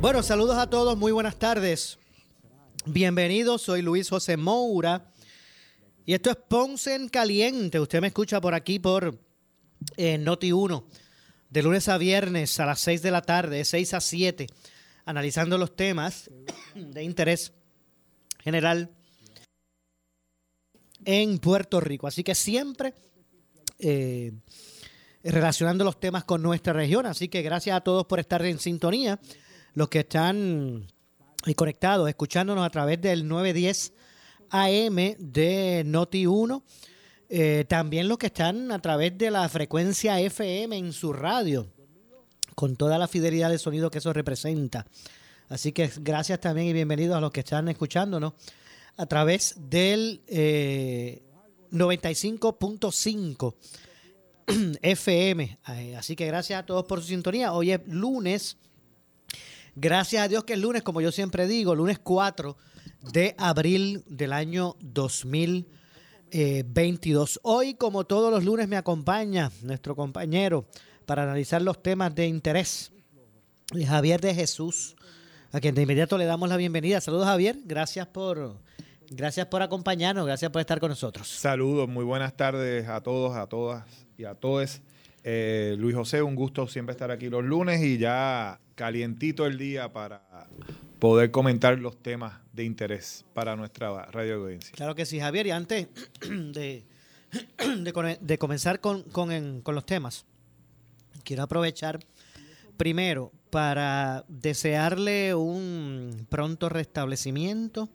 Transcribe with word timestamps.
Bueno, 0.00 0.22
saludos 0.22 0.56
a 0.58 0.70
todos, 0.70 0.96
muy 0.96 1.10
buenas 1.10 1.40
tardes. 1.40 1.98
Bienvenidos, 2.86 3.62
soy 3.62 3.82
Luis 3.82 4.08
José 4.08 4.36
Moura 4.36 5.10
y 6.06 6.14
esto 6.14 6.30
es 6.30 6.36
Ponce 6.36 6.94
en 6.94 7.08
Caliente. 7.08 7.80
Usted 7.80 8.00
me 8.00 8.06
escucha 8.06 8.40
por 8.40 8.54
aquí 8.54 8.78
por 8.78 9.18
eh, 9.96 10.16
Noti 10.16 10.52
1, 10.52 10.86
de 11.50 11.62
lunes 11.64 11.88
a 11.88 11.98
viernes 11.98 12.60
a 12.60 12.66
las 12.66 12.80
6 12.80 13.02
de 13.02 13.10
la 13.10 13.22
tarde, 13.22 13.56
de 13.56 13.64
6 13.64 13.94
a 13.94 14.00
7 14.00 14.46
analizando 15.04 15.58
los 15.58 15.74
temas 15.74 16.30
de 16.76 17.02
interés 17.02 17.52
general 18.38 18.90
en 21.04 21.40
Puerto 21.40 21.80
Rico. 21.80 22.06
Así 22.06 22.22
que 22.22 22.36
siempre 22.36 22.94
eh, 23.80 24.32
relacionando 25.24 25.82
los 25.82 25.98
temas 25.98 26.22
con 26.22 26.40
nuestra 26.40 26.72
región. 26.72 27.04
Así 27.06 27.26
que 27.26 27.42
gracias 27.42 27.76
a 27.76 27.80
todos 27.80 28.06
por 28.06 28.20
estar 28.20 28.44
en 28.46 28.60
sintonía. 28.60 29.18
Los 29.78 29.88
que 29.90 30.00
están 30.00 30.88
conectados, 31.54 32.08
escuchándonos 32.08 32.66
a 32.66 32.70
través 32.70 33.00
del 33.00 33.28
910 33.28 33.92
AM 34.50 34.96
de 35.20 35.84
Noti 35.86 36.26
1. 36.26 36.64
Eh, 37.28 37.64
también 37.68 38.08
los 38.08 38.18
que 38.18 38.26
están 38.26 38.72
a 38.72 38.80
través 38.80 39.16
de 39.16 39.30
la 39.30 39.48
frecuencia 39.48 40.18
FM 40.18 40.76
en 40.76 40.92
su 40.92 41.12
radio 41.12 41.68
con 42.56 42.74
toda 42.74 42.98
la 42.98 43.06
fidelidad 43.06 43.50
de 43.50 43.58
sonido 43.60 43.88
que 43.88 43.98
eso 43.98 44.12
representa. 44.12 44.84
Así 45.48 45.70
que 45.70 45.88
gracias 46.00 46.40
también 46.40 46.66
y 46.66 46.72
bienvenidos 46.72 47.16
a 47.16 47.20
los 47.20 47.30
que 47.30 47.38
están 47.38 47.68
escuchándonos 47.68 48.32
a 48.96 49.06
través 49.06 49.54
del 49.60 50.24
95.5 51.70 53.54
eh, 54.48 54.78
FM. 54.90 55.58
Eh, 55.68 55.94
así 55.96 56.16
que 56.16 56.26
gracias 56.26 56.58
a 56.58 56.66
todos 56.66 56.84
por 56.84 57.00
su 57.00 57.06
sintonía. 57.06 57.52
Hoy 57.52 57.70
es 57.70 57.86
lunes. 57.86 58.56
Gracias 59.80 60.24
a 60.24 60.28
Dios 60.28 60.42
que 60.42 60.54
es 60.54 60.58
lunes, 60.58 60.82
como 60.82 61.00
yo 61.00 61.12
siempre 61.12 61.46
digo, 61.46 61.76
lunes 61.76 62.00
4 62.00 62.56
de 63.12 63.36
abril 63.38 64.02
del 64.08 64.32
año 64.32 64.74
2022. 64.80 67.38
Hoy, 67.44 67.74
como 67.74 68.02
todos 68.02 68.32
los 68.32 68.44
lunes, 68.44 68.66
me 68.66 68.76
acompaña 68.76 69.52
nuestro 69.62 69.94
compañero 69.94 70.66
para 71.06 71.22
analizar 71.22 71.62
los 71.62 71.80
temas 71.80 72.12
de 72.12 72.26
interés. 72.26 72.90
Javier 73.86 74.20
de 74.20 74.34
Jesús, 74.34 74.96
a 75.52 75.60
quien 75.60 75.76
de 75.76 75.82
inmediato 75.82 76.18
le 76.18 76.24
damos 76.24 76.48
la 76.48 76.56
bienvenida. 76.56 77.00
Saludos 77.00 77.26
Javier, 77.26 77.56
gracias 77.64 78.08
por, 78.08 78.56
gracias 79.10 79.46
por 79.46 79.62
acompañarnos, 79.62 80.26
gracias 80.26 80.50
por 80.50 80.58
estar 80.58 80.80
con 80.80 80.90
nosotros. 80.90 81.28
Saludos, 81.28 81.88
muy 81.88 82.02
buenas 82.02 82.36
tardes 82.36 82.88
a 82.88 83.00
todos, 83.00 83.36
a 83.36 83.46
todas 83.46 83.84
y 84.16 84.24
a 84.24 84.34
todos. 84.34 84.80
Eh, 85.22 85.76
Luis 85.78 85.94
José, 85.94 86.20
un 86.20 86.34
gusto 86.34 86.66
siempre 86.66 86.94
estar 86.94 87.12
aquí 87.12 87.30
los 87.30 87.44
lunes 87.44 87.80
y 87.80 87.96
ya 87.96 88.58
calientito 88.78 89.44
el 89.44 89.58
día 89.58 89.92
para 89.92 90.22
poder 91.00 91.32
comentar 91.32 91.76
los 91.80 92.00
temas 92.00 92.34
de 92.52 92.62
interés 92.62 93.24
para 93.34 93.56
nuestra 93.56 94.06
radio 94.06 94.36
audiencia. 94.36 94.70
Claro 94.76 94.94
que 94.94 95.04
sí, 95.04 95.18
Javier, 95.18 95.48
y 95.48 95.50
antes 95.50 95.88
de, 96.20 96.84
comenzar 98.38 98.80
con 98.80 99.04
los 99.66 99.84
temas, 99.84 100.24
quiero 101.24 101.42
aprovechar 101.42 101.98
primero 102.76 103.32
para 103.50 104.24
desearle 104.28 105.34
un 105.34 106.26
pronto 106.30 106.68
restablecimiento 106.68 107.88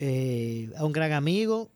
eh, 0.00 0.72
a 0.76 0.84
un 0.84 0.92
gran 0.92 1.12
amigo, 1.12 1.70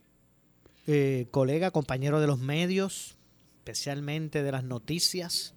eh, 0.88 1.28
colega, 1.31 1.71
compañero 1.71 2.21
de 2.21 2.26
los 2.26 2.41
medios, 2.41 3.16
especialmente 3.59 4.43
de 4.43 4.50
las 4.50 4.65
noticias. 4.65 5.53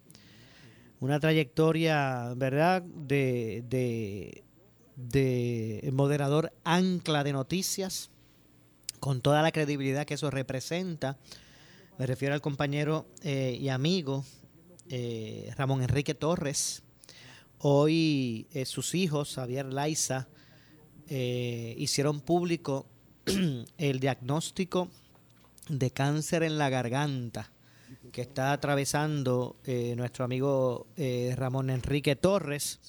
Una 1.00 1.20
trayectoria, 1.20 2.34
¿verdad?, 2.36 2.82
de, 2.82 3.64
de, 3.70 4.44
de 4.96 5.92
moderador 5.94 6.52
ancla 6.64 7.24
de 7.24 7.34
noticias, 7.34 8.10
con 9.00 9.22
toda 9.22 9.44
la 9.44 9.52
credibilidad 9.52 10.08
que 10.08 10.16
eso 10.16 10.32
representa. 10.32 11.18
Me 12.00 12.08
refiero 12.08 12.34
al 12.34 12.42
compañero 12.42 13.06
eh, 13.22 13.58
y 13.60 13.70
amigo 13.70 14.26
eh, 14.90 15.54
Ramón 15.56 15.84
Enrique 15.84 16.16
Torres. 16.16 16.82
Hoy 17.60 18.48
eh, 18.52 18.66
sus 18.66 18.96
hijos, 18.96 19.36
Javier 19.36 19.66
Laiza, 19.66 20.28
eh, 21.10 21.76
hicieron 21.78 22.22
público 22.22 22.88
el 23.78 24.00
diagnóstico 24.00 24.90
de 25.70 25.92
cáncer 25.92 26.44
en 26.44 26.58
la 26.58 26.70
garganta 26.70 27.52
que 28.12 28.22
está 28.22 28.54
atravesando 28.54 29.58
nuestro 29.96 30.26
amigo 30.26 30.88
Ramón 31.36 31.70
Enrique 31.70 32.16
Torres. 32.16 32.80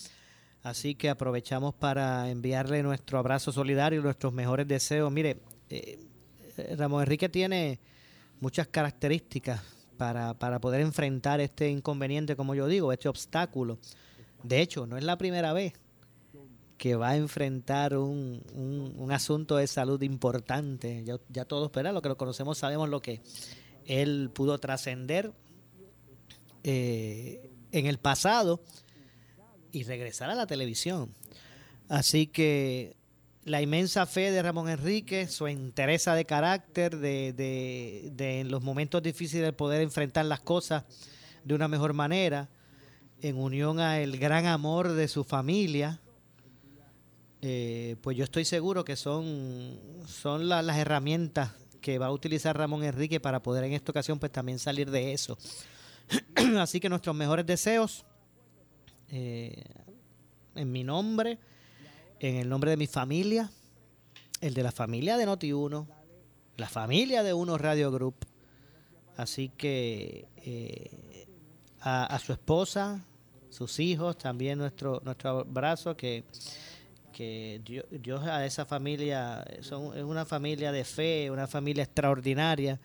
Así 0.62 0.94
que 0.94 1.08
aprovechamos 1.08 1.74
para 1.74 2.30
enviarle 2.30 2.82
nuestro 2.82 3.18
abrazo 3.18 3.52
solidario 3.52 4.00
y 4.00 4.02
nuestros 4.02 4.32
mejores 4.32 4.66
deseos. 4.66 5.10
Mire, 5.10 5.38
Ramón 6.76 7.02
Enrique 7.02 7.28
tiene 7.28 7.78
muchas 8.40 8.68
características 8.68 9.62
para, 9.96 10.34
para 10.34 10.60
poder 10.60 10.80
enfrentar 10.80 11.40
este 11.40 11.68
inconveniente, 11.68 12.36
como 12.36 12.54
yo 12.54 12.66
digo, 12.66 12.92
este 12.92 13.08
obstáculo. 13.08 13.78
De 14.42 14.60
hecho, 14.60 14.86
no 14.86 14.96
es 14.96 15.04
la 15.04 15.18
primera 15.18 15.52
vez 15.52 15.74
que 16.78 16.94
va 16.94 17.10
a 17.10 17.16
enfrentar 17.16 17.96
un, 17.96 18.40
un, 18.96 19.12
asunto 19.12 19.56
de 19.56 19.66
salud 19.66 20.00
importante. 20.02 21.04
Ya, 21.04 21.44
todos, 21.44 21.72
¿verdad? 21.72 21.92
Lo 21.92 22.00
que 22.00 22.08
lo 22.08 22.16
conocemos 22.16 22.56
sabemos 22.56 22.88
lo 22.88 23.00
que 23.02 23.20
él 23.88 24.31
pudo 24.32 24.59
trascender 24.59 25.32
eh, 26.62 27.50
en 27.72 27.87
el 27.87 27.99
pasado 27.99 28.62
y 29.72 29.82
regresar 29.82 30.31
a 30.31 30.34
la 30.34 30.47
televisión. 30.47 31.15
Así 31.88 32.27
que 32.27 32.97
la 33.44 33.62
inmensa 33.62 34.04
fe 34.04 34.31
de 34.31 34.43
Ramón 34.43 34.69
Enrique, 34.69 35.27
su 35.27 35.47
entereza 35.47 36.15
de 36.15 36.27
carácter, 36.27 36.98
de, 36.98 37.32
de, 37.32 38.41
en 38.41 38.50
los 38.50 38.62
momentos 38.62 39.03
difíciles 39.03 39.54
poder 39.54 39.81
enfrentar 39.81 40.27
las 40.27 40.41
cosas 40.41 40.84
de 41.44 41.54
una 41.54 41.66
mejor 41.66 41.94
manera, 41.94 42.50
en 43.22 43.38
unión 43.38 43.81
a 43.81 44.00
el 44.00 44.19
gran 44.19 44.44
amor 44.44 44.93
de 44.93 45.09
su 45.09 45.25
familia, 45.25 45.98
eh, 47.41 47.97
pues 48.03 48.19
yo 48.19 48.25
estoy 48.25 48.44
seguro 48.44 48.84
que 48.84 48.97
son, 48.97 49.78
son 50.06 50.48
las 50.48 50.77
herramientas 50.77 51.53
que 51.81 51.99
va 51.99 52.06
a 52.06 52.12
utilizar 52.12 52.56
Ramón 52.56 52.84
Enrique 52.84 53.21
para 53.21 53.43
poder 53.43 53.65
en 53.65 53.72
esta 53.72 53.93
ocasión 53.93 54.19
pues 54.19 54.33
también 54.33 54.59
salir 54.59 54.91
de 54.91 55.12
eso. 55.12 55.39
Así 56.59 56.81
que 56.81 56.89
nuestros 56.89 57.15
mejores 57.15 57.47
deseos 57.47 58.05
eh, 59.11 59.65
en 60.55 60.72
mi 60.72 60.84
nombre 60.84 61.39
en 62.21 62.37
el 62.37 62.49
nombre 62.49 62.71
de 62.71 62.77
mi 62.77 62.87
familia, 62.87 63.50
el 64.41 64.55
de 64.55 64.62
la 64.62 64.72
familia 64.72 65.16
de 65.16 65.27
Noti1, 65.27 65.87
la 66.56 66.69
familia 66.69 67.22
de 67.22 67.33
Uno 67.33 67.59
Radio 67.59 67.91
Group. 67.93 68.16
Así 69.16 69.50
que 69.50 70.28
eh, 70.37 71.27
a, 71.81 72.19
su 72.19 72.33
esposa, 72.33 73.05
sus 73.50 73.78
hijos, 73.78 74.19
también 74.19 74.59
nuestro, 74.59 75.01
nuestro 75.04 75.41
abrazo, 75.41 75.97
que, 75.97 76.24
que 77.18 77.60
Dios, 77.91 78.22
a 78.22 78.47
esa 78.47 78.65
familia, 78.65 79.44
son, 79.60 79.98
es 79.98 80.04
una 80.04 80.24
familia 80.24 80.70
de 80.70 80.84
fe, 80.84 81.32
una 81.32 81.48
familia 81.48 81.82
extraordinaria, 81.82 82.78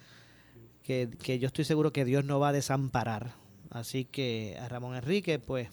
que, 0.82 1.08
que 1.22 1.38
yo 1.38 1.46
estoy 1.46 1.66
seguro 1.66 1.94
que 1.94 2.04
Dios 2.04 2.26
no 2.26 2.40
va 2.40 2.50
a 2.50 2.52
desamparar. 2.52 3.36
Así 3.70 4.06
que 4.06 4.58
a 4.60 4.68
Ramón 4.68 4.96
Enrique, 4.96 5.38
pues, 5.38 5.70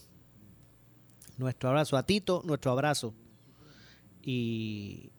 nuestro 1.39 1.71
abrazo. 1.71 1.97
A 1.97 2.05
Tito, 2.05 2.43
nuestro 2.45 2.73
abrazo 2.73 3.15
y, 4.23 5.11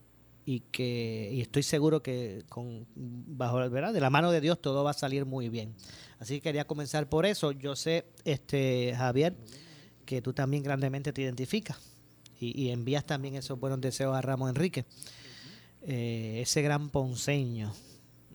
y 0.45 0.59
que 0.59 1.31
y 1.33 1.41
estoy 1.41 1.63
seguro 1.63 2.03
que 2.03 2.44
con 2.47 2.85
bajo 2.95 3.57
¿verdad? 3.71 3.91
de 3.91 4.01
la 4.01 4.11
mano 4.11 4.31
de 4.31 4.39
Dios 4.39 4.61
todo 4.61 4.83
va 4.83 4.91
a 4.91 4.94
salir 4.94 5.25
muy 5.25 5.49
bien. 5.49 5.73
Así 6.19 6.35
que 6.35 6.41
quería 6.41 6.67
comenzar 6.67 7.09
por 7.09 7.25
eso. 7.25 7.53
Yo 7.53 7.75
sé, 7.75 8.05
este 8.23 8.94
Javier, 8.95 9.35
que 10.05 10.21
tú 10.21 10.31
también 10.31 10.61
grandemente 10.61 11.11
te 11.11 11.23
identificas 11.23 11.90
y, 12.41 12.69
envías 12.69 13.05
también 13.05 13.35
esos 13.35 13.59
buenos 13.59 13.79
deseos 13.79 14.15
a 14.15 14.21
Ramón 14.21 14.49
Enrique, 14.49 14.85
eh, 15.83 16.39
ese 16.41 16.61
gran 16.61 16.89
ponceño, 16.89 17.73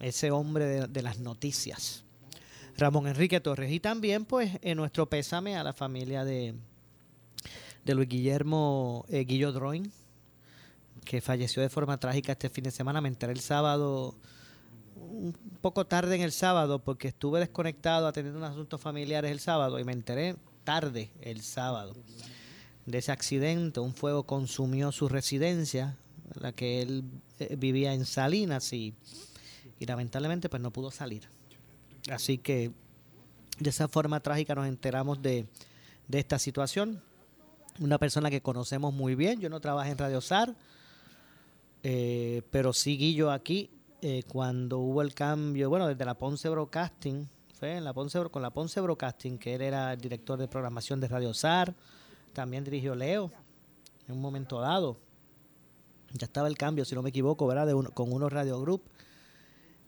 ese 0.00 0.30
hombre 0.30 0.86
de, 0.86 1.02
las 1.02 1.18
noticias, 1.18 2.04
Ramón 2.76 3.08
Enrique 3.08 3.40
Torres. 3.40 3.72
Y 3.72 3.80
también, 3.80 4.24
pues, 4.24 4.58
en 4.62 4.76
nuestro 4.76 5.08
pésame 5.08 5.56
a 5.56 5.64
la 5.64 5.72
familia 5.72 6.24
de 6.24 6.54
de 7.86 7.94
Luis 7.94 8.08
Guillermo 8.08 9.06
eh, 9.08 9.24
Guillo 9.24 9.52
Droin, 9.52 9.92
que 11.04 11.20
falleció 11.20 11.62
de 11.62 11.68
forma 11.68 11.98
trágica 11.98 12.32
este 12.32 12.50
fin 12.50 12.64
de 12.64 12.72
semana. 12.72 13.00
Me 13.00 13.06
enteré 13.06 13.32
el 13.32 13.38
sábado, 13.38 14.16
un 14.96 15.32
poco 15.60 15.86
tarde 15.86 16.16
en 16.16 16.22
el 16.22 16.32
sábado, 16.32 16.80
porque 16.80 17.06
estuve 17.06 17.38
desconectado 17.38 18.08
atendiendo 18.08 18.40
unos 18.40 18.50
asuntos 18.50 18.80
familiares 18.80 19.30
el 19.30 19.38
sábado 19.38 19.78
y 19.78 19.84
me 19.84 19.92
enteré 19.92 20.34
tarde 20.64 21.12
el 21.20 21.42
sábado 21.42 21.94
de 22.86 22.98
ese 22.98 23.12
accidente. 23.12 23.80
Un 23.80 23.94
fuego 23.94 24.24
consumió 24.24 24.92
su 24.92 25.08
residencia, 25.08 25.96
la 26.40 26.52
que 26.52 26.82
él 26.82 27.04
eh, 27.38 27.56
vivía 27.56 27.92
en 27.92 28.04
Salinas 28.04 28.72
y, 28.72 28.94
y 29.78 29.86
lamentablemente 29.86 30.48
pues 30.48 30.62
no 30.62 30.70
pudo 30.72 30.90
salir. 30.90 31.28
Así 32.10 32.38
que 32.38 32.70
de 33.58 33.70
esa 33.70 33.88
forma 33.88 34.20
trágica 34.20 34.54
nos 34.54 34.66
enteramos 34.66 35.20
de, 35.20 35.46
de 36.08 36.18
esta 36.18 36.38
situación. 36.38 37.02
Una 37.78 37.98
persona 37.98 38.30
que 38.30 38.40
conocemos 38.40 38.94
muy 38.94 39.14
bien, 39.14 39.40
yo 39.40 39.50
no 39.50 39.60
trabajé 39.60 39.90
en 39.90 39.98
Radio 39.98 40.20
SAR, 40.20 40.54
eh, 41.82 42.42
pero 42.50 42.72
sí 42.72 42.96
Guillo 42.96 43.30
aquí, 43.30 43.70
eh, 44.00 44.22
cuando 44.28 44.78
hubo 44.78 45.02
el 45.02 45.14
cambio, 45.14 45.68
bueno, 45.68 45.86
desde 45.86 46.04
la 46.04 46.14
Ponce 46.14 46.48
Broadcasting, 46.48 47.28
fue 47.58 47.76
en 47.76 47.84
la 47.84 47.92
Ponce, 47.92 48.18
con 48.30 48.42
la 48.42 48.50
Ponce 48.50 48.80
Broadcasting, 48.80 49.38
que 49.38 49.54
él 49.54 49.62
era 49.62 49.92
el 49.92 50.00
director 50.00 50.38
de 50.38 50.48
programación 50.48 51.00
de 51.00 51.08
Radio 51.08 51.34
SAR, 51.34 51.74
también 52.36 52.62
dirigió 52.64 52.94
Leo 52.94 53.32
en 54.06 54.14
un 54.14 54.20
momento 54.20 54.60
dado. 54.60 54.98
Ya 56.12 56.26
estaba 56.26 56.46
el 56.48 56.56
cambio, 56.56 56.84
si 56.84 56.94
no 56.94 57.02
me 57.02 57.08
equivoco, 57.10 57.46
¿verdad? 57.46 57.66
De 57.66 57.74
uno- 57.74 57.90
con 57.90 58.12
unos 58.12 58.32
Radio 58.32 58.60
Group. 58.60 58.82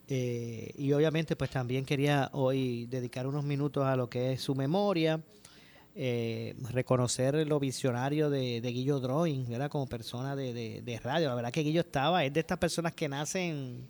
Eh, 0.09 0.73
y 0.79 0.93
obviamente 0.93 1.37
pues 1.37 1.51
también 1.51 1.85
quería 1.85 2.31
hoy 2.33 2.87
dedicar 2.87 3.27
unos 3.27 3.45
minutos 3.45 3.85
a 3.85 3.95
lo 3.95 4.09
que 4.09 4.33
es 4.33 4.41
su 4.41 4.55
memoria, 4.55 5.21
eh, 5.95 6.55
reconocer 6.71 7.47
lo 7.47 7.61
visionario 7.61 8.31
de, 8.31 8.61
de 8.63 8.69
Guillo 8.73 9.01
Drawing, 9.01 9.47
¿verdad? 9.49 9.69
Como 9.71 9.87
persona 9.87 10.35
de, 10.35 10.55
de- 10.83 10.99
radio. 11.01 11.29
La 11.29 11.35
verdad 11.35 11.53
que 11.53 11.61
Guillo 11.63 11.83
estaba, 11.83 12.25
es 12.25 12.33
de 12.33 12.41
estas 12.41 12.57
personas 12.59 12.95
que 12.95 13.09
nacen 13.09 13.87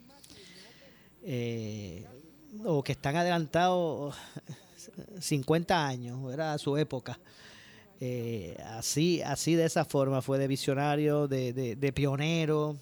eh, 1.23 2.05
o 2.65 2.83
que 2.83 2.93
están 2.93 3.15
adelantados 3.17 4.17
50 5.21 5.87
años, 5.87 6.23
¿verdad? 6.25 6.55
A 6.55 6.59
su 6.59 6.77
época. 6.77 7.19
Eh, 8.01 8.57
así, 8.65 9.23
así 9.23 9.55
de 9.55 9.65
esa 9.65 9.85
forma 9.85 10.23
fue 10.23 10.39
de 10.39 10.47
visionario, 10.47 11.27
de, 11.27 11.53
de- 11.53 11.75
pionero, 11.93 12.77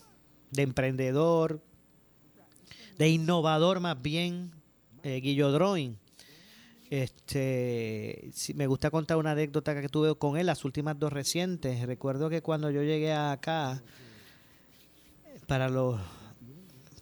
de 0.51 0.63
emprendedor, 0.63 1.61
de 2.99 3.09
innovador 3.09 3.81
más 3.81 4.01
bien, 4.01 4.53
eh. 5.03 5.21
Este, 6.91 8.31
sí, 8.33 8.55
me 8.55 8.67
gusta 8.67 8.91
contar 8.91 9.17
una 9.17 9.33
anécdota 9.33 9.81
que 9.81 9.89
tuve 9.89 10.15
con 10.17 10.37
él, 10.37 10.47
las 10.47 10.65
últimas 10.65 10.99
dos 10.99 11.13
recientes. 11.13 11.85
Recuerdo 11.87 12.29
que 12.31 12.43
cuando 12.43 12.71
yo 12.71 12.83
llegué 12.83 13.13
acá, 13.13 13.83
para 15.47 15.69
los, 15.69 16.01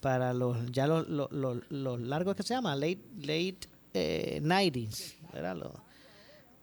para 0.01 0.33
los, 0.33 0.71
ya 0.71 0.87
los, 0.87 1.09
los, 1.09 1.31
los- 1.33 1.63
los 1.71 2.01
largos 2.01 2.35
que 2.37 2.43
se 2.43 2.55
llama, 2.55 2.75
late, 2.77 3.01
late 3.19 3.59
eh, 3.93 4.41
90s, 4.43 5.15
¿verdad? 5.33 5.57
Los- 5.57 5.73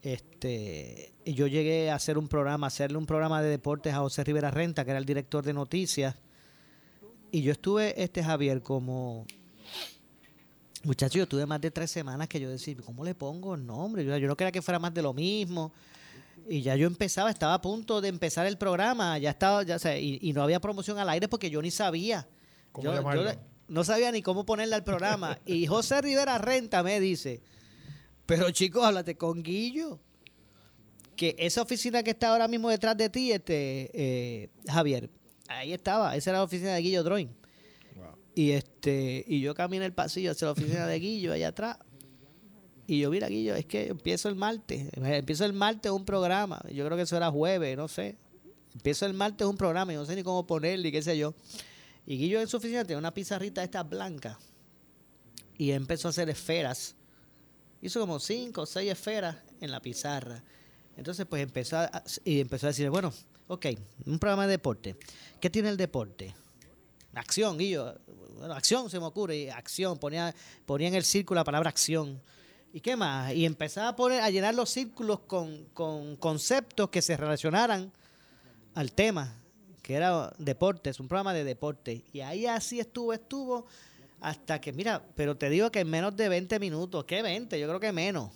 este, 0.04 1.14
y 1.26 1.34
yo 1.34 1.48
llegué 1.48 1.92
a 1.92 1.96
hacer 1.96 2.18
un 2.18 2.28
programa, 2.28 2.68
a 2.68 2.70
hacerle 2.70 2.98
un 2.98 3.06
programa 3.06 3.42
de 3.42 3.50
deportes 3.50 3.94
a 3.94 4.00
José 4.00 4.24
Rivera 4.24 4.52
Renta, 4.52 4.84
que 4.84 4.92
era 4.92 4.98
el 5.00 5.06
director 5.06 5.44
de 5.46 5.54
noticias. 5.54 6.16
Y 7.32 7.42
yo 7.44 7.52
estuve, 7.52 8.02
este 8.02 8.24
Javier, 8.24 8.62
como 8.62 9.26
muchacho, 10.84 11.20
yo 11.20 11.28
tuve 11.28 11.46
más 11.46 11.62
de 11.62 11.72
tres 11.72 11.92
semanas 11.92 12.28
que 12.28 12.40
yo 12.40 12.50
decía, 12.50 12.76
¿cómo 12.84 13.04
le 13.04 13.14
pongo 13.16 13.56
el 13.56 13.66
nombre? 13.66 14.04
Yo, 14.04 14.18
yo 14.18 14.28
no 14.28 14.36
quería 14.36 14.52
que 14.52 14.62
fuera 14.62 14.80
más 14.80 14.94
de 14.94 15.02
lo 15.02 15.14
mismo. 15.14 15.72
Y 16.50 16.62
ya 16.64 16.76
yo 16.76 16.88
empezaba, 16.88 17.30
estaba 17.30 17.54
a 17.54 17.62
punto 17.62 18.02
de 18.02 18.10
empezar 18.10 18.48
el 18.48 18.58
programa, 18.58 19.18
ya 19.20 19.30
estaba, 19.30 19.62
ya 19.64 19.78
sé, 19.78 20.02
y, 20.02 20.18
y 20.22 20.34
no 20.34 20.42
había 20.42 20.60
promoción 20.60 20.98
al 20.98 21.08
aire 21.10 21.28
porque 21.28 21.50
yo 21.50 21.62
ni 21.62 21.70
sabía. 21.72 22.28
¿Cómo 22.72 22.86
Yo- 22.86 22.92
yo 22.94 22.98
llamarlo? 22.98 23.24
le- 23.26 23.40
no 23.68 23.84
sabía 23.86 24.12
ni 24.12 24.22
cómo 24.22 24.46
ponerle 24.46 24.76
al 24.76 24.84
programa. 24.84 25.38
Y 25.46 25.68
José 25.68 26.02
Rivera 26.02 26.38
Renta 26.40 26.84
me 26.84 27.00
dice, 27.00 27.42
pero 28.32 28.50
chicos, 28.50 28.82
háblate 28.86 29.18
con 29.18 29.44
Guillo. 29.44 30.00
Que 31.18 31.36
esa 31.38 31.62
oficina 31.62 32.02
que 32.02 32.12
está 32.12 32.30
ahora 32.30 32.48
mismo 32.48 32.70
detrás 32.70 32.96
de 32.96 33.10
ti, 33.10 33.30
este 33.34 33.92
eh, 33.94 34.50
Javier, 34.70 35.10
ahí 35.50 35.74
estaba, 35.74 36.16
esa 36.16 36.30
era 36.30 36.40
la 36.40 36.46
oficina 36.46 36.74
de 36.74 36.82
Guillo 36.82 37.04
Drawing. 37.04 37.28
Y 38.34 38.52
este, 38.52 39.26
y 39.28 39.42
yo 39.42 39.54
caminé 39.54 39.84
el 39.84 39.92
pasillo 39.92 40.32
hacia 40.32 40.46
la 40.46 40.54
oficina 40.54 40.88
de 40.88 40.98
Guillo 40.98 41.34
allá 41.34 41.50
atrás. 41.50 41.78
Y 42.88 43.00
yo, 43.00 43.12
mira, 43.12 43.28
Guillo, 43.28 43.54
es 43.54 43.66
que 43.66 43.88
empiezo 43.88 44.30
el 44.30 44.36
martes. 44.36 44.88
Empiezo 44.96 45.44
el 45.44 45.52
martes 45.52 45.92
un 45.92 46.06
programa. 46.06 46.62
Yo 46.72 46.86
creo 46.86 46.96
que 46.96 47.04
eso 47.04 47.18
era 47.18 47.30
jueves, 47.30 47.76
no 47.76 47.90
sé. 47.90 48.16
Empiezo 48.74 49.06
el 49.08 49.14
martes 49.14 49.46
un 49.46 49.58
programa 49.58 49.92
y 49.92 49.98
no 49.98 50.06
sé 50.06 50.16
ni 50.16 50.24
cómo 50.24 50.48
ponerle 50.48 50.88
y 50.88 50.92
qué 50.94 51.02
sé 51.02 51.18
yo. 51.18 51.36
Y 52.06 52.18
Guillo 52.18 52.40
en 52.40 52.48
su 52.48 52.56
oficina 52.56 52.84
tenía 52.84 52.98
una 52.98 53.14
pizarrita 53.14 53.60
de 53.60 53.66
estas 53.66 53.90
blancas. 53.90 54.38
Y 55.58 55.72
empezó 55.72 56.08
a 56.08 56.12
hacer 56.12 56.30
esferas. 56.30 56.96
Hizo 57.82 58.00
como 58.00 58.20
cinco 58.20 58.62
o 58.62 58.66
seis 58.66 58.92
esferas 58.92 59.38
en 59.60 59.72
la 59.72 59.80
pizarra. 59.80 60.44
Entonces, 60.98 61.26
pues 61.26 61.42
empezó 61.42 61.78
a, 61.78 62.04
y 62.24 62.40
empezó 62.40 62.68
a 62.68 62.70
decir, 62.70 62.90
bueno, 62.90 63.12
ok, 63.48 63.68
un 64.06 64.20
programa 64.20 64.46
de 64.46 64.52
deporte. 64.52 64.96
¿Qué 65.40 65.50
tiene 65.50 65.70
el 65.70 65.78
deporte? 65.78 66.34
Acción, 67.14 67.58
Guillo. 67.58 67.96
Bueno, 68.38 68.54
acción 68.54 68.90
se 68.90 69.00
me 69.00 69.06
ocurre. 69.06 69.38
y 69.38 69.50
acción. 69.50 69.98
Ponía, 69.98 70.34
ponía 70.66 70.88
en 70.88 70.96
el 70.96 71.04
círculo 71.04 71.40
la 71.40 71.44
palabra 71.44 71.70
acción. 71.70 72.22
¿Y 72.74 72.80
qué 72.80 72.96
más? 72.96 73.34
Y 73.34 73.46
empezaba 73.46 73.90
a, 73.90 73.96
poner, 73.96 74.22
a 74.22 74.30
llenar 74.30 74.56
los 74.56 74.70
círculos 74.70 75.20
con, 75.22 75.66
con 75.74 76.16
conceptos 76.16 76.90
que 76.90 77.02
se 77.02 77.18
relacionaran 77.18 77.92
al 78.76 78.94
tema, 78.94 79.36
que 79.82 79.96
era 79.96 80.34
deportes, 80.38 81.00
un 81.00 81.08
programa 81.08 81.34
de 81.34 81.44
deporte. 81.44 82.04
Y 82.14 82.22
ahí 82.22 82.46
así 82.46 82.80
estuvo, 82.80 83.12
estuvo, 83.12 83.66
hasta 84.22 84.62
que, 84.62 84.72
mira, 84.72 85.04
pero 85.16 85.36
te 85.36 85.50
digo 85.50 85.72
que 85.72 85.80
en 85.80 85.90
menos 85.90 86.16
de 86.16 86.30
20 86.30 86.60
minutos, 86.60 87.06
¿qué 87.06 87.24
20? 87.24 87.60
Yo 87.60 87.68
creo 87.68 87.80
que 87.80 87.92
menos. 87.92 88.30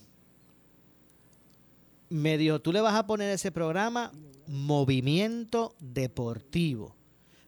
Me 2.10 2.38
dijo, 2.38 2.60
tú 2.60 2.74
le 2.74 2.82
vas 2.82 2.96
a 2.96 3.06
poner 3.06 3.30
ese 3.30 3.52
programa 3.52 4.12
Movimiento 4.48 5.76
Deportivo, 5.80 6.96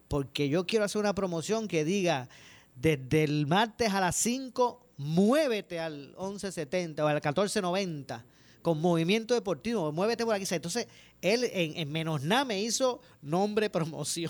porque 0.08 0.50
yo 0.50 0.66
quiero 0.66 0.86
hacer 0.86 1.00
una 1.00 1.14
promoción 1.14 1.68
que 1.68 1.84
diga, 1.84 2.30
desde 2.76 3.24
el 3.24 3.48
martes 3.48 3.94
a 3.94 4.00
las 4.00 4.16
5, 4.18 4.86
muévete 4.98 5.80
al 5.80 6.16
1170 6.20 7.04
o 7.04 7.08
al 7.08 7.16
1490 7.16 8.24
con 8.68 8.82
movimiento 8.82 9.34
deportivo, 9.34 9.94
muévete 9.94 10.26
por 10.26 10.36
aquí. 10.36 10.44
Entonces, 10.52 10.88
él 11.22 11.46
en, 11.54 11.78
en 11.78 11.90
menos 11.90 12.22
nada 12.22 12.44
me 12.44 12.62
hizo 12.62 13.00
nombre 13.22 13.70
promoción. 13.78 14.30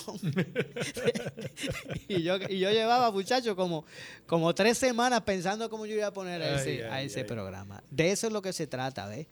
y, 2.08 2.22
yo, 2.22 2.36
y 2.48 2.60
yo 2.60 2.70
llevaba, 2.70 3.10
muchachos, 3.10 3.56
como, 3.56 3.84
como 4.28 4.54
tres 4.54 4.78
semanas 4.78 5.22
pensando 5.22 5.72
cómo 5.72 5.88
yo 5.88 5.96
iba 5.96 6.06
a 6.06 6.14
poner 6.14 6.40
a 6.44 6.62
ese, 6.62 6.70
Ay, 6.70 6.82
a 6.82 6.96
ay, 6.98 7.06
ese 7.08 7.22
ay. 7.22 7.26
programa. 7.26 7.82
De 7.90 8.12
eso 8.12 8.28
es 8.28 8.34
lo 8.34 8.44
que 8.44 8.54
se 8.54 8.68
trata, 8.68 9.08
¿ves? 9.08 9.26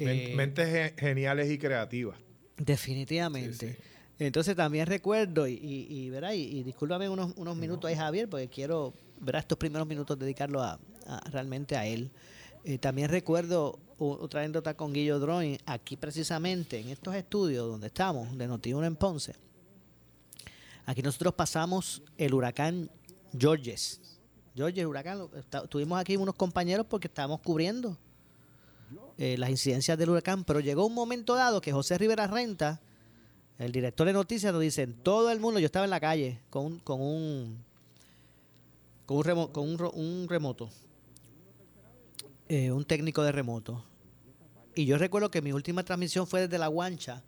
Eh, 0.00 0.32
Mentes 0.34 0.68
ge- 0.68 0.94
geniales 0.98 1.48
y 1.48 1.56
creativas. 1.56 2.18
Definitivamente. 2.56 3.76
Entonces 4.18 4.56
también 4.56 4.88
recuerdo, 4.88 5.46
y, 5.46 5.52
y, 5.54 5.86
y, 5.88 6.10
¿verdad? 6.10 6.32
y, 6.32 6.42
y 6.58 6.62
discúlpame 6.64 7.08
unos, 7.08 7.34
unos 7.36 7.56
minutos 7.56 7.88
ahí, 7.88 7.94
Javier, 7.96 8.28
porque 8.28 8.48
quiero 8.48 8.94
¿verdad? 9.20 9.42
estos 9.42 9.58
primeros 9.58 9.86
minutos 9.86 10.18
dedicarlos 10.18 10.62
a, 10.62 10.80
a- 11.06 11.20
realmente 11.30 11.76
a 11.76 11.86
él. 11.86 12.10
Eh, 12.64 12.78
también 12.78 13.08
recuerdo 13.10 13.78
otra 14.02 14.40
anécdota 14.40 14.74
con 14.74 14.92
Guillo 14.92 15.18
Drawing, 15.20 15.58
aquí 15.66 15.96
precisamente, 15.96 16.78
en 16.80 16.88
estos 16.88 17.14
estudios 17.14 17.68
donde 17.68 17.88
estamos, 17.88 18.36
de 18.36 18.46
Notiuno 18.46 18.86
en 18.86 18.96
Ponce. 18.96 19.34
Aquí 20.86 21.02
nosotros 21.02 21.34
pasamos 21.34 22.02
el 22.16 22.34
huracán 22.34 22.90
Georges. 23.38 24.00
Georges, 24.56 24.84
huracán, 24.86 25.28
tuvimos 25.68 26.00
aquí 26.00 26.16
unos 26.16 26.34
compañeros 26.34 26.86
porque 26.88 27.06
estábamos 27.08 27.40
cubriendo 27.40 27.96
eh, 29.18 29.36
las 29.38 29.50
incidencias 29.50 29.96
del 29.98 30.10
huracán, 30.10 30.44
pero 30.44 30.60
llegó 30.60 30.86
un 30.86 30.94
momento 30.94 31.34
dado 31.34 31.60
que 31.60 31.70
José 31.72 31.96
Rivera 31.98 32.26
Renta, 32.26 32.80
el 33.58 33.70
director 33.70 34.06
de 34.06 34.14
noticias, 34.14 34.52
nos 34.52 34.62
dice, 34.62 34.86
todo 34.86 35.30
el 35.30 35.38
mundo, 35.38 35.60
yo 35.60 35.66
estaba 35.66 35.84
en 35.84 35.90
la 35.90 36.00
calle 36.00 36.40
con, 36.50 36.64
un- 36.66 36.78
con 36.80 37.00
un 37.00 37.70
con 39.06 39.18
un, 39.18 39.24
remo- 39.24 39.50
con 39.52 39.68
un, 39.68 39.90
un 39.94 40.28
remoto, 40.28 40.70
eh, 42.48 42.70
un 42.72 42.84
técnico 42.84 43.22
de 43.22 43.32
remoto. 43.32 43.84
Y 44.74 44.84
yo 44.86 44.98
recuerdo 44.98 45.30
que 45.30 45.42
mi 45.42 45.52
última 45.52 45.84
transmisión 45.84 46.26
fue 46.26 46.42
desde 46.42 46.58
la 46.58 46.68
guancha, 46.68 47.22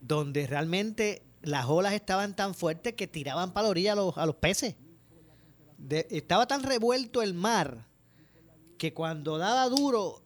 donde 0.00 0.46
realmente 0.46 1.22
las 1.42 1.66
olas 1.66 1.92
estaban 1.94 2.34
tan 2.36 2.54
fuertes 2.54 2.94
que 2.94 3.06
tiraban 3.06 3.52
para 3.52 3.64
la 3.64 3.70
orilla 3.70 3.92
a 3.92 3.96
los, 3.96 4.16
a 4.16 4.26
los 4.26 4.36
peces. 4.36 4.76
De- 5.78 6.06
estaba 6.10 6.46
tan 6.46 6.62
revuelto 6.62 7.22
el 7.22 7.34
mar 7.34 7.86
que 8.78 8.94
cuando 8.94 9.36
daba 9.38 9.68
duro 9.68 10.22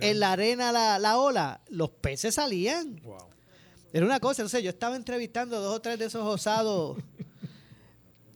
en 0.00 0.20
la 0.20 0.32
arena 0.32 0.72
la, 0.72 0.98
la 0.98 1.18
ola, 1.18 1.60
los 1.68 1.90
peces 1.90 2.34
salían. 2.34 3.00
Wow. 3.02 3.18
Era 3.92 4.04
una 4.04 4.20
cosa, 4.20 4.42
no 4.42 4.48
sé, 4.48 4.62
yo 4.62 4.70
estaba 4.70 4.96
entrevistando 4.96 5.56
a 5.56 5.60
dos 5.60 5.76
o 5.76 5.80
tres 5.80 5.98
de 5.98 6.06
esos 6.06 6.22
osados 6.22 6.98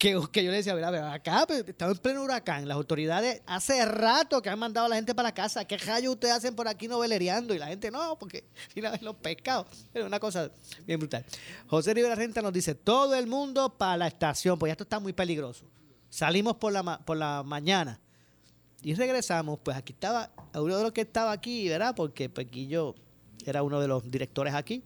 que, 0.02 0.20
que 0.32 0.42
yo 0.42 0.50
le 0.50 0.56
decía, 0.56 0.74
mira, 0.74 1.12
acá 1.12 1.44
pues, 1.46 1.62
estamos 1.64 1.96
en 1.96 2.02
pleno 2.02 2.24
huracán. 2.24 2.66
Las 2.66 2.76
autoridades 2.76 3.40
hace 3.46 3.84
rato 3.84 4.42
que 4.42 4.50
han 4.50 4.58
mandado 4.58 4.86
a 4.86 4.88
la 4.88 4.96
gente 4.96 5.14
para 5.14 5.28
la 5.28 5.32
casa. 5.32 5.64
¿Qué 5.64 5.78
rayos 5.78 6.14
ustedes 6.14 6.34
hacen 6.34 6.56
por 6.56 6.66
aquí 6.66 6.88
novelereando? 6.88 7.54
Y 7.54 7.60
la 7.60 7.68
gente 7.68 7.88
no, 7.88 8.18
porque 8.18 8.42
ir 8.74 8.84
a 8.84 8.90
ver 8.90 9.02
los 9.04 9.14
pescados. 9.14 9.86
Es 9.94 10.04
una 10.04 10.18
cosa 10.18 10.50
bien 10.84 10.98
brutal. 10.98 11.24
José 11.68 11.94
Rivera 11.94 12.16
Renta 12.16 12.42
nos 12.42 12.52
dice, 12.52 12.74
todo 12.74 13.14
el 13.14 13.28
mundo 13.28 13.78
para 13.78 13.96
la 13.96 14.08
estación, 14.08 14.58
pues 14.58 14.70
ya 14.70 14.72
esto 14.72 14.82
está 14.82 14.98
muy 14.98 15.12
peligroso. 15.12 15.66
Salimos 16.10 16.56
por 16.56 16.72
la, 16.72 16.98
por 16.98 17.16
la 17.16 17.44
mañana 17.44 18.00
y 18.82 18.94
regresamos. 18.94 19.60
Pues 19.62 19.76
aquí 19.76 19.92
estaba, 19.92 20.32
uno 20.54 20.78
de 20.78 20.82
los 20.82 20.90
que 20.90 21.02
estaba 21.02 21.30
aquí, 21.30 21.68
¿verdad? 21.68 21.94
Porque 21.94 22.28
Pequillo 22.28 22.96
era 23.46 23.62
uno 23.62 23.78
de 23.78 23.86
los 23.86 24.10
directores 24.10 24.52
aquí. 24.54 24.82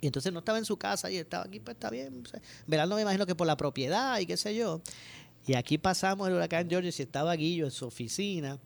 Y 0.00 0.06
entonces 0.06 0.32
no 0.32 0.38
estaba 0.38 0.58
en 0.58 0.64
su 0.64 0.78
casa 0.78 1.10
y 1.10 1.18
estaba 1.18 1.44
aquí, 1.44 1.60
pues 1.60 1.74
está 1.74 1.90
bien. 1.90 2.24
Velando 2.66 2.96
me 2.96 3.02
imagino 3.02 3.26
que 3.26 3.34
por 3.34 3.46
la 3.46 3.56
propiedad 3.56 4.18
y 4.18 4.26
qué 4.26 4.36
sé 4.36 4.54
yo. 4.54 4.80
Y 5.46 5.54
aquí 5.54 5.78
pasamos 5.78 6.28
el 6.28 6.34
huracán 6.34 6.68
George 6.68 6.88
y 6.88 7.02
estaba 7.02 7.34
Guillo 7.34 7.66
en 7.66 7.70
su 7.70 7.86
oficina. 7.86 8.58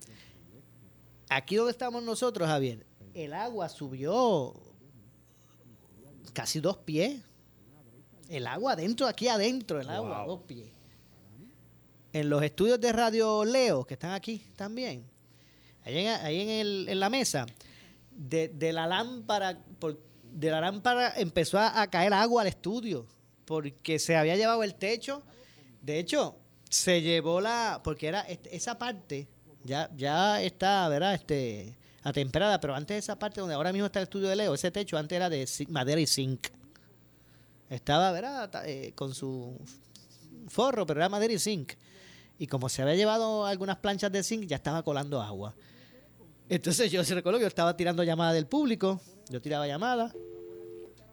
Aquí 1.28 1.56
donde 1.56 1.72
estamos 1.72 2.02
nosotros, 2.02 2.48
Javier, 2.48 2.86
el 3.14 3.32
agua 3.32 3.68
subió 3.68 4.54
casi 6.32 6.60
dos 6.60 6.78
pies. 6.78 7.20
El 8.28 8.46
agua 8.46 8.72
adentro, 8.72 9.06
aquí 9.06 9.28
adentro, 9.28 9.80
el 9.80 9.90
agua, 9.90 10.24
dos 10.26 10.42
pies. 10.42 10.70
En 12.12 12.30
los 12.30 12.42
estudios 12.42 12.80
de 12.80 12.92
Radio 12.92 13.44
Leo, 13.44 13.84
que 13.84 13.94
están 13.94 14.12
aquí 14.12 14.46
también, 14.54 15.04
ahí 15.84 16.06
en, 16.40 16.88
en, 16.88 17.00
la 17.00 17.10
mesa, 17.10 17.44
de, 18.12 18.48
de 18.48 18.72
la 18.72 18.86
lámpara, 18.86 19.58
por, 19.78 19.98
de 20.34 20.50
la 20.50 20.60
lámpara 20.60 21.14
empezó 21.16 21.58
a, 21.58 21.86
caer 21.86 22.12
agua 22.12 22.42
al 22.42 22.48
estudio 22.48 23.06
porque 23.44 23.98
se 23.98 24.16
había 24.16 24.36
llevado 24.36 24.62
el 24.64 24.74
techo. 24.74 25.22
De 25.80 25.98
hecho, 25.98 26.36
se 26.68 27.00
llevó 27.02 27.40
la. 27.40 27.80
Porque 27.84 28.08
era 28.08 28.22
esa 28.22 28.78
parte, 28.78 29.28
ya, 29.62 29.90
ya 29.96 30.42
está, 30.42 30.88
¿verdad? 30.88 31.14
Este, 31.14 31.76
atemperada, 32.02 32.60
pero 32.60 32.74
antes 32.74 32.96
de 32.96 32.98
esa 32.98 33.18
parte 33.18 33.40
donde 33.40 33.54
ahora 33.54 33.72
mismo 33.72 33.86
está 33.86 34.00
el 34.00 34.04
estudio 34.04 34.28
de 34.28 34.36
Leo, 34.36 34.54
ese 34.54 34.70
techo 34.70 34.98
antes 34.98 35.14
era 35.14 35.30
de 35.30 35.48
madera 35.68 36.00
y 36.00 36.06
zinc. 36.06 36.48
Estaba, 37.70 38.10
¿verdad? 38.12 38.50
Eh, 38.66 38.92
con 38.94 39.14
su 39.14 39.58
forro, 40.48 40.84
pero 40.84 41.00
era 41.00 41.08
madera 41.08 41.32
y 41.32 41.38
zinc. 41.38 41.74
Y 42.38 42.48
como 42.48 42.68
se 42.68 42.82
había 42.82 42.96
llevado 42.96 43.46
algunas 43.46 43.76
planchas 43.76 44.10
de 44.10 44.22
zinc, 44.22 44.46
ya 44.46 44.56
estaba 44.56 44.82
colando 44.82 45.22
agua. 45.22 45.54
Entonces 46.48 46.90
yo 46.90 47.04
se 47.04 47.14
recuerdo 47.14 47.38
que 47.38 47.44
yo 47.44 47.48
estaba 47.48 47.76
tirando 47.76 48.02
llamadas 48.02 48.34
del 48.34 48.46
público 48.46 49.00
yo 49.28 49.40
tiraba 49.40 49.66
llamada 49.66 50.12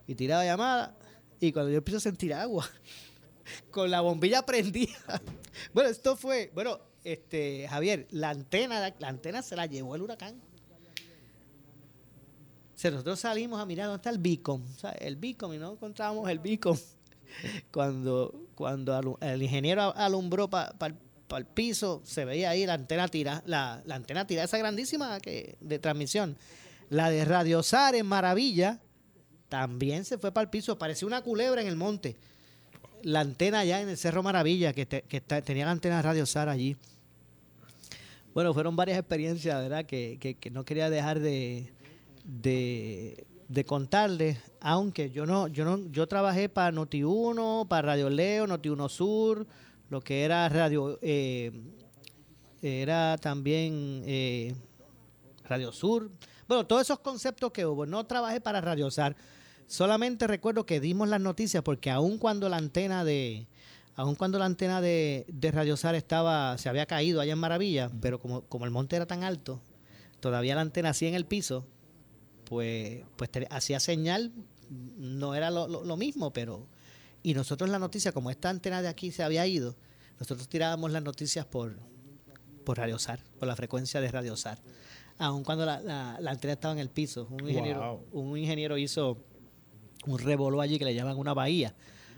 y 0.07 0.15
tiraba 0.15 0.43
llamada 0.43 0.97
y 1.39 1.51
cuando 1.51 1.71
yo 1.71 1.77
empiezo 1.77 1.97
a 1.97 2.01
sentir 2.01 2.33
agua 2.33 2.69
con 3.71 3.89
la 3.89 4.01
bombilla 4.01 4.45
prendida. 4.45 4.93
bueno, 5.73 5.89
esto 5.89 6.15
fue, 6.15 6.51
bueno, 6.53 6.79
este 7.03 7.67
Javier, 7.67 8.07
la 8.11 8.29
antena, 8.29 8.93
la 8.99 9.07
antena 9.07 9.41
se 9.41 9.55
la 9.55 9.65
llevó 9.65 9.95
el 9.95 10.03
huracán. 10.03 10.39
nosotros 12.83 13.19
salimos 13.19 13.59
a 13.59 13.65
mirar 13.65 13.87
dónde 13.87 13.97
está 13.97 14.09
el 14.11 14.19
beacon, 14.19 14.63
el 14.99 15.15
beacon 15.15 15.53
y 15.53 15.57
no 15.57 15.73
encontrábamos 15.73 16.29
el 16.29 16.39
beacon. 16.39 16.79
Cuando, 17.71 18.49
cuando 18.55 19.17
el 19.21 19.41
ingeniero 19.41 19.95
alumbró 19.95 20.49
para 20.49 20.75
el 21.37 21.45
piso, 21.45 22.01
se 22.03 22.25
veía 22.25 22.49
ahí 22.49 22.65
la 22.65 22.73
antena 22.73 23.07
tira, 23.07 23.41
la, 23.45 23.81
la 23.85 23.95
antena 23.95 24.27
tira 24.27 24.43
esa 24.43 24.57
grandísima 24.57 25.17
que, 25.21 25.55
de 25.61 25.79
transmisión 25.79 26.35
la 26.91 27.09
de 27.09 27.23
Radiosar 27.23 27.95
en 27.95 28.05
Maravilla 28.05 28.81
también 29.47 30.03
se 30.03 30.17
fue 30.17 30.33
para 30.33 30.43
el 30.43 30.49
piso. 30.49 30.77
Parecía 30.77 31.07
una 31.07 31.21
culebra 31.21 31.61
en 31.61 31.67
el 31.67 31.77
monte. 31.77 32.17
La 33.01 33.21
antena 33.21 33.59
allá 33.59 33.81
en 33.81 33.87
el 33.87 33.97
Cerro 33.97 34.21
Maravilla, 34.21 34.73
que, 34.73 34.85
tenía 34.85 35.65
la 35.65 35.71
antena 35.71 36.01
Radiosar 36.01 36.49
allí. 36.49 36.75
Bueno, 38.33 38.53
fueron 38.53 38.75
varias 38.75 38.99
experiencias, 38.99 39.57
¿verdad? 39.61 39.85
Que, 39.85 40.37
no 40.51 40.65
quería 40.65 40.89
dejar 40.89 41.21
de, 41.21 41.71
de, 42.25 43.65
contarles, 43.65 44.39
aunque 44.59 45.11
yo 45.11 45.25
no, 45.25 45.47
yo 45.47 45.63
no, 45.63 45.79
yo 45.91 46.07
trabajé 46.07 46.49
para 46.49 46.75
Noti1, 46.75 47.69
para 47.69 47.87
Radio 47.93 48.09
Leo, 48.09 48.47
Noti1 48.47 48.89
Sur, 48.89 49.47
lo 49.89 50.01
que 50.01 50.23
era 50.25 50.49
radio, 50.49 50.99
eh, 51.01 51.53
era 52.61 53.17
también 53.17 54.03
eh, 54.05 54.53
Radio 55.45 55.71
Sur, 55.71 56.11
bueno, 56.51 56.67
todos 56.67 56.81
esos 56.81 56.99
conceptos 56.99 57.53
que 57.53 57.65
hubo, 57.65 57.85
no 57.85 58.05
trabajé 58.05 58.41
para 58.41 58.59
radiosar. 58.59 59.15
Solamente 59.67 60.27
recuerdo 60.27 60.65
que 60.65 60.81
dimos 60.81 61.07
las 61.07 61.21
noticias 61.21 61.63
porque 61.63 61.89
aun 61.89 62.17
cuando 62.17 62.49
la 62.49 62.57
antena 62.57 63.05
de 63.05 63.47
aun 63.95 64.15
cuando 64.15 64.37
la 64.37 64.47
antena 64.47 64.81
de, 64.81 65.25
de 65.29 65.49
Radiosar 65.49 65.95
estaba, 65.95 66.57
se 66.57 66.67
había 66.67 66.85
caído 66.87 67.21
allá 67.21 67.31
en 67.31 67.39
Maravilla, 67.39 67.89
pero 68.01 68.19
como, 68.19 68.41
como 68.41 68.65
el 68.65 68.71
monte 68.71 68.97
era 68.97 69.05
tan 69.05 69.23
alto, 69.23 69.61
todavía 70.19 70.55
la 70.55 70.59
antena 70.59 70.89
así 70.89 71.07
en 71.07 71.13
el 71.13 71.25
piso, 71.25 71.65
pues, 72.43 73.05
pues 73.15 73.29
hacía 73.49 73.79
señal, 73.79 74.33
no 74.69 75.35
era 75.35 75.51
lo, 75.51 75.69
lo, 75.69 75.95
mismo, 75.95 76.33
pero... 76.33 76.67
Y 77.23 77.33
nosotros 77.33 77.69
la 77.69 77.79
noticia, 77.79 78.11
como 78.11 78.29
esta 78.29 78.49
antena 78.49 78.81
de 78.81 78.89
aquí 78.89 79.11
se 79.11 79.23
había 79.23 79.47
ido, 79.47 79.77
nosotros 80.19 80.49
tirábamos 80.49 80.91
las 80.91 81.03
noticias 81.03 81.45
por, 81.45 81.77
por 82.65 82.77
Radiosar, 82.77 83.23
por 83.39 83.47
la 83.47 83.55
frecuencia 83.55 84.01
de 84.01 84.11
Radiosar 84.11 84.59
aun 85.21 85.43
cuando 85.43 85.65
la, 85.65 85.79
la, 86.19 86.31
antena 86.31 86.53
estaba 86.53 86.73
en 86.73 86.79
el 86.79 86.89
piso. 86.89 87.27
Un 87.29 87.47
ingeniero, 87.47 88.03
un 88.11 88.37
ingeniero 88.37 88.77
hizo 88.77 89.23
un 90.07 90.17
revoló 90.17 90.61
allí 90.61 90.79
que 90.79 90.85
le 90.85 90.95
llaman 90.95 91.17
una 91.17 91.33
bahía. 91.33 91.75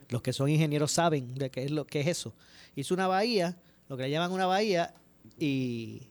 Los 0.10 0.22
que 0.22 0.32
son 0.32 0.50
ingenieros 0.50 0.92
saben 0.92 1.36
de 1.36 1.50
qué 1.50 1.64
es 1.66 1.72
lo 1.72 1.86
que 1.86 2.00
es 2.00 2.08
eso. 2.08 2.34
Hizo 2.76 2.94
una 2.94 3.08
bahía, 3.08 3.58
lo 3.90 3.98
que 3.98 4.04
le 4.04 4.10
llaman 4.10 4.32
una 4.32 4.46
bahía, 4.46 4.94
y, 5.38 6.08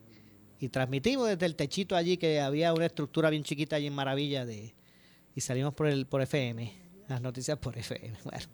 transmitimos 0.71 1.29
desde 1.29 1.47
el 1.47 1.57
techito 1.57 1.97
allí 1.97 2.17
que 2.17 2.41
había 2.41 2.73
una 2.73 2.87
estructura 2.87 3.31
bien 3.31 3.43
chiquita 3.43 3.77
allí 3.77 3.89
en 3.89 3.95
Maravilla 3.95 4.47
de 4.47 4.75
y 5.35 5.41
salimos 5.41 5.75
por 5.75 5.89
el 5.89 6.07
por 6.07 6.23
FM, 6.23 6.73
las 7.09 7.21
noticias 7.21 7.59
por 7.59 7.77
FM. 7.77 8.17
Bueno. 8.25 8.47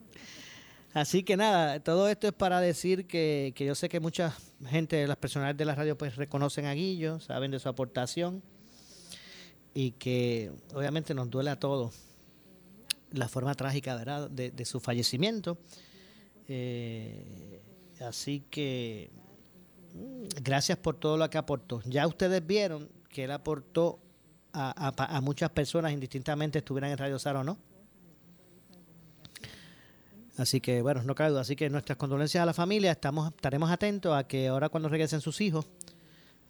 Así 1.00 1.22
que 1.22 1.36
nada, 1.36 1.78
todo 1.78 2.08
esto 2.08 2.26
es 2.26 2.32
para 2.32 2.60
decir 2.60 3.06
que, 3.06 3.54
yo 3.56 3.76
sé 3.76 3.88
que 3.88 4.00
mucha 4.00 4.36
gente, 4.66 5.06
las 5.06 5.16
personales 5.16 5.56
de 5.56 5.64
la 5.64 5.76
radio, 5.76 5.96
pues 5.96 6.16
reconocen 6.16 6.66
a 6.66 6.72
Guillo, 6.74 7.20
saben 7.20 7.52
de 7.52 7.60
su 7.60 7.68
aportación 7.68 8.42
y 9.74 9.92
que 9.92 10.50
obviamente 10.74 11.14
nos 11.14 11.30
duele 11.30 11.50
a 11.50 11.56
todos 11.56 11.94
la 13.12 13.28
forma 13.28 13.54
trágica 13.54 13.94
¿verdad? 13.94 14.28
De, 14.28 14.64
su 14.64 14.80
fallecimiento. 14.80 15.56
Eh, 16.48 17.62
así 18.00 18.42
que 18.50 19.10
mm, 19.94 20.42
gracias 20.42 20.78
por 20.78 20.96
todo 20.96 21.16
lo 21.16 21.30
que 21.30 21.38
aportó. 21.38 21.80
Ya 21.84 22.08
ustedes 22.08 22.44
vieron 22.44 22.88
que 23.08 23.24
él 23.24 23.30
aportó 23.30 24.00
a, 24.52 25.16
a, 25.16 25.20
muchas 25.20 25.50
personas, 25.50 25.92
indistintamente 25.92 26.58
estuvieran 26.58 26.90
en 26.90 26.98
Radio 26.98 27.20
Sara 27.20 27.40
o 27.40 27.44
no. 27.44 27.56
Así 30.38 30.60
que, 30.60 30.82
bueno, 30.82 31.02
no 31.02 31.14
cabe 31.16 31.30
duda. 31.30 31.40
Así 31.40 31.56
que 31.56 31.68
nuestras 31.68 31.98
condolencias 31.98 32.40
a 32.40 32.46
la 32.46 32.54
familia. 32.54 32.92
Estamos, 32.92 33.28
estaremos 33.34 33.70
atentos 33.70 34.16
a 34.16 34.26
que 34.26 34.46
ahora 34.46 34.68
cuando 34.68 34.88
regresen 34.88 35.20
sus 35.20 35.40
hijos 35.40 35.66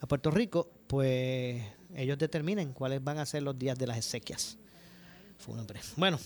a 0.00 0.06
Puerto 0.06 0.30
Rico, 0.30 0.70
pues 0.86 1.62
ellos 1.94 2.18
determinen 2.18 2.74
cuáles 2.74 3.02
van 3.02 3.18
a 3.18 3.26
ser 3.26 3.42
los 3.42 3.58
días 3.58 3.78
de 3.78 3.86
las 3.86 3.96
exequias. 3.96 4.58
Bueno, 5.96 6.18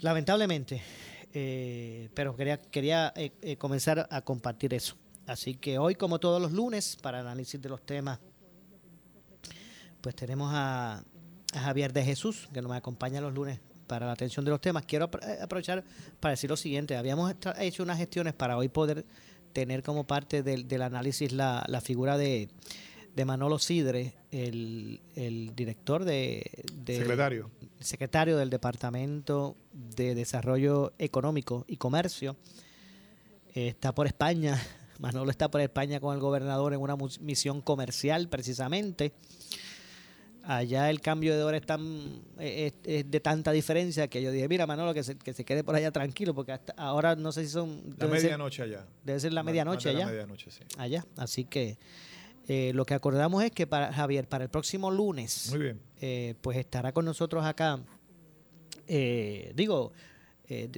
lamentablemente, 0.00 0.80
eh, 1.34 2.08
pero 2.14 2.36
quería, 2.36 2.60
quería 2.60 3.12
eh, 3.16 3.32
eh, 3.42 3.56
comenzar 3.56 4.06
a 4.10 4.22
compartir 4.22 4.74
eso. 4.74 4.96
Así 5.26 5.54
que 5.54 5.78
hoy, 5.78 5.96
como 5.96 6.20
todos 6.20 6.40
los 6.40 6.52
lunes, 6.52 6.96
para 7.02 7.20
análisis 7.20 7.60
de 7.60 7.68
los 7.68 7.84
temas, 7.84 8.20
pues 10.00 10.14
tenemos 10.14 10.52
a, 10.54 11.02
a 11.52 11.60
Javier 11.60 11.92
de 11.92 12.04
Jesús, 12.04 12.48
que 12.54 12.62
nos 12.62 12.72
acompaña 12.72 13.20
los 13.20 13.34
lunes 13.34 13.60
para 13.88 14.06
la 14.06 14.12
atención 14.12 14.44
de 14.44 14.52
los 14.52 14.60
temas. 14.60 14.84
Quiero 14.86 15.10
eh, 15.26 15.38
aprovechar 15.42 15.82
para 16.20 16.32
decir 16.32 16.48
lo 16.48 16.56
siguiente. 16.56 16.96
Habíamos 16.96 17.34
hecho 17.58 17.82
unas 17.82 17.98
gestiones 17.98 18.34
para 18.34 18.56
hoy 18.56 18.68
poder 18.68 19.04
tener 19.52 19.82
como 19.82 20.06
parte 20.06 20.44
del, 20.44 20.82
análisis 20.82 21.32
la, 21.32 21.80
figura 21.82 22.16
de, 22.16 22.48
Manolo 23.26 23.58
Sidre, 23.58 24.14
el, 24.30 25.00
director 25.56 26.04
de, 26.04 26.48
Secretario. 26.86 27.50
secretario 27.80 28.36
del 28.36 28.50
Departamento 28.50 29.56
de 29.72 30.14
Desarrollo 30.14 30.92
Económico 30.98 31.64
y 31.66 31.78
Comercio. 31.78 32.36
está 33.54 33.92
por 33.92 34.06
España. 34.06 34.60
Manolo 35.00 35.30
está 35.30 35.50
por 35.50 35.60
España 35.60 36.00
con 36.00 36.14
el 36.14 36.20
gobernador 36.20 36.74
en 36.74 36.80
una 36.80 36.96
misión 37.20 37.62
comercial 37.62 38.28
precisamente. 38.28 39.12
Allá 40.50 40.88
el 40.88 41.02
cambio 41.02 41.36
de 41.36 41.42
hora 41.42 41.58
es, 41.58 41.66
tan, 41.66 42.22
es, 42.38 42.72
de 42.82 43.20
tanta 43.20 43.52
diferencia 43.52 44.08
que 44.08 44.22
yo 44.22 44.30
dije, 44.30 44.48
mira 44.48 44.66
Manolo, 44.66 44.94
que 44.94 45.02
se, 45.02 45.18
que 45.18 45.34
se 45.34 45.44
quede 45.44 45.62
por 45.62 45.74
allá 45.74 45.92
tranquilo, 45.92 46.34
porque 46.34 46.52
hasta 46.52 46.72
ahora 46.78 47.16
no 47.16 47.32
sé 47.32 47.44
si 47.44 47.50
son... 47.50 47.82
La 47.98 48.06
medianoche 48.06 48.62
allá. 48.62 48.86
Debe 49.04 49.20
ser 49.20 49.34
la 49.34 49.42
medianoche 49.42 49.90
allá. 49.90 50.06
La 50.06 50.06
medianoche, 50.06 50.50
sí. 50.50 50.60
Allá. 50.78 51.04
Así 51.18 51.44
que 51.44 51.76
eh, 52.46 52.72
lo 52.74 52.86
que 52.86 52.94
acordamos 52.94 53.44
es 53.44 53.50
que 53.50 53.66
para 53.66 53.92
Javier, 53.92 54.26
para 54.26 54.44
el 54.44 54.48
próximo 54.48 54.90
lunes, 54.90 55.50
Muy 55.50 55.58
bien. 55.58 55.82
Eh, 56.00 56.34
pues 56.40 56.56
estará 56.56 56.92
con 56.92 57.04
nosotros 57.04 57.44
acá, 57.44 57.80
eh, 58.86 59.52
digo, 59.54 59.92
eh, 60.48 60.70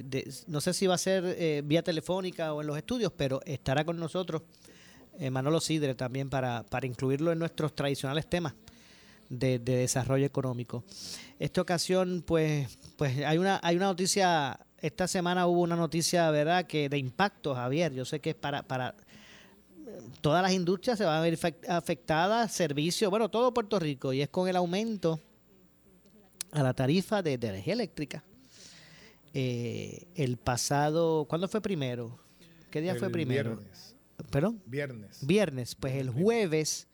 no 0.47 0.59
sé 0.59 0.73
si 0.73 0.85
va 0.85 0.95
a 0.95 0.97
ser 0.97 1.23
eh, 1.25 1.61
vía 1.63 1.81
telefónica 1.81 2.53
o 2.53 2.59
en 2.59 2.67
los 2.67 2.75
estudios, 2.75 3.13
pero 3.15 3.39
estará 3.45 3.85
con 3.85 3.97
nosotros 3.97 4.41
eh, 5.17 5.29
Manolo 5.29 5.61
Sidre 5.61 5.95
también 5.95 6.29
para, 6.29 6.63
para 6.63 6.85
incluirlo 6.85 7.31
en 7.31 7.39
nuestros 7.39 7.73
tradicionales 7.73 8.27
temas 8.27 8.53
de, 9.31 9.59
desarrollo 9.59 10.25
económico. 10.25 10.83
Esta 11.39 11.61
ocasión, 11.61 12.23
pues, 12.25 12.77
pues 12.97 13.17
hay 13.25 13.37
una, 13.37 13.59
hay 13.63 13.77
una 13.77 13.87
noticia, 13.87 14.59
esta 14.79 15.07
semana 15.07 15.47
hubo 15.47 15.61
una 15.61 15.75
noticia, 15.75 16.29
¿verdad?, 16.31 16.67
que 16.67 16.89
de 16.89 16.97
impacto, 16.97 17.55
Javier. 17.55 17.93
Yo 17.93 18.05
sé 18.05 18.19
que 18.19 18.31
es 18.31 18.35
para, 18.35 18.63
para 18.63 18.93
todas 20.21 20.43
las 20.43 20.51
industrias 20.51 20.97
se 20.97 21.05
van 21.05 21.17
a 21.17 21.21
ver 21.21 21.37
afectadas, 21.67 22.51
servicios, 22.51 23.09
bueno, 23.09 23.29
todo 23.29 23.53
Puerto 23.53 23.79
Rico, 23.79 24.13
y 24.13 24.21
es 24.21 24.29
con 24.29 24.47
el 24.47 24.55
aumento 24.55 25.19
a 26.51 26.61
la 26.61 26.73
tarifa 26.73 27.21
de 27.21 27.33
energía 27.33 27.73
eléctrica. 27.73 28.23
Eh, 29.33 30.07
el 30.15 30.35
pasado, 30.37 31.25
¿cuándo 31.25 31.47
fue 31.47 31.61
primero? 31.61 32.19
¿Qué 32.69 32.81
día 32.81 32.95
fue 32.95 33.09
primero? 33.09 33.55
Viernes. 33.55 33.95
¿Perdón? 34.29 34.61
Viernes. 34.65 35.25
Viernes, 35.25 35.75
pues 35.75 35.95
el 35.95 36.09
jueves 36.09 36.87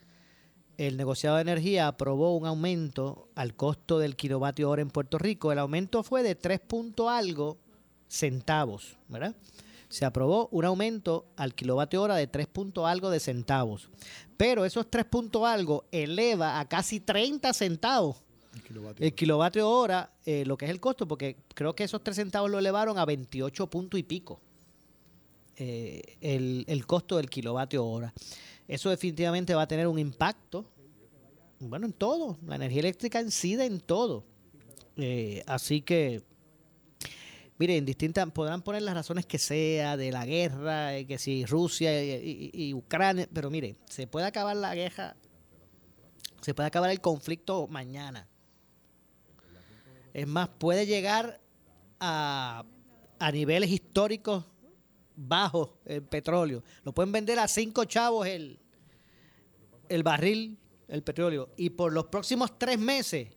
el 0.77 0.98
negociado 0.98 1.36
de 1.38 1.41
energía 1.41 1.88
aprobó 1.88 2.36
un 2.36 2.46
aumento 2.46 3.29
al 3.36 3.55
costo 3.55 4.00
del 4.00 4.15
kilovatio 4.15 4.69
hora 4.69 4.81
en 4.81 4.89
Puerto 4.89 5.17
Rico. 5.17 5.51
El 5.51 5.60
aumento 5.60 6.03
fue 6.03 6.24
de 6.24 6.36
3 6.36 6.60
punto 6.60 7.10
algo 7.10 7.57
centavos, 8.07 8.98
¿verdad? 9.07 9.36
Se 9.89 10.05
aprobó 10.05 10.50
un 10.51 10.65
aumento 10.65 11.25
al 11.36 11.55
kilovatio 11.55 12.01
hora 12.01 12.15
de 12.15 12.27
3 12.27 12.48
punto 12.48 12.86
algo 12.86 13.10
de 13.10 13.19
centavos. 13.19 13.89
Pero 14.38 14.65
esos 14.65 14.89
3 14.89 15.05
punto 15.05 15.46
algo 15.46 15.86
eleva 15.91 16.60
a 16.60 16.67
casi 16.67 17.00
30 17.00 17.53
centavos 17.53 18.17
el 19.00 19.13
kilovatio, 19.13 19.69
hora, 19.69 20.12
eh, 20.25 20.43
lo 20.46 20.57
que 20.57 20.65
es 20.65 20.72
el 20.72 20.79
costo, 20.79 21.07
porque 21.07 21.38
creo 21.53 21.75
que 21.75 21.84
esos 21.84 22.03
3 22.03 22.15
centavos 22.15 22.50
lo 22.50 22.60
elevaron 22.60 22.98
a 22.98 23.05
28 23.05 23.67
puntos 23.67 24.00
y 24.00 24.03
pico. 24.03 24.39
Eh, 25.58 26.18
el, 26.22 26.86
costo 26.86 27.18
del 27.18 27.30
kilovatio 27.30 27.86
hora. 27.86 28.14
Eso 28.68 28.90
definitivamente 28.90 29.56
va 29.56 29.64
a 29.64 29.68
tener 29.68 29.88
un 29.88 29.98
impacto, 29.98 30.66
bueno, 31.60 31.88
en 31.88 31.94
todo. 31.94 32.38
La 32.46 32.56
energía 32.56 32.82
eléctrica 32.82 33.22
incide 33.22 33.66
en 33.66 33.80
todo. 33.80 34.24
Eh, 34.98 35.44
así 35.48 35.82
que, 35.82 36.22
miren, 37.58 37.86
distintas, 37.86 38.30
podrán 38.32 38.62
poner 38.62 38.84
las 38.84 38.94
razones 38.94 39.26
que 39.26 39.40
sea 39.40 39.98
de 39.98 40.12
la 40.12 40.26
guerra, 40.26 41.04
que 41.06 41.18
si 41.18 41.46
Rusia 41.46 41.92
y, 42.04 42.74
Ucrania, 42.74 43.28
pero 43.34 43.50
mire, 43.50 43.78
se 43.90 44.06
puede 44.06 44.28
acabar 44.28 44.56
la 44.56 44.76
guerra, 44.76 45.16
se 46.42 46.54
puede 46.54 46.68
acabar 46.68 46.92
el 46.92 47.02
conflicto 47.02 47.68
mañana 47.68 48.28
es 50.18 50.28
más, 50.28 50.50
puede 50.50 50.88
llegar 50.88 51.40
a, 52.00 52.66
niveles 53.32 53.70
históricos 53.70 54.46
bajos 55.18 55.72
el 55.86 56.04
petróleo. 56.04 56.64
Lo 56.84 56.94
pueden 56.94 57.12
vender 57.12 57.40
a 57.40 57.48
cinco 57.50 57.84
chavos 57.84 58.26
el, 58.28 58.58
el 59.90 60.04
barril, 60.04 60.58
el 60.88 61.04
petróleo. 61.04 61.50
Y 61.58 61.72
por 61.72 61.92
los 61.92 62.06
próximos 62.06 62.58
tres 62.58 62.80
meses 62.80 63.28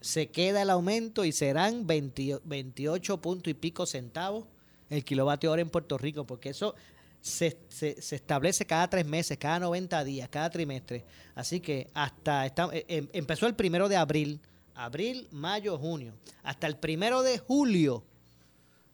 se 0.00 0.30
queda 0.30 0.62
el 0.62 0.70
aumento 0.70 1.24
y 1.24 1.32
serán 1.32 1.86
28 1.86 3.20
puntos 3.20 3.50
y 3.50 3.54
pico 3.54 3.86
centavos 3.86 4.46
el 4.88 5.04
kilovatio 5.04 5.50
hora 5.50 5.62
en 5.62 5.70
Puerto 5.70 5.98
Rico, 5.98 6.24
porque 6.24 6.50
eso 6.50 6.76
se, 7.20 7.58
se, 7.68 7.96
establece 8.14 8.66
cada 8.66 8.88
tres 8.88 9.04
meses, 9.04 9.36
cada 9.36 9.58
90 9.58 10.04
días, 10.04 10.28
cada 10.28 10.48
trimestre. 10.48 11.04
Así 11.34 11.58
que 11.58 11.90
hasta 11.92 12.46
eh, 12.46 12.84
em, 12.86 13.08
empezó 13.12 13.48
el 13.48 13.56
primero 13.56 13.88
de 13.88 13.96
abril 13.96 14.40
abril, 14.76 15.26
mayo, 15.30 15.78
junio, 15.78 16.14
hasta 16.42 16.66
el 16.66 16.76
primero 16.76 17.22
de 17.22 17.38
julio, 17.38 18.04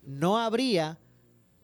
no 0.03 0.39
habría 0.39 0.99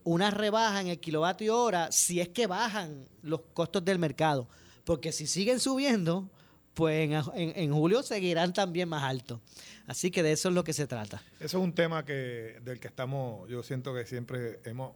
una 0.09 0.31
rebaja 0.31 0.81
en 0.81 0.89
el 0.89 0.99
kilovatio 0.99 1.57
hora 1.57 1.93
si 1.93 2.21
es 2.21 2.29
que 2.29 2.47
bajan 2.47 3.07
los 3.23 3.41
costos 3.53 3.85
del 3.85 3.99
mercado. 3.99 4.49
Porque 4.85 5.13
si 5.13 5.27
siguen 5.27 5.61
subiendo, 5.61 6.31
pues 6.73 7.11
en, 7.35 7.73
julio 7.73 8.03
seguirán 8.03 8.55
también 8.55 8.89
más 8.89 9.03
altos. 9.03 9.41
Así 9.87 10.11
que 10.11 10.23
de 10.23 10.33
eso 10.33 10.49
es 10.49 10.55
lo 10.55 10.65
que 10.65 10.73
se 10.73 10.87
trata. 10.87 11.23
Eso 11.41 11.59
es 11.59 11.65
un 11.65 11.75
tema 11.75 12.05
que 12.07 12.59
del 12.65 12.81
que 12.81 12.89
estamos, 12.89 13.49
yo 13.51 13.63
siento 13.63 13.95
que 13.95 14.07
siempre 14.07 14.61
hemos, 14.65 14.93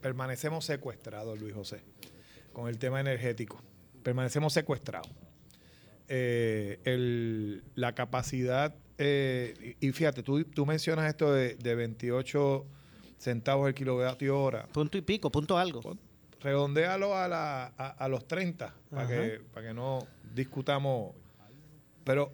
permanecemos 0.00 0.64
secuestrados, 0.64 1.40
Luis 1.40 1.54
José, 1.54 1.82
con 2.52 2.68
el 2.68 2.78
tema 2.78 3.00
energético. 3.00 3.60
Permanecemos 4.04 4.52
secuestrados. 4.52 5.10
Eh, 6.08 7.60
la 7.74 7.94
capacidad, 7.94 8.76
eh, 8.98 9.76
y 9.80 9.90
fíjate, 9.90 10.22
tú, 10.22 10.44
tú 10.44 10.64
mencionas 10.64 11.08
esto 11.08 11.32
de, 11.32 11.74
28 11.74 12.66
centavos 13.18 13.68
el 13.68 13.74
kilovatio 13.74 14.40
hora. 14.40 14.66
Punto 14.66 14.98
y 14.98 15.02
pico, 15.02 15.30
punto 15.30 15.58
algo. 15.58 15.96
Redondéalo 16.40 17.16
a, 17.16 17.26
la, 17.26 17.64
a, 17.66 18.08
los 18.08 18.28
30, 18.28 18.74
para 18.90 19.08
que, 19.08 19.40
para 19.52 19.68
que 19.68 19.74
no 19.74 20.06
discutamos. 20.34 21.14
Pero 22.04 22.32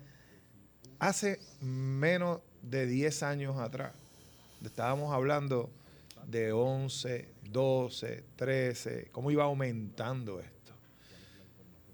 hace 0.99 1.39
menos 1.61 2.41
de 2.63 2.87
10 2.87 3.23
años 3.23 3.59
atrás, 3.59 3.93
estábamos 4.65 5.15
hablando 5.15 5.71
de 6.27 6.53
11, 6.53 7.29
12, 7.51 8.25
13, 8.37 9.09
cómo 9.13 9.31
iba 9.31 9.45
aumentando 9.45 10.41
esto. 10.41 10.73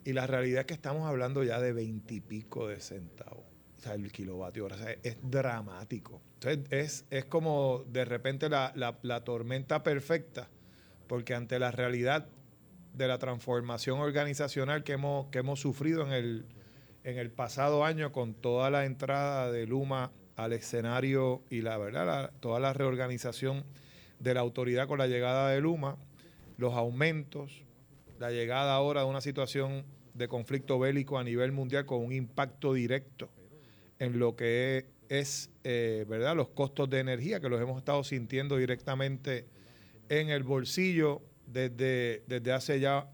Y 0.04 0.12
la 0.12 0.26
realidad 0.26 0.60
es 0.60 0.66
que 0.66 0.74
estamos 0.74 1.06
hablando 1.08 1.42
ya 1.42 1.60
de 1.60 1.72
veintipico 1.72 2.68
de 2.68 2.80
centavos. 2.80 3.44
O 3.78 3.80
sea, 3.80 3.94
el 3.94 4.10
kilovatio 4.10 4.64
hora. 4.64 4.76
Es 5.02 5.16
dramático. 5.22 6.20
Entonces, 6.34 7.04
es, 7.10 7.24
como 7.26 7.84
de 7.88 8.04
repente 8.04 8.48
la, 8.48 9.22
tormenta 9.24 9.82
perfecta, 9.82 10.48
porque 11.06 11.34
ante 11.34 11.58
la 11.58 11.70
realidad 11.70 12.26
de 12.94 13.08
la 13.08 13.18
transformación 13.18 14.00
organizacional 14.00 14.82
que 14.82 14.92
hemos, 14.92 15.26
que 15.26 15.38
hemos 15.38 15.60
sufrido 15.60 16.06
en 16.06 16.12
el, 16.12 16.46
en 17.04 17.18
el 17.18 17.30
pasado 17.30 17.84
año 17.84 18.12
con 18.12 18.34
toda 18.34 18.70
la 18.70 18.86
entrada 18.86 19.52
de 19.52 19.66
Luma 19.66 20.12
al 20.36 20.52
escenario 20.52 21.42
y 21.50 21.60
la 21.60 21.76
verdad, 21.78 22.32
toda 22.40 22.60
la 22.60 22.72
reorganización 22.72 23.64
de 24.18 24.34
la 24.34 24.40
autoridad 24.40 24.88
con 24.88 24.98
la 24.98 25.06
llegada 25.06 25.50
de 25.50 25.60
Luma, 25.60 25.96
los 26.56 26.74
aumentos, 26.74 27.62
la 28.18 28.30
llegada 28.30 28.74
ahora 28.74 29.02
de 29.02 29.06
una 29.06 29.20
situación 29.20 29.84
de 30.14 30.28
conflicto 30.28 30.78
bélico 30.78 31.18
a 31.18 31.24
nivel 31.24 31.52
mundial 31.52 31.84
con 31.84 32.02
un 32.02 32.12
impacto 32.12 32.72
directo 32.72 33.28
en 33.98 34.18
lo 34.18 34.36
que 34.36 34.86
es, 35.08 35.50
eh, 35.64 36.04
¿verdad? 36.08 36.36
los 36.36 36.48
costos 36.48 36.90
de 36.90 37.00
energía 37.00 37.40
que 37.40 37.48
los 37.48 37.60
hemos 37.60 37.78
estado 37.78 38.02
sintiendo 38.04 38.56
directamente 38.56 39.46
en 40.08 40.30
el 40.30 40.42
bolsillo 40.42 41.22
desde, 41.46 42.22
desde 42.26 42.52
hace 42.52 42.80
ya 42.80 43.08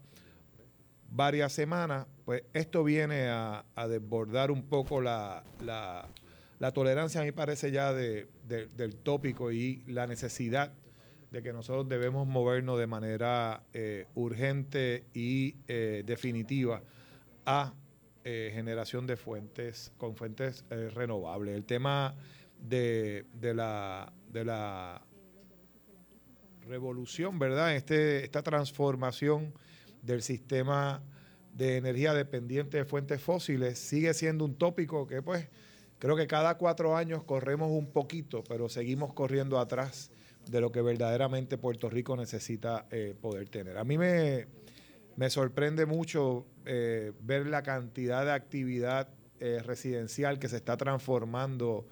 varias 1.09 1.53
semanas, 1.53 2.07
pues 2.25 2.43
esto 2.53 2.83
viene 2.83 3.27
a, 3.29 3.63
desbordar 3.87 4.49
un 4.49 4.63
poco 4.63 5.01
la, 5.01 5.43
tolerancia, 6.73 7.21
a 7.21 7.23
mí 7.23 7.31
parece 7.31 7.71
ya 7.71 7.93
de, 7.93 8.27
del 8.47 8.95
tópico 8.95 9.51
y 9.51 9.83
la 9.87 10.07
necesidad 10.07 10.73
de 11.31 11.41
que 11.41 11.53
nosotros 11.53 11.89
debemos 11.89 12.27
movernos 12.27 12.79
de 12.79 12.87
manera 12.87 13.63
eh, 13.73 14.05
urgente 14.15 15.03
y 15.13 15.55
eh, 15.67 16.03
definitiva 16.05 16.81
a 17.45 17.73
eh, 18.23 18.51
generación 18.53 19.07
de 19.07 19.17
fuentes 19.17 19.91
con 19.97 20.15
fuentes 20.15 20.65
renovables. 20.69 21.55
El 21.55 21.65
tema 21.65 22.15
de, 22.59 23.25
la, 23.41 24.11
de 24.31 24.45
la 24.45 25.01
revolución, 26.67 27.39
¿verdad? 27.39 27.75
Este, 27.75 28.23
esta 28.23 28.41
transformación 28.41 29.53
del 30.01 30.21
sistema 30.21 31.01
de 31.53 31.77
energía 31.77 32.13
dependiente 32.13 32.77
de 32.77 32.85
fuentes 32.85 33.21
fósiles 33.21 33.77
sigue 33.77 34.13
siendo 34.13 34.45
un 34.45 34.55
tópico 34.55 35.05
que 35.05 35.21
pues 35.21 35.47
creo 35.99 36.15
que 36.15 36.27
cada 36.27 36.57
cuatro 36.57 36.97
años 36.97 37.23
corremos 37.23 37.71
un 37.71 37.87
poquito, 37.91 38.43
pero 38.43 38.69
seguimos 38.69 39.13
corriendo 39.13 39.59
atrás 39.59 40.09
de 40.49 40.59
lo 40.59 40.71
que 40.71 40.81
verdaderamente 40.81 41.57
Puerto 41.57 41.89
Rico 41.89 42.17
necesita 42.17 42.85
eh, 42.91 43.15
poder 43.19 43.47
tener. 43.49 43.77
A 43.77 43.83
mí 43.83 43.97
me, 43.97 44.47
sorprende 45.29 45.85
mucho 45.85 46.45
eh, 46.65 47.11
ver 47.21 47.47
la 47.47 47.63
cantidad 47.63 48.25
de 48.25 48.31
actividad 48.31 49.09
eh, 49.39 49.61
residencial 49.63 50.39
que 50.39 50.49
se 50.49 50.57
está 50.57 50.77
transformando, 50.77 51.87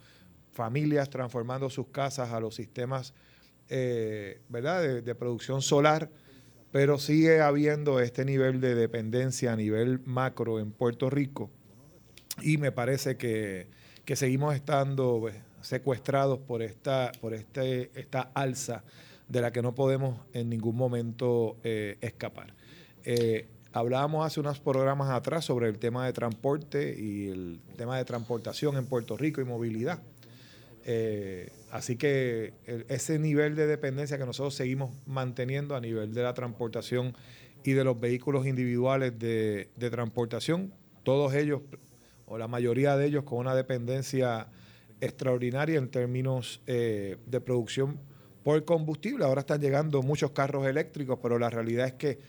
familias 0.52 1.10
transformando 1.10 1.70
sus 1.70 1.88
casas 1.88 2.32
a 2.32 2.40
los 2.40 2.56
sistemas 2.56 3.14
¿verdad? 4.50 5.02
De, 5.02 5.16
producción 5.16 5.62
solar, 5.62 6.10
pero 6.74 6.98
sigue 6.98 7.40
habiendo 7.40 8.02
este 8.02 8.26
nivel 8.26 8.60
de 8.60 8.76
dependencia 8.76 9.54
a 9.54 9.56
nivel 9.56 10.02
macro 10.04 10.60
en 10.60 10.74
Puerto 10.74 11.10
Rico 11.10 11.50
y 12.42 12.58
me 12.58 12.74
parece 12.74 13.16
que, 13.16 13.68
que 14.06 14.16
seguimos 14.16 14.56
estando 14.56 15.18
pues, 15.22 15.36
secuestrados 15.62 16.40
por 16.40 16.62
esta, 16.62 17.12
por 17.22 17.34
este, 17.34 17.92
esta 17.96 18.32
alza 18.34 18.84
de 19.28 19.42
la 19.42 19.52
que 19.52 19.62
no 19.62 19.74
podemos 19.74 20.20
en 20.34 20.50
ningún 20.50 20.76
momento 20.76 21.58
eh, 21.64 21.98
escapar. 22.02 22.54
Eh, 23.04 23.48
hablábamos 23.74 24.26
hace 24.26 24.40
unos 24.40 24.60
programas 24.60 25.10
atrás 25.10 25.46
sobre 25.46 25.68
el 25.68 25.80
tema 25.80 26.06
de 26.06 26.14
transporte 26.14 26.96
y 27.00 27.30
el 27.30 27.60
tema 27.78 27.98
de 27.98 28.06
transportación 28.06 28.78
en 28.78 28.86
Puerto 28.86 29.18
Rico 29.18 29.42
y 29.42 29.46
movilidad. 29.46 30.02
Eh, 30.84 31.52
así 31.72 31.96
que 31.96 32.54
ese 32.90 33.20
nivel 33.20 33.56
de 33.56 33.68
dependencia 33.68 34.18
que 34.18 34.26
nosotros 34.26 34.56
seguimos 34.56 34.92
manteniendo 35.06 35.76
a 35.76 35.82
nivel 35.82 36.14
de 36.14 36.24
la 36.24 36.34
transportación 36.34 37.14
y 37.64 37.74
de 37.74 37.84
los 37.84 38.00
vehículos 38.00 38.48
individuales 38.48 39.18
de, 39.20 39.70
transportación, 39.92 40.74
todos 41.04 41.34
ellos, 41.34 41.62
o 42.26 42.38
la 42.38 42.48
mayoría 42.48 42.98
de 42.98 43.06
ellos, 43.06 43.24
con 43.24 43.40
una 43.40 43.56
dependencia 43.56 44.48
extraordinaria 45.00 45.78
en 45.78 45.90
términos 45.90 46.62
eh, 46.68 47.18
de 47.26 47.42
producción 47.42 48.00
por 48.44 48.64
combustible. 48.66 49.26
Ahora 49.26 49.42
están 49.42 49.62
llegando 49.62 50.02
muchos 50.02 50.32
carros 50.32 50.66
eléctricos, 50.66 51.20
pero 51.22 51.38
la 51.38 51.50
realidad 51.50 51.88
es 51.88 51.94
que 51.94 52.20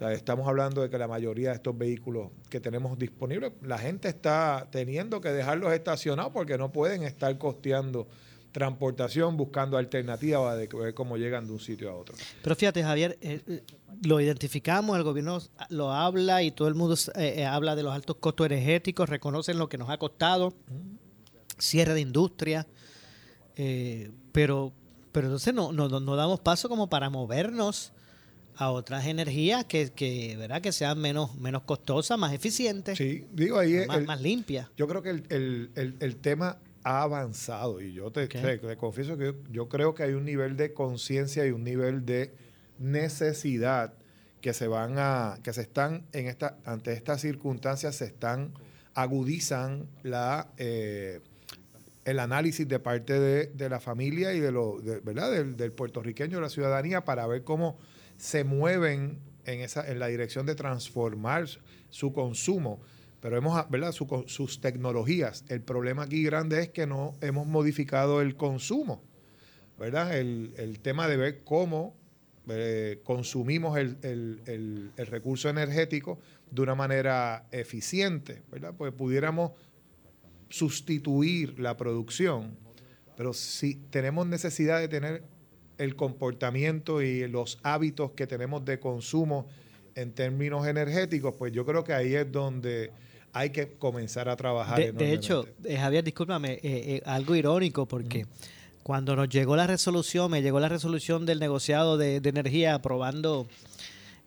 estamos 0.00 0.48
hablando 0.48 0.82
de 0.82 0.90
que 0.90 0.98
la 0.98 1.08
mayoría 1.08 1.50
de 1.50 1.56
estos 1.56 1.76
vehículos 1.76 2.30
que 2.50 2.60
tenemos 2.60 2.98
disponibles, 2.98 3.52
la 3.62 3.78
gente 3.78 4.08
está 4.08 4.68
teniendo 4.70 5.20
que 5.20 5.30
dejarlos 5.30 5.72
estacionados 5.72 6.32
porque 6.32 6.58
no 6.58 6.72
pueden 6.72 7.02
estar 7.04 7.36
costeando 7.38 8.08
transportación 8.54 9.36
buscando 9.36 9.76
alternativas 9.76 10.56
de 10.56 10.68
ver 10.68 10.94
cómo 10.94 11.16
llegan 11.16 11.44
de 11.46 11.52
un 11.52 11.58
sitio 11.58 11.90
a 11.90 11.96
otro. 11.96 12.14
Pero 12.40 12.54
fíjate, 12.54 12.84
Javier, 12.84 13.18
eh, 13.20 13.42
eh, 13.48 13.64
lo 14.04 14.20
identificamos, 14.20 14.96
el 14.96 15.02
gobierno 15.02 15.40
lo 15.70 15.92
habla 15.92 16.40
y 16.44 16.52
todo 16.52 16.68
el 16.68 16.76
mundo 16.76 16.96
eh, 17.16 17.44
habla 17.44 17.74
de 17.74 17.82
los 17.82 17.92
altos 17.92 18.16
costos 18.16 18.46
energéticos, 18.46 19.08
reconocen 19.08 19.58
lo 19.58 19.68
que 19.68 19.76
nos 19.76 19.90
ha 19.90 19.98
costado, 19.98 20.54
cierre 21.58 21.94
de 21.94 22.00
industria, 22.02 22.66
pero, 24.30 24.72
pero 25.10 25.26
entonces 25.26 25.52
no, 25.52 25.72
no, 25.72 25.88
no 25.88 26.16
damos 26.16 26.38
paso 26.38 26.68
como 26.68 26.88
para 26.88 27.10
movernos 27.10 27.92
a 28.56 28.70
otras 28.70 29.06
energías 29.06 29.64
que, 29.64 29.90
que, 29.90 30.36
¿verdad? 30.36 30.62
que 30.62 30.72
sean 30.72 30.98
menos, 31.00 31.36
menos 31.36 31.62
costosas, 31.62 32.18
más 32.18 32.32
eficientes. 32.32 32.96
Sí, 32.96 33.26
digo 33.32 33.58
ahí 33.58 33.86
más, 33.86 34.04
más 34.04 34.20
limpias. 34.20 34.68
Yo 34.76 34.86
creo 34.86 35.02
que 35.02 35.10
el, 35.10 35.70
el, 35.74 36.16
tema 36.16 36.58
ha 36.84 37.02
avanzado 37.02 37.80
y 37.80 37.92
yo 37.92 38.10
te, 38.12 38.28
confieso 38.76 39.16
que 39.16 39.34
yo, 39.50 39.68
creo 39.68 39.94
que 39.94 40.04
hay 40.04 40.12
un 40.12 40.24
nivel 40.24 40.56
de 40.56 40.72
conciencia 40.72 41.46
y 41.46 41.50
un 41.50 41.64
nivel 41.64 42.06
de 42.06 42.32
necesidad 42.78 43.94
que 44.40 44.52
se 44.52 44.68
van 44.68 44.94
a, 44.98 45.38
que 45.42 45.52
se 45.52 45.62
están 45.62 46.04
en 46.12 46.26
esta, 46.26 46.58
ante 46.64 46.92
estas 46.92 47.20
circunstancias 47.20 47.96
se 47.96 48.04
están, 48.04 48.52
agudizan 48.94 49.88
la 50.02 50.48
eh, 50.58 51.20
el 52.04 52.18
análisis 52.18 52.68
de 52.68 52.78
parte 52.78 53.18
de, 53.18 53.46
de, 53.46 53.68
la 53.70 53.80
familia 53.80 54.34
y 54.34 54.40
de 54.40 54.52
lo, 54.52 54.76
¿verdad? 55.02 55.30
Del, 55.30 55.56
del 55.56 55.72
puertorriqueño, 55.72 56.36
de 56.36 56.42
la 56.42 56.50
ciudadanía, 56.50 57.02
para 57.06 57.26
ver 57.26 57.44
cómo 57.44 57.78
se 58.16 58.44
mueven 58.44 59.18
en, 59.44 59.60
esa, 59.60 59.88
en 59.90 59.98
la 59.98 60.08
dirección 60.08 60.46
de 60.46 60.54
transformar 60.54 61.46
su 61.90 62.12
consumo, 62.12 62.80
pero 63.20 63.36
hemos, 63.36 63.70
¿verdad? 63.70 63.92
sus 63.92 64.60
tecnologías. 64.60 65.44
El 65.48 65.62
problema 65.62 66.02
aquí 66.02 66.22
grande 66.22 66.60
es 66.60 66.68
que 66.70 66.86
no 66.86 67.14
hemos 67.20 67.46
modificado 67.46 68.20
el 68.20 68.36
consumo, 68.36 69.02
¿verdad? 69.78 70.18
El, 70.18 70.78
tema 70.82 71.08
de 71.08 71.16
ver 71.16 71.44
cómo 71.44 71.94
eh, 72.48 73.00
consumimos 73.02 73.78
el, 73.78 74.92
recurso 74.96 75.48
energético 75.48 76.18
de 76.50 76.62
una 76.62 76.74
manera 76.74 77.46
eficiente, 77.50 78.42
¿verdad? 78.50 78.74
Pues 78.76 78.92
pudiéramos 78.92 79.52
sustituir 80.50 81.58
la 81.58 81.76
producción, 81.76 82.56
pero 83.16 83.32
si 83.32 83.76
tenemos 83.90 84.26
necesidad 84.26 84.80
de 84.80 84.88
tener 84.88 85.24
el 85.78 85.96
comportamiento 85.96 87.02
y 87.02 87.26
los 87.28 87.58
hábitos 87.62 88.12
que 88.12 88.26
tenemos 88.26 88.64
de 88.64 88.78
consumo 88.78 89.46
en 89.94 90.12
términos 90.12 90.66
energéticos, 90.66 91.34
pues 91.36 91.52
yo 91.52 91.64
creo 91.64 91.84
que 91.84 91.92
ahí 91.92 92.14
es 92.14 92.30
donde 92.30 92.90
hay 93.32 93.50
que 93.50 93.72
comenzar 93.72 94.28
a 94.28 94.36
trabajar. 94.36 94.92
De, 94.92 95.12
hecho, 95.12 95.46
eh, 95.64 95.76
Javier, 95.76 96.04
discúlpame, 96.04 96.54
eh, 96.54 96.60
eh, 96.62 97.02
algo 97.04 97.34
irónico 97.34 97.86
porque 97.86 98.26
cuando 98.82 99.16
nos 99.16 99.28
llegó 99.28 99.56
la 99.56 99.66
resolución, 99.66 100.30
me 100.30 100.42
llegó 100.42 100.60
la 100.60 100.68
resolución 100.68 101.26
del 101.26 101.40
negociado 101.40 101.96
de, 101.96 102.20
de, 102.20 102.28
energía 102.28 102.74
aprobando 102.74 103.46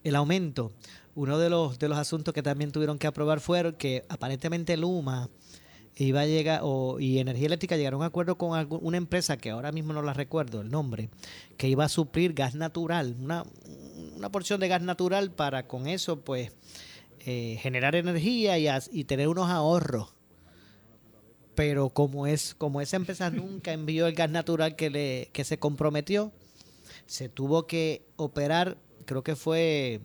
el 0.03 0.15
aumento, 0.15 0.71
uno 1.15 1.39
de 1.39 1.49
los, 1.49 1.79
de 1.79 1.89
los 1.89 1.97
asuntos 1.97 2.33
que 2.33 2.43
también 2.43 2.71
tuvieron 2.71 2.99
que 2.99 3.07
aprobar 3.07 3.39
fueron 3.39 3.73
que 3.73 4.03
aparentemente 4.09 4.77
Luma 4.77 5.29
iba 6.05 6.21
a 6.21 6.25
llegar, 6.25 6.61
o, 6.63 6.99
y 6.99 7.19
Energía 7.19 7.47
Eléctrica 7.47 7.75
llegaron 7.75 8.01
a 8.01 8.05
un 8.05 8.07
acuerdo 8.07 8.37
con 8.37 8.67
una 8.81 8.97
empresa 8.97 9.37
que 9.37 9.49
ahora 9.49 9.71
mismo 9.71 9.93
no 9.93 10.01
la 10.01 10.13
recuerdo 10.13 10.61
el 10.61 10.69
nombre, 10.69 11.09
que 11.57 11.67
iba 11.67 11.85
a 11.85 11.89
suplir 11.89 12.33
gas 12.33 12.55
natural, 12.55 13.15
una, 13.19 13.43
una 14.15 14.31
porción 14.31 14.59
de 14.59 14.67
gas 14.67 14.81
natural 14.81 15.31
para 15.31 15.67
con 15.67 15.87
eso, 15.87 16.21
pues, 16.21 16.51
eh, 17.25 17.57
generar 17.61 17.95
energía 17.95 18.57
y, 18.57 18.67
y 18.91 19.03
tener 19.05 19.27
unos 19.27 19.49
ahorros. 19.49 20.13
Pero 21.55 21.89
como 21.89 22.27
es, 22.27 22.53
como 22.53 22.81
esa 22.81 22.97
empresa 22.97 23.29
nunca 23.31 23.73
envió 23.73 24.05
el 24.07 24.13
gas 24.13 24.29
natural 24.29 24.75
que 24.75 24.89
le, 24.89 25.29
que 25.33 25.43
se 25.43 25.57
comprometió, 25.57 26.31
se 27.05 27.27
tuvo 27.29 27.65
que 27.65 28.05
operar, 28.15 28.77
creo 29.05 29.23
que 29.23 29.35
fue 29.35 30.01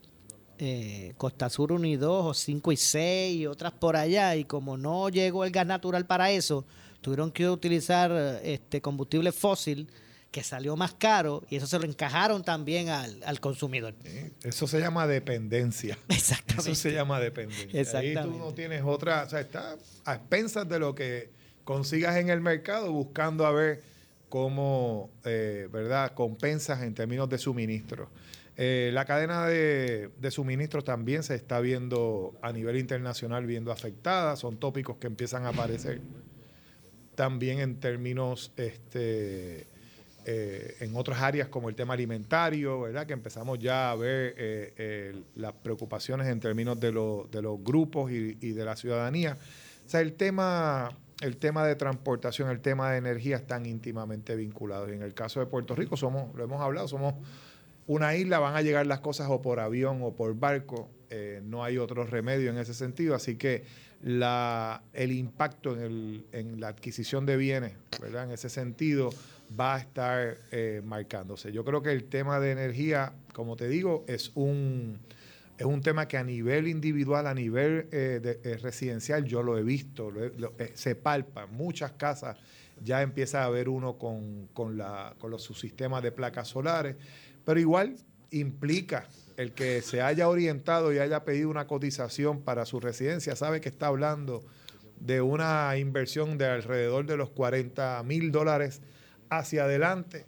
eh, 0.64 1.12
Costa 1.16 1.50
Sur 1.50 1.72
1 1.72 1.88
y 1.88 1.96
2 1.96 2.24
o 2.24 2.34
5 2.34 2.70
y 2.70 2.76
6 2.76 3.36
y 3.36 3.46
otras 3.48 3.72
por 3.72 3.96
allá 3.96 4.36
y 4.36 4.44
como 4.44 4.76
no 4.76 5.08
llegó 5.08 5.44
el 5.44 5.50
gas 5.50 5.66
natural 5.66 6.06
para 6.06 6.30
eso, 6.30 6.64
tuvieron 7.00 7.32
que 7.32 7.48
utilizar 7.50 8.12
este 8.44 8.80
combustible 8.80 9.32
fósil 9.32 9.88
que 10.30 10.44
salió 10.44 10.76
más 10.76 10.94
caro 10.94 11.42
y 11.50 11.56
eso 11.56 11.66
se 11.66 11.80
lo 11.80 11.84
encajaron 11.84 12.44
también 12.44 12.90
al, 12.90 13.40
consumidor. 13.40 13.92
Eso 14.44 14.68
se 14.68 14.78
llama 14.78 15.08
dependencia. 15.08 15.98
Exactamente. 16.08 16.70
Eso 16.70 16.80
se 16.80 16.92
llama 16.92 17.18
dependencia. 17.18 17.80
Exactamente. 17.80 18.20
Ahí 18.20 18.26
tú 18.26 18.38
no 18.38 18.54
tienes 18.54 18.84
otra, 18.84 19.24
o 19.24 19.28
sea, 19.28 19.40
estás 19.40 19.78
a 20.04 20.14
expensas 20.14 20.68
de 20.68 20.78
lo 20.78 20.94
que 20.94 21.28
consigas 21.64 22.14
en 22.18 22.30
el 22.30 22.40
mercado 22.40 22.92
buscando 22.92 23.46
a 23.46 23.50
ver 23.50 23.82
cómo, 24.28 25.10
eh, 25.24 25.68
¿verdad?, 25.72 26.12
compensas 26.14 26.82
en 26.82 26.94
términos 26.94 27.28
de 27.28 27.38
suministro. 27.38 28.08
Eh, 28.56 28.90
la 28.92 29.06
cadena 29.06 29.46
de, 29.46 30.10
suministros 30.30 30.84
también 30.84 31.22
se 31.22 31.34
está 31.34 31.60
viendo 31.60 32.34
a 32.42 32.52
nivel 32.52 32.76
internacional 32.76 33.46
viendo 33.46 33.72
afectada, 33.72 34.36
son 34.36 34.58
tópicos 34.58 34.98
que 34.98 35.06
empiezan 35.06 35.46
a 35.46 35.50
aparecer 35.50 36.00
también 37.14 37.60
en 37.60 37.80
términos 37.80 38.52
este, 38.56 39.66
eh, 40.26 40.76
en 40.80 40.96
otras 40.96 41.20
áreas 41.20 41.48
como 41.48 41.68
el 41.68 41.74
tema 41.74 41.94
alimentario, 41.94 42.82
¿verdad? 42.82 43.06
que 43.06 43.12
empezamos 43.12 43.58
ya 43.58 43.90
a 43.90 43.96
ver 43.96 44.34
eh, 44.36 45.22
las 45.34 45.52
preocupaciones 45.54 46.26
en 46.28 46.40
términos 46.40 46.78
de, 46.78 46.88
de 46.88 47.42
los 47.42 47.62
grupos 47.62 48.10
y, 48.10 48.36
y, 48.40 48.52
de 48.52 48.64
la 48.64 48.76
ciudadanía. 48.76 49.38
O 49.86 49.88
sea, 49.88 50.00
el 50.00 50.14
tema, 50.14 50.90
el 51.20 51.36
tema 51.38 51.66
de 51.66 51.74
transportación, 51.74 52.50
el 52.50 52.60
tema 52.60 52.92
de 52.92 52.98
energía 52.98 53.36
están 53.36 53.66
íntimamente 53.66 54.36
vinculados. 54.36 54.88
Y 54.90 54.92
en 54.92 55.02
el 55.02 55.14
caso 55.14 55.40
de 55.40 55.46
Puerto 55.46 55.74
Rico, 55.74 55.96
somos, 55.96 56.34
lo 56.34 56.44
hemos 56.44 56.60
hablado, 56.60 56.88
somos 56.88 57.14
una 57.86 58.14
isla 58.14 58.38
van 58.38 58.56
a 58.56 58.62
llegar 58.62 58.86
las 58.86 59.00
cosas 59.00 59.28
o 59.30 59.42
por 59.42 59.60
avión 59.60 60.00
o 60.02 60.14
por 60.14 60.34
barco, 60.34 60.90
eh, 61.10 61.40
no 61.44 61.64
hay 61.64 61.78
otro 61.78 62.04
remedio 62.04 62.50
en 62.50 62.58
ese 62.58 62.74
sentido, 62.74 63.14
así 63.14 63.36
que 63.36 63.64
la, 64.02 64.82
el 64.92 65.12
impacto 65.12 65.78
en, 65.80 66.24
en 66.32 66.60
la 66.60 66.68
adquisición 66.68 67.26
de 67.26 67.36
bienes, 67.36 67.74
¿verdad? 68.00 68.24
En 68.24 68.30
ese 68.32 68.48
sentido 68.48 69.10
va 69.58 69.76
a 69.76 69.78
estar 69.78 70.38
eh, 70.50 70.80
marcándose. 70.84 71.52
Yo 71.52 71.64
creo 71.64 71.82
que 71.82 71.92
el 71.92 72.04
tema 72.04 72.40
de 72.40 72.52
energía, 72.52 73.12
como 73.32 73.56
te 73.56 73.68
digo, 73.68 74.04
es 74.08 74.32
un, 74.34 74.98
es 75.58 75.66
un 75.66 75.82
tema 75.82 76.08
que 76.08 76.16
a 76.16 76.24
nivel 76.24 76.68
individual, 76.68 77.26
a 77.26 77.34
nivel 77.34 77.88
eh, 77.92 78.58
residencial, 78.62 79.24
yo 79.24 79.42
lo 79.42 79.58
he 79.58 79.62
visto, 79.62 80.12
se 80.74 80.94
palpa. 80.94 81.46
Muchas 81.46 81.92
casas 81.92 82.38
ya 82.82 83.02
empieza 83.02 83.42
a 83.42 83.46
haber 83.46 83.68
uno 83.68 83.98
con, 83.98 84.48
con, 84.52 84.76
la, 84.76 85.14
con 85.18 85.30
los 85.30 85.42
subsistemas 85.42 86.02
de 86.02 86.12
placas 86.12 86.48
solares. 86.48 86.96
Pero 87.44 87.60
igual 87.60 87.96
implica 88.30 89.06
el 89.36 89.52
que 89.52 89.82
se 89.82 90.02
haya 90.02 90.28
orientado 90.28 90.92
y 90.92 90.98
haya 90.98 91.24
pedido 91.24 91.50
una 91.50 91.66
cotización 91.66 92.42
para 92.42 92.64
su 92.64 92.80
residencia, 92.80 93.36
sabe 93.36 93.60
que 93.60 93.68
está 93.68 93.88
hablando 93.88 94.42
de 95.00 95.20
una 95.20 95.76
inversión 95.78 96.38
de 96.38 96.46
alrededor 96.46 97.06
de 97.06 97.16
los 97.16 97.30
40 97.30 98.02
mil 98.04 98.30
dólares 98.30 98.80
hacia 99.30 99.64
adelante, 99.64 100.26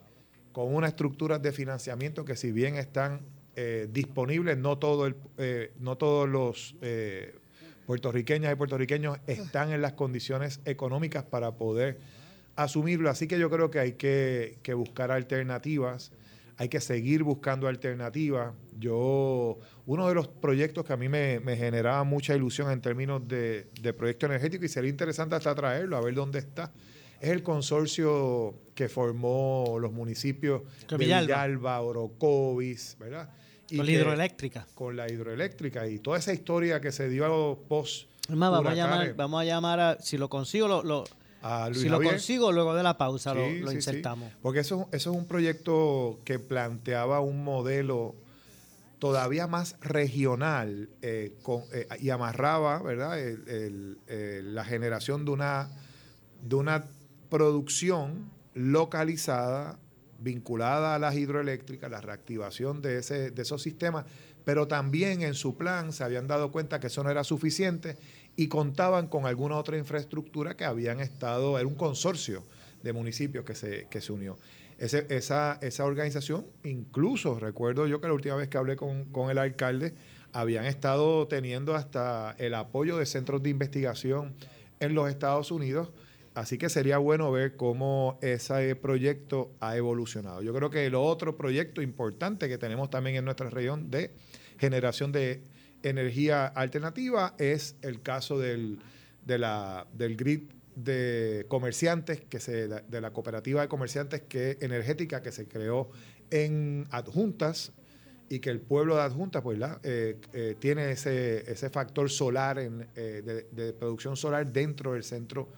con 0.53 0.75
unas 0.75 0.91
estructuras 0.91 1.41
de 1.43 1.53
financiamiento 1.53 2.25
que 2.25 2.37
si 2.37 2.51
bien 2.51 2.77
están 2.77 3.21
eh, 3.57 3.89
disponibles, 3.93 4.59
no, 4.59 4.79
todo 4.79 5.07
el, 5.07 5.15
eh, 5.39 5.73
no 5.79 5.97
todos 5.97 6.29
los 6.29 6.75
eh, 6.83 7.37
puertorriqueñas 7.87 8.53
y 8.53 8.57
puertorriqueños 8.57 9.19
están 9.27 9.73
en 9.73 9.81
las 9.81 9.93
condiciones 9.93 10.61
económicas 10.65 11.25
para 11.25 11.53
poder 11.53 11.99
asumirlo. 12.57 13.11
Así 13.11 13.29
que 13.29 13.39
yo 13.39 13.51
creo 13.51 13.71
que 13.71 13.79
hay 13.79 13.93
que, 13.93 14.59
que 14.63 14.75
buscar 14.75 15.13
alternativas 15.13 16.11
hay 16.57 16.69
que 16.69 16.81
seguir 16.81 17.23
buscando 17.23 17.69
alternativas. 17.69 18.55
Yo, 18.79 19.59
uno 19.87 20.09
de 20.09 20.15
los 20.15 20.29
proyectos 20.29 20.85
que 20.85 20.93
a 20.93 20.97
mí 20.97 21.09
me, 21.09 21.41
generaba 21.57 22.05
mucha 22.05 22.35
ilusión 22.35 22.71
en 22.71 22.81
términos 22.81 23.27
de, 23.27 23.69
proyecto 23.97 24.27
energético 24.27 24.65
y 24.65 24.69
sería 24.69 24.91
interesante 24.91 25.37
hasta 25.37 25.55
traerlo, 25.55 25.97
a 25.97 26.01
ver 26.01 26.15
dónde 26.15 26.39
está, 26.39 26.73
es 27.21 27.31
el 27.31 27.43
consorcio 27.43 28.55
que 28.75 28.89
formó 28.89 29.79
los 29.81 29.93
municipios 29.93 30.63
de 30.89 30.97
Villalba, 30.97 31.81
Orocovis, 31.81 32.97
¿verdad? 32.99 33.31
con 33.77 33.87
la 33.87 33.93
hidroeléctrica. 33.93 34.67
Con 34.75 34.97
la 34.97 35.11
hidroeléctrica 35.11 35.87
y 35.89 35.99
toda 35.99 36.19
esa 36.19 36.33
historia 36.33 36.81
que 36.81 36.93
se 36.93 37.09
dio 37.09 37.59
post. 37.69 38.09
vamos 38.29 38.67
a 38.67 38.75
llamar, 38.75 39.15
vamos 39.15 39.41
a 39.41 39.45
llamar 39.45 39.81
a, 39.81 39.99
si 40.01 40.19
lo 40.19 40.29
consigo, 40.29 40.83
lo 40.83 41.05
a 41.47 41.69
Luis 41.69 41.83
si 41.83 41.89
lo 41.91 42.01
consigo, 42.03 42.51
luego 42.53 42.75
de 42.75 42.83
la 42.83 42.97
pausa 42.97 43.35
lo, 43.35 43.47
Sí, 43.47 43.59
lo 43.59 43.67
sí, 43.67 43.73
sí. 43.73 43.77
insertamos. 43.77 44.33
Porque 44.41 44.61
eso, 44.61 44.89
eso 44.93 45.11
es 45.11 45.17
un 45.17 45.27
proyecto 45.27 46.19
que 46.25 46.39
planteaba 46.39 47.21
un 47.21 47.45
modelo 47.45 48.15
todavía 48.99 49.47
más 49.47 49.77
regional 49.83 50.89
eh, 51.03 51.35
con- 51.43 51.65
eh, 51.75 51.87
y 52.01 52.09
amarraba 52.11 52.81
¿verdad? 52.83 53.19
El- 53.21 53.47
el- 53.49 53.99
el- 54.07 54.55
la 54.55 54.65
generación 54.65 55.25
de 55.27 55.33
una, 55.33 55.69
de 56.43 56.55
una 56.57 56.87
producción 57.29 58.31
localizada 58.55 59.79
vinculada 60.21 60.95
a 60.95 60.99
las 60.99 61.15
hidroeléctricas, 61.17 61.91
la 61.91 62.01
reactivación 62.01 62.81
de, 62.81 62.99
ese, 62.99 63.31
de 63.31 63.43
esos 63.43 63.61
sistemas, 63.63 64.07
pero 64.45 64.67
también 64.69 65.21
en 65.23 65.35
su 65.35 65.57
plan 65.57 65.93
se 65.93 66.05
habían 66.05 66.27
dado 66.27 66.51
cuenta 66.53 66.81
que 66.81 66.87
eso 66.87 67.03
no 67.05 67.11
era 67.11 67.25
suficiente 67.25 67.97
y 68.37 68.49
contaban 68.49 69.09
con 69.09 69.27
alguna 69.27 69.57
otra 69.57 69.79
infraestructura 69.79 70.57
que 70.57 70.65
habían 70.65 71.01
estado, 71.01 71.59
era 71.59 71.67
un 71.67 71.75
consorcio 71.75 72.43
de 72.83 72.93
municipios 72.93 73.45
que 73.45 73.55
se, 73.55 73.87
que 73.91 74.01
se 74.01 74.13
unió. 74.13 74.39
Esa, 74.77 75.59
esa 75.63 75.85
organización, 75.85 76.47
incluso 76.65 77.39
recuerdo 77.39 77.87
yo 77.87 78.01
que 78.01 78.09
la 78.09 78.15
última 78.15 78.35
vez 78.35 78.49
que 78.49 78.59
hablé 78.59 78.77
con, 78.77 79.05
con 79.07 79.31
el 79.31 79.39
alcalde, 79.39 79.95
habían 80.33 80.65
estado 80.65 81.29
teniendo 81.29 81.77
hasta 81.77 82.35
el 82.39 82.55
apoyo 82.55 82.99
de 82.99 83.07
centros 83.07 83.41
de 83.43 83.51
investigación 83.51 84.35
en 84.81 84.95
los 84.95 85.09
Estados 85.09 85.53
Unidos. 85.53 85.91
Así 86.35 86.59
que 86.59 86.69
sería 86.69 86.99
bueno 86.99 87.31
ver 87.31 87.55
cómo 87.55 88.19
ese 88.21 88.75
proyecto 88.75 89.53
ha 89.61 89.77
evolucionado. 89.77 90.43
Yo 90.43 90.53
creo 90.53 90.71
que 90.71 90.85
el 90.87 90.97
otro 90.97 91.37
proyecto 91.37 91.81
importante 91.81 92.49
que 92.49 92.59
tenemos 92.59 92.91
también 92.91 93.15
en 93.15 93.25
nuestra 93.25 93.49
región 93.49 93.93
de 93.93 94.11
generación 94.59 95.13
de 95.13 95.45
energía 95.85 96.47
alternativa 96.47 97.35
es 97.39 97.77
el 97.83 98.03
caso 98.03 98.39
del, 98.39 98.79
de 99.25 99.39
la, 99.39 99.87
del 99.93 100.17
grid 100.17 100.51
de 100.75 101.47
comerciantes, 101.49 102.21
que 102.23 102.41
se, 102.41 102.69
de 102.69 103.01
la 103.01 103.13
cooperativa 103.13 103.63
de 103.63 103.69
comerciantes 103.69 104.23
que, 104.23 104.59
energética 104.61 105.23
que 105.23 105.31
se 105.31 105.47
creó 105.47 105.91
en 106.31 106.87
adjuntas 106.91 107.73
y 108.29 108.41
que 108.41 108.51
el 108.51 108.61
pueblo 108.61 108.97
de 108.97 109.03
adjuntas 109.03 109.43
pues, 109.43 109.59
eh, 109.83 110.17
eh, 110.33 110.57
tiene 110.59 110.91
ese, 110.91 111.51
ese 111.51 111.71
factor 111.71 112.11
solar 112.11 112.59
en, 112.59 112.87
eh, 112.97 113.45
de, 113.53 113.73
producción 113.73 114.17
solar 114.17 114.51
dentro 114.53 114.93
del 114.95 115.05
centro 115.05 115.49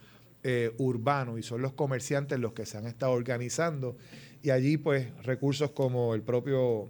urbano 0.77 1.37
y 1.37 1.43
son 1.43 1.61
los 1.61 1.73
comerciantes 1.73 2.39
los 2.39 2.53
que 2.53 2.65
se 2.65 2.77
han 2.77 2.87
estado 2.87 3.11
organizando. 3.11 3.97
Y 4.41 4.51
allí 4.51 4.77
pues 4.77 5.09
recursos 5.23 5.71
como 5.71 6.15
el 6.15 6.21
propio 6.21 6.89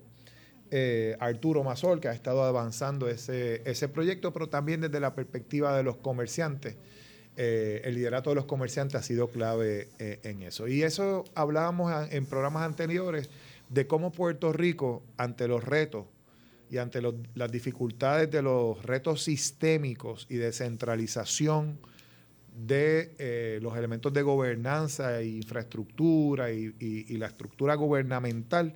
eh, 0.71 1.15
Arturo 1.19 1.63
Mazol 1.63 1.99
que 2.01 2.07
ha 2.07 2.13
estado 2.13 2.43
avanzando 2.43 3.07
ese, 3.07 3.61
ese 3.65 3.87
proyecto, 3.87 4.33
pero 4.33 4.49
también 4.49 4.81
desde 4.81 4.99
la 4.99 5.15
perspectiva 5.15 5.75
de 5.77 5.83
los 5.83 5.97
comerciantes. 5.97 6.75
Eh, 7.37 7.81
el 7.85 7.95
liderato 7.95 8.31
de 8.31 8.35
los 8.35 8.45
comerciantes 8.45 8.95
ha 8.95 9.03
sido 9.03 9.29
clave 9.29 9.89
eh, 9.99 10.19
en 10.23 10.41
eso. 10.41 10.67
Y 10.67 10.83
eso 10.83 11.23
hablábamos 11.35 12.11
en 12.11 12.25
programas 12.25 12.63
anteriores 12.63 13.29
de 13.69 13.87
cómo 13.87 14.11
Puerto 14.11 14.51
Rico, 14.51 15.03
ante 15.17 15.47
los 15.47 15.63
retos 15.63 16.05
y 16.69 16.77
ante 16.77 17.01
las 17.35 17.51
dificultades 17.51 18.29
de 18.29 18.41
los 18.41 18.83
retos 18.83 19.23
sistémicos 19.23 20.25
y 20.29 20.35
de 20.35 20.51
centralización 20.51 21.79
de 22.65 23.59
los 23.61 23.77
elementos 23.77 24.11
de 24.11 24.21
gobernanza 24.23 25.19
e 25.19 25.27
infraestructura 25.27 26.51
y 26.51 27.17
la 27.17 27.27
estructura 27.27 27.75
gubernamental, 27.75 28.75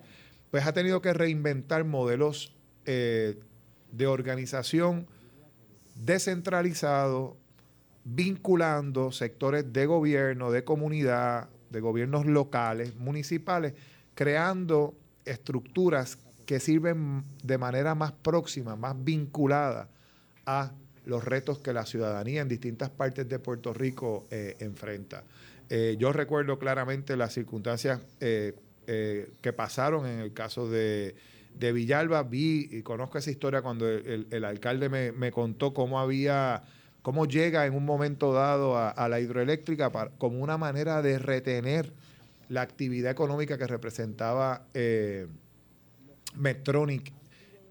pues 0.51 0.67
ha 0.67 0.73
tenido 0.73 1.01
que 1.01 1.13
reinventar 1.13 1.85
modelos 1.85 2.53
eh, 2.85 3.39
de 3.91 4.07
organización 4.07 5.07
descentralizado, 5.95 7.37
vinculando 8.03 9.11
sectores 9.11 9.71
de 9.71 9.85
gobierno, 9.85 10.51
de 10.51 10.63
comunidad, 10.63 11.49
de 11.69 11.79
gobiernos 11.79 12.25
locales, 12.25 12.95
municipales, 12.95 13.73
creando 14.13 14.93
estructuras 15.25 16.17
que 16.45 16.59
sirven 16.59 17.23
de 17.43 17.57
manera 17.57 17.95
más 17.95 18.11
próxima, 18.11 18.75
más 18.75 19.01
vinculada 19.01 19.87
a 20.45 20.71
los 21.05 21.23
retos 21.23 21.59
que 21.59 21.71
la 21.71 21.85
ciudadanía 21.85 22.41
en 22.41 22.49
distintas 22.49 22.89
partes 22.89 23.27
de 23.29 23.39
Puerto 23.39 23.73
Rico 23.73 24.27
eh, 24.31 24.57
enfrenta. 24.59 25.23
Eh, 25.69 25.95
yo 25.97 26.11
recuerdo 26.11 26.59
claramente 26.59 27.15
las 27.15 27.33
circunstancias 27.33 28.01
eh, 28.87 29.31
que 29.41 29.53
pasaron 29.53 30.05
en 30.07 30.19
el 30.19 30.33
caso 30.33 30.69
de, 30.69 31.15
de 31.57 31.71
Villalba. 31.71 32.23
Vi 32.23 32.67
y 32.71 32.81
conozco 32.81 33.17
esa 33.17 33.31
historia 33.31 33.61
cuando 33.61 33.87
el, 33.87 34.27
el- 34.31 34.45
alcalde 34.45 34.89
me, 34.89 35.11
me 35.11 35.31
contó 35.31 35.73
cómo 35.73 35.99
había, 35.99 36.63
cómo 37.01 37.25
llega 37.25 37.65
en 37.65 37.73
un 37.75 37.85
momento 37.85 38.33
dado 38.33 38.77
a, 38.77 39.07
la 39.09 39.19
hidroeléctrica 39.19 39.91
como 40.17 40.39
una 40.39 40.57
manera 40.57 41.01
de 41.01 41.19
retener 41.19 41.93
la 42.49 42.61
actividad 42.61 43.11
económica 43.11 43.57
que 43.57 43.67
representaba 43.67 44.65
eh, 44.73 45.27
Medtronic 46.35 47.13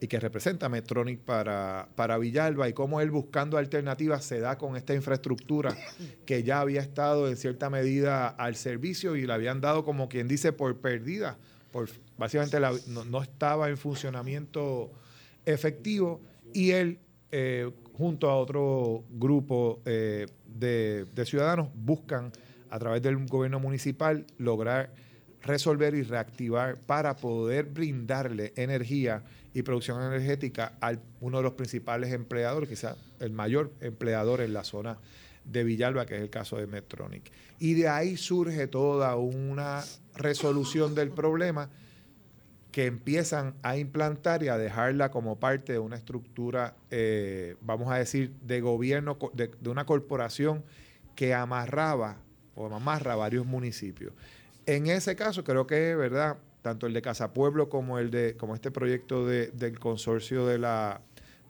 y 0.00 0.08
que 0.08 0.18
representa 0.18 0.68
Medtronic 0.68 1.20
para, 1.20 1.88
para 1.94 2.16
Villalba 2.18 2.68
y 2.68 2.72
cómo 2.72 3.00
él 3.02 3.10
buscando 3.10 3.58
alternativas 3.58 4.24
se 4.24 4.40
da 4.40 4.56
con 4.56 4.76
esta 4.76 4.94
infraestructura 4.94 5.76
que 6.26 6.42
ya 6.42 6.60
había 6.60 6.80
estado 6.80 7.28
en 7.28 7.36
cierta 7.36 7.68
medida 7.70 8.28
al 8.28 8.56
servicio 8.56 9.16
y 9.16 9.26
la 9.26 9.34
habían 9.34 9.60
dado 9.60 9.84
como 9.84 10.08
quien 10.08 10.26
dice 10.26 10.52
por 10.52 10.78
perdida, 10.80 11.36
por, 11.70 11.88
básicamente 12.16 12.58
la- 12.60 12.72
no, 12.88 13.04
no 13.04 13.22
estaba 13.22 13.68
en 13.68 13.76
funcionamiento 13.76 14.90
efectivo 15.46 16.20
y 16.52 16.70
él 16.72 16.98
eh, 17.32 17.70
junto 17.92 18.28
a 18.30 18.36
otro 18.36 19.04
grupo 19.10 19.80
eh, 19.84 20.26
de, 20.46 21.06
de 21.14 21.26
ciudadanos 21.26 21.68
buscan 21.74 22.32
a 22.70 22.78
través 22.78 23.02
del 23.02 23.24
gobierno 23.26 23.60
municipal 23.60 24.26
lograr 24.38 24.92
resolver 25.42 25.94
y 25.94 26.02
reactivar 26.02 26.76
para 26.76 27.16
poder 27.16 27.66
brindarle 27.66 28.52
energía 28.56 29.22
y 29.54 29.62
producción 29.62 30.02
energética 30.02 30.74
a 30.80 30.94
uno 31.20 31.38
de 31.38 31.42
los 31.42 31.54
principales 31.54 32.12
empleadores, 32.12 32.68
quizás 32.68 32.96
el 33.18 33.32
mayor 33.32 33.72
empleador 33.80 34.40
en 34.40 34.52
la 34.52 34.64
zona 34.64 34.98
de 35.44 35.64
Villalba, 35.64 36.06
que 36.06 36.16
es 36.16 36.22
el 36.22 36.30
caso 36.30 36.56
de 36.56 36.66
Medtronic. 36.66 37.30
Y 37.58 37.74
de 37.74 37.88
ahí 37.88 38.16
surge 38.16 38.66
toda 38.68 39.16
una 39.16 39.82
resolución 40.14 40.94
del 40.94 41.10
problema 41.10 41.70
que 42.70 42.86
empiezan 42.86 43.54
a 43.62 43.76
implantar 43.76 44.44
y 44.44 44.48
a 44.48 44.56
dejarla 44.56 45.10
como 45.10 45.40
parte 45.40 45.72
de 45.72 45.78
una 45.80 45.96
estructura, 45.96 46.76
eh, 46.90 47.56
vamos 47.60 47.90
a 47.90 47.96
decir, 47.96 48.32
de 48.42 48.60
gobierno, 48.60 49.18
de, 49.32 49.50
de 49.60 49.70
una 49.70 49.86
corporación 49.86 50.62
que 51.16 51.34
amarraba 51.34 52.18
o 52.54 52.72
amarra 52.72 53.16
varios 53.16 53.44
municipios. 53.44 54.12
En 54.70 54.86
ese 54.86 55.16
caso, 55.16 55.42
creo 55.42 55.66
que, 55.66 55.96
¿verdad? 55.96 56.36
Tanto 56.62 56.86
el 56.86 56.92
de 56.92 57.02
Casa 57.02 57.32
Pueblo 57.32 57.68
como 57.68 57.98
el 57.98 58.12
de 58.12 58.36
como 58.36 58.54
este 58.54 58.70
proyecto 58.70 59.26
de- 59.26 59.48
del 59.48 59.80
consorcio 59.80 60.46
de 60.46 60.58
la 60.58 61.00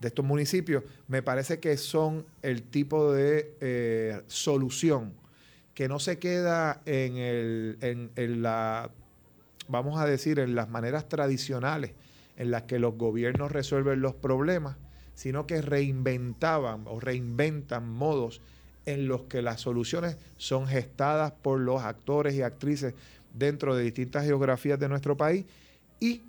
de 0.00 0.08
estos 0.08 0.24
municipios, 0.24 0.82
me 1.08 1.22
parece 1.22 1.60
que 1.60 1.76
son 1.76 2.24
el 2.40 2.62
tipo 2.62 3.12
de 3.12 3.54
eh, 3.60 4.22
solución 4.28 5.12
que 5.74 5.86
no 5.88 5.98
se 5.98 6.18
queda 6.18 6.80
en, 6.86 7.18
el, 7.18 7.76
en 8.16 8.40
la, 8.40 8.90
vamos 9.68 10.00
a 10.00 10.06
decir, 10.06 10.38
en 10.38 10.54
las 10.54 10.70
maneras 10.70 11.06
tradicionales 11.10 11.92
en 12.38 12.50
las 12.50 12.62
que 12.62 12.78
los 12.78 12.94
gobiernos 12.96 13.52
resuelven 13.52 14.00
los 14.00 14.14
problemas, 14.14 14.78
sino 15.14 15.46
que 15.46 15.60
reinventaban 15.60 16.84
o 16.86 16.98
reinventan 16.98 17.86
modos 17.86 18.40
en 18.86 19.08
los 19.08 19.22
que 19.24 19.42
las 19.42 19.60
soluciones 19.60 20.16
son 20.36 20.66
gestadas 20.66 21.32
por 21.32 21.60
los 21.60 21.82
actores 21.82 22.34
y 22.34 22.42
actrices 22.42 22.94
dentro 23.34 23.76
de 23.76 23.84
distintas 23.84 24.24
geografías 24.24 24.78
de 24.78 24.88
nuestro 24.88 25.16
país 25.16 25.44
y 26.00 26.22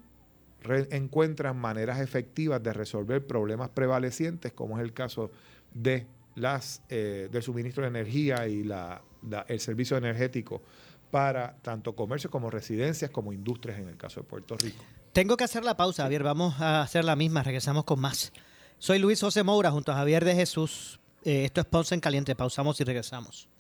encuentran 0.92 1.58
maneras 1.58 2.00
efectivas 2.00 2.62
de 2.62 2.72
resolver 2.74 3.26
problemas 3.26 3.70
prevalecientes, 3.70 4.54
como 4.54 4.78
es 4.78 4.84
el 4.84 4.94
caso 4.94 5.32
de 5.74 6.06
las 6.36 6.82
eh, 6.90 7.28
del 7.32 7.42
suministro 7.44 7.82
de 7.84 7.90
energía 7.90 8.48
y 8.48 8.64
la- 8.64 9.02
la- 9.28 9.46
el 9.50 9.60
servicio 9.60 9.98
energético 9.98 10.62
para 11.10 11.56
tanto 11.62 11.94
comercio 11.96 12.30
como 12.30 12.50
residencias 12.50 13.12
como 13.12 13.34
industrias 13.34 13.80
en 13.80 13.90
el 13.90 13.98
caso 13.98 14.22
de 14.22 14.28
Puerto 14.28 14.56
Rico. 14.58 14.84
Tengo 15.12 15.36
que 15.36 15.44
hacer 15.44 15.66
la 15.66 15.76
pausa, 15.76 16.04
Javier. 16.04 16.24
Vamos 16.24 16.62
a 16.62 16.82
hacer 16.82 17.04
la 17.04 17.18
misma. 17.18 17.44
Regresamos 17.44 17.84
con 17.84 18.00
más. 18.00 18.32
Soy 18.78 18.98
Luis 19.00 19.20
José 19.20 19.44
Moura 19.44 19.72
junto 19.72 19.92
a 19.92 19.96
Javier 19.96 20.24
de 20.24 20.36
Jesús. 20.36 21.01
Eh, 21.24 21.46
esto 21.46 21.62
es 21.62 21.68
Ponce 21.68 21.96
en 21.96 22.02
Caliente. 22.02 22.36
Pausamos 22.36 22.80
y 22.82 22.84
regresamos. 22.84 23.51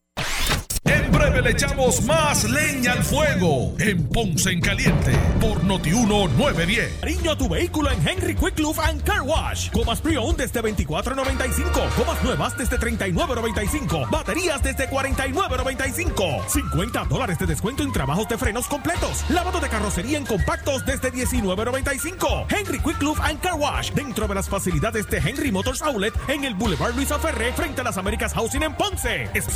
El 0.92 1.10
breve 1.10 1.42
le 1.42 1.52
echamos 1.52 2.04
más 2.04 2.44
leña 2.44 2.92
al 2.92 3.04
fuego 3.04 3.74
en 3.80 4.10
Ponce 4.10 4.52
en 4.52 4.60
Caliente 4.60 5.14
por 5.40 5.64
Notiuno 5.64 6.28
910. 6.28 7.00
Cariño 7.00 7.32
a 7.32 7.38
tu 7.38 7.48
vehículo 7.48 7.90
en 7.92 8.06
Henry 8.06 8.36
Quick 8.36 8.60
Lube 8.60 8.82
and 8.84 9.02
Car 9.04 9.22
Wash. 9.22 9.72
Comas 9.72 10.02
pre-owned 10.02 10.36
desde 10.36 10.62
24.95. 10.62 11.90
Comas 11.96 12.22
nuevas 12.26 12.58
desde 12.58 12.78
39.95. 12.78 14.10
Baterías 14.10 14.62
desde 14.62 14.90
49.95. 14.90 16.46
50 16.50 17.06
dólares 17.06 17.40
de 17.40 17.46
descuento 17.46 17.84
en 17.84 17.94
trabajos 17.94 18.28
de 18.28 18.38
frenos 18.38 18.68
completos. 18.68 19.24
Lavado 19.30 19.62
de 19.62 19.70
carrocería 19.70 20.18
en 20.18 20.26
compactos 20.26 20.86
desde 20.86 21.14
19.95. 21.14 22.48
Henry 22.50 22.80
Quick 22.80 23.02
Lube 23.02 23.22
and 23.24 23.40
Car 23.40 23.54
Wash. 23.54 23.92
Dentro 23.92 24.28
de 24.28 24.36
las 24.36 24.50
facilidades 24.50 25.10
de 25.10 25.20
Henry 25.20 25.54
Motors 25.54 25.82
Outlet 25.84 26.14
en 26.28 26.44
el 26.44 26.54
Boulevard 26.54 26.94
Luisa 26.96 27.18
Ferré 27.18 27.54
frente 27.54 27.80
a 27.80 27.86
las 27.86 27.98
Américas 27.98 28.34
Housing 28.34 28.64
en 28.64 28.76
Ponce. 28.76 29.30
Es 29.34 29.48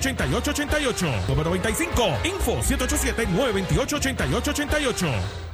787-928-8888. 0.00 1.28
Número 1.28 1.50
95. 1.50 2.18
Info 2.24 2.56
787-928-8888. 2.62 5.53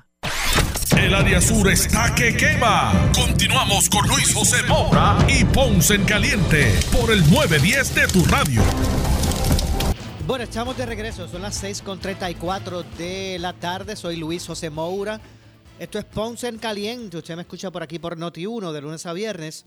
El 0.97 1.13
área 1.13 1.41
sur 1.41 1.69
está 1.69 2.13
que 2.15 2.35
quema. 2.35 3.11
Continuamos 3.15 3.89
con 3.89 4.07
Luis 4.07 4.33
José 4.33 4.61
Moura 4.67 5.17
y 5.27 5.43
Ponce 5.45 5.95
en 5.95 6.05
Caliente 6.05 6.73
por 6.91 7.11
el 7.11 7.21
910 7.31 7.95
de 7.95 8.07
tu 8.07 8.25
radio. 8.25 8.61
Bueno, 10.27 10.43
estamos 10.43 10.77
de 10.77 10.85
regreso. 10.85 11.27
Son 11.27 11.41
las 11.41 11.63
6.34 11.63 12.83
de 12.97 13.37
la 13.39 13.53
tarde. 13.53 13.95
Soy 13.95 14.17
Luis 14.17 14.45
José 14.45 14.69
Moura. 14.69 15.19
Esto 15.79 15.97
es 15.97 16.05
Ponce 16.05 16.47
en 16.47 16.57
Caliente. 16.57 17.17
Usted 17.17 17.35
me 17.35 17.41
escucha 17.43 17.71
por 17.71 17.83
aquí 17.83 17.97
por 17.97 18.17
Noti1 18.17 18.71
de 18.71 18.81
lunes 18.81 19.05
a 19.05 19.13
viernes. 19.13 19.65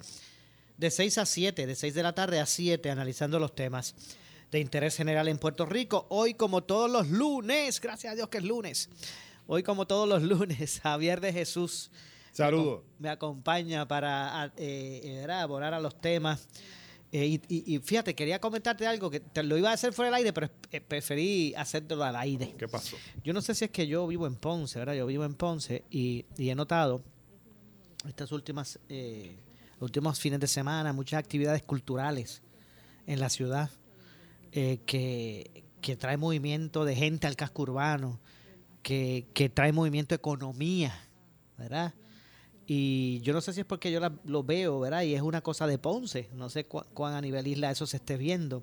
De 0.77 0.91
6 0.91 1.19
a 1.19 1.27
7, 1.27 1.67
de 1.67 1.75
6 1.75 1.95
de 1.95 2.03
la 2.03 2.15
tarde 2.15 2.41
a 2.41 2.47
7, 2.47 2.91
analizando 2.91 3.39
los 3.39 3.55
temas 3.55 3.95
de 4.51 4.61
interés 4.61 4.97
general 4.97 5.27
en 5.29 5.39
Puerto 5.39 5.67
Rico. 5.67 6.07
Hoy, 6.11 6.35
como 6.35 6.63
todos 6.63 6.91
los 6.91 7.09
lunes, 7.09 7.81
gracias 7.81 8.13
a 8.13 8.17
Dios 8.17 8.29
que 8.29 8.39
es 8.39 8.45
lunes. 8.45 8.89
Hoy, 9.47 9.63
como 9.63 9.87
todos 9.87 10.09
los 10.09 10.23
lunes, 10.23 10.81
Javier 10.83 11.21
de 11.21 11.33
Jesús. 11.33 11.91
Saludos. 12.33 12.83
Me 12.99 13.09
acompaña 13.09 13.87
para 13.87 14.53
eh, 14.57 15.25
abonar 15.31 15.75
a 15.75 15.81
los 15.81 16.01
temas. 16.01 16.49
Eh, 17.13 17.27
y, 17.27 17.35
y- 17.49 17.77
y 17.77 17.79
fíjate, 17.79 18.15
quería 18.15 18.41
comentarte 18.41 18.87
algo 18.89 19.09
que 19.09 19.21
te 19.21 19.45
lo 19.45 19.57
iba 19.57 19.71
a 19.71 19.75
hacer 19.75 19.93
fuera 19.93 20.09
del 20.09 20.17
aire, 20.17 20.33
pero 20.33 20.51
eh, 20.73 20.81
preferí 20.81 21.55
hacerlo 21.57 22.03
al 22.03 22.17
aire. 22.17 22.55
¿Qué 22.59 22.67
pasó? 22.67 22.97
Yo 23.23 23.33
no 23.33 23.41
sé 23.41 23.55
si 23.55 23.67
es 23.67 23.71
que 23.71 23.87
yo 23.87 24.05
vivo 24.09 24.27
en 24.27 24.35
Ponce, 24.35 24.81
¿verdad? 24.81 24.95
Yo 24.95 25.07
vivo 25.07 25.25
en 25.25 25.35
Ponce 25.35 25.85
y, 25.91 26.25
y 26.37 26.51
he 26.51 26.57
notado 26.57 27.03
estas 28.09 28.33
últimas 28.33 28.81
eh, 28.89 29.37
últimos 29.81 30.19
fines 30.19 30.41
de 30.41 30.47
semana 30.49 30.93
muchas 30.93 31.19
actividades 31.19 31.63
culturales 31.63 32.43
en 33.07 33.21
la 33.21 33.29
ciudad 33.29 33.71
eh, 34.53 34.79
que, 34.87 35.63
que 35.81 35.97
trae 35.97 36.17
movimiento 36.17 36.85
de 36.85 36.97
gente 36.97 37.27
al 37.29 37.37
casco 37.37 37.63
urbano, 37.63 38.19
que, 38.85 39.27
trae 39.53 39.73
movimiento 39.73 40.15
economía, 40.15 40.95
¿verdad? 41.59 41.93
Y 42.67 43.21
yo 43.23 43.33
no 43.33 43.41
sé 43.41 43.53
si 43.53 43.61
es 43.61 43.67
porque 43.67 43.91
yo 43.91 43.99
la- 43.99 44.13
lo 44.25 44.45
veo, 44.45 44.79
¿verdad? 44.79 45.03
Y 45.03 45.15
es 45.17 45.23
una 45.23 45.41
cosa 45.41 45.67
de 45.67 45.79
Ponce, 45.79 46.31
no 46.35 46.49
sé 46.49 46.67
cu- 46.67 46.85
cuán 46.95 47.15
a 47.15 47.21
nivel 47.21 47.47
isla 47.49 47.71
eso 47.73 47.87
se 47.87 47.97
esté 47.97 48.17
viendo, 48.17 48.63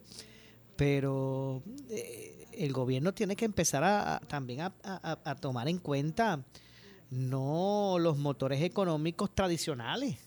pero 0.77 1.61
eh, 1.89 2.45
el 2.53 2.71
gobierno 2.73 3.13
tiene 3.13 3.35
que 3.35 3.45
empezar 3.45 3.83
a, 3.83 4.19
también 4.27 4.61
a 4.61 5.35
tomar 5.41 5.67
en 5.67 5.77
cuenta 5.79 6.43
no 7.09 7.97
los 7.99 8.17
motores 8.17 8.61
económicos 8.61 9.33
tradicionales. 9.35 10.17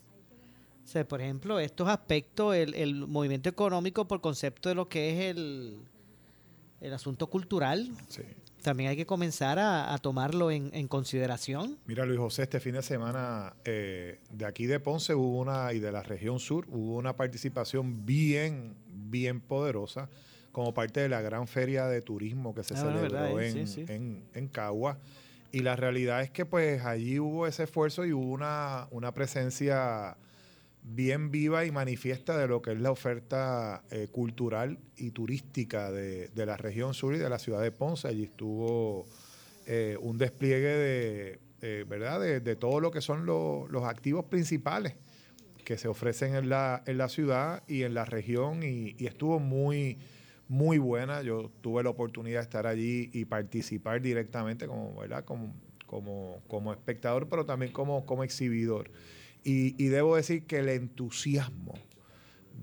O 0.85 0.87
sea, 0.87 1.09
por 1.09 1.21
ejemplo, 1.23 1.59
estos 1.59 1.89
aspectos, 1.89 2.55
el, 2.55 2.75
el 2.75 2.95
movimiento 3.07 3.49
económico 3.49 4.07
por 4.07 4.21
concepto 4.21 4.69
de 4.69 4.75
lo 4.75 4.87
que 4.89 5.13
es 5.31 5.37
el, 5.37 5.79
el 6.81 6.93
asunto 6.93 7.27
cultural, 7.29 7.91
Sí. 8.09 8.23
También 8.65 8.91
hay 8.91 8.97
que 8.97 9.07
comenzar 9.07 9.61
a, 9.61 9.95
a 9.95 9.99
tomarlo 9.99 10.51
en, 10.51 10.71
en 10.75 10.89
consideración. 10.89 11.79
Mira, 11.87 12.05
Luis 12.05 12.19
José, 12.19 12.43
este 12.43 12.59
fin 12.59 12.73
de 12.75 12.83
semana 12.83 13.55
eh, 13.65 14.19
de 14.33 14.45
aquí 14.47 14.67
de 14.67 14.81
Ponce 14.81 15.15
hubo 15.15 15.39
una, 15.39 15.73
y 15.73 15.79
de 15.79 15.93
la 15.93 16.03
región 16.03 16.41
sur, 16.41 16.67
hubo 16.71 16.97
una 16.97 17.15
participación 17.15 18.05
bien, 18.05 18.75
bien 18.89 19.41
poderosa 19.41 20.09
como 20.51 20.73
parte 20.75 21.01
de 21.01 21.09
la 21.09 21.21
gran 21.21 21.47
feria 21.47 21.87
de 21.87 22.01
turismo 22.01 22.55
que 22.55 22.63
se 22.65 22.75
Ah, 22.75 22.79
celebró 22.79 23.41
en, 23.41 23.53
sí, 23.53 23.67
sí. 23.87 23.93
en- 23.93 24.25
en 24.35 24.49
Cagua. 24.49 24.99
Y 25.53 25.61
la 25.61 25.77
realidad 25.77 26.23
es 26.23 26.31
que 26.31 26.45
pues 26.47 26.85
allí 26.85 27.21
hubo 27.21 27.47
ese 27.47 27.63
esfuerzo 27.65 28.05
y 28.05 28.13
hubo 28.13 28.33
una, 28.33 28.89
una 28.91 29.13
presencia 29.15 30.17
bien 30.85 31.31
viva 31.31 31.65
y 31.65 31.71
manifiesta 31.73 32.37
de 32.39 32.47
lo 32.47 32.61
que 32.61 32.73
es 32.73 32.81
la 32.81 32.91
oferta 32.91 33.83
eh, 33.91 34.09
cultural 34.13 34.79
y 34.97 35.11
turística 35.13 35.91
de, 35.91 36.29
de 36.29 36.47
la 36.47 36.57
región 36.59 36.93
sur 36.95 37.15
y 37.15 37.19
de 37.19 37.29
la 37.31 37.39
ciudad 37.39 37.63
de 37.63 37.73
Ponce. 37.73 38.07
Allí 38.07 38.25
estuvo 38.25 39.07
eh, 39.67 39.97
un 40.01 40.19
despliegue 40.19 40.69
de, 40.69 41.39
eh, 41.63 41.85
¿verdad? 41.89 42.21
De, 42.21 42.41
de 42.41 42.55
todo 42.57 42.81
lo 42.81 42.91
que 42.91 43.01
son 43.01 43.25
lo- 43.25 43.67
los 43.71 43.85
activos 43.85 44.27
principales 44.27 44.95
que 45.65 45.79
se 45.79 45.89
ofrecen 45.89 46.35
en 46.35 46.51
la, 46.51 46.83
en 46.87 46.99
la 46.99 47.09
ciudad 47.09 47.63
y 47.67 47.85
en 47.85 47.95
la 47.95 48.05
región 48.05 48.63
y, 48.63 48.95
y 48.99 49.07
estuvo 49.07 49.41
muy, 49.41 49.97
muy 50.49 50.77
buena. 50.77 51.23
Yo 51.23 51.51
tuve 51.63 51.83
la 51.83 51.89
oportunidad 51.89 52.41
de 52.41 52.43
estar 52.45 52.67
allí 52.67 53.09
y 53.15 53.25
participar 53.25 54.03
directamente 54.03 54.67
como, 54.67 54.95
¿verdad? 55.01 55.25
como, 55.25 55.55
como, 55.87 56.43
como 56.47 56.71
espectador, 56.75 57.27
pero 57.31 57.47
también 57.47 57.73
como, 57.73 58.05
como 58.05 58.23
exhibidor. 58.23 58.91
Y, 59.47 59.89
debo 59.89 60.17
decir 60.17 60.45
que 60.45 60.61
el 60.61 60.71
entusiasmo 60.71 61.75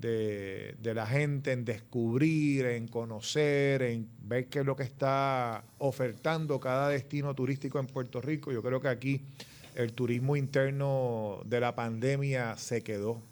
de, 0.00 0.74
de, 0.80 0.94
la 0.94 1.06
gente 1.06 1.52
en 1.52 1.64
descubrir, 1.64 2.66
en 2.66 2.88
conocer, 2.88 3.82
en 3.82 4.08
ver 4.24 4.48
qué 4.48 4.60
es 4.60 4.66
lo 4.66 4.74
que 4.74 4.82
está 4.82 5.64
ofertando 5.78 6.58
cada 6.58 6.88
destino 6.88 7.36
turístico 7.36 7.78
en 7.78 7.86
Puerto 7.86 8.20
Rico. 8.20 8.50
Yo 8.50 8.62
creo 8.62 8.80
que 8.80 8.88
aquí 8.88 9.20
el 9.74 9.92
turismo 9.92 10.36
interno 10.36 11.40
de 11.44 11.60
la 11.60 11.74
pandemia 11.74 12.56
se 12.56 12.82
quedó, 12.82 13.22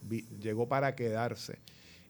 llegó 0.41 0.69
para 0.69 0.95
quedarse. 0.95 1.59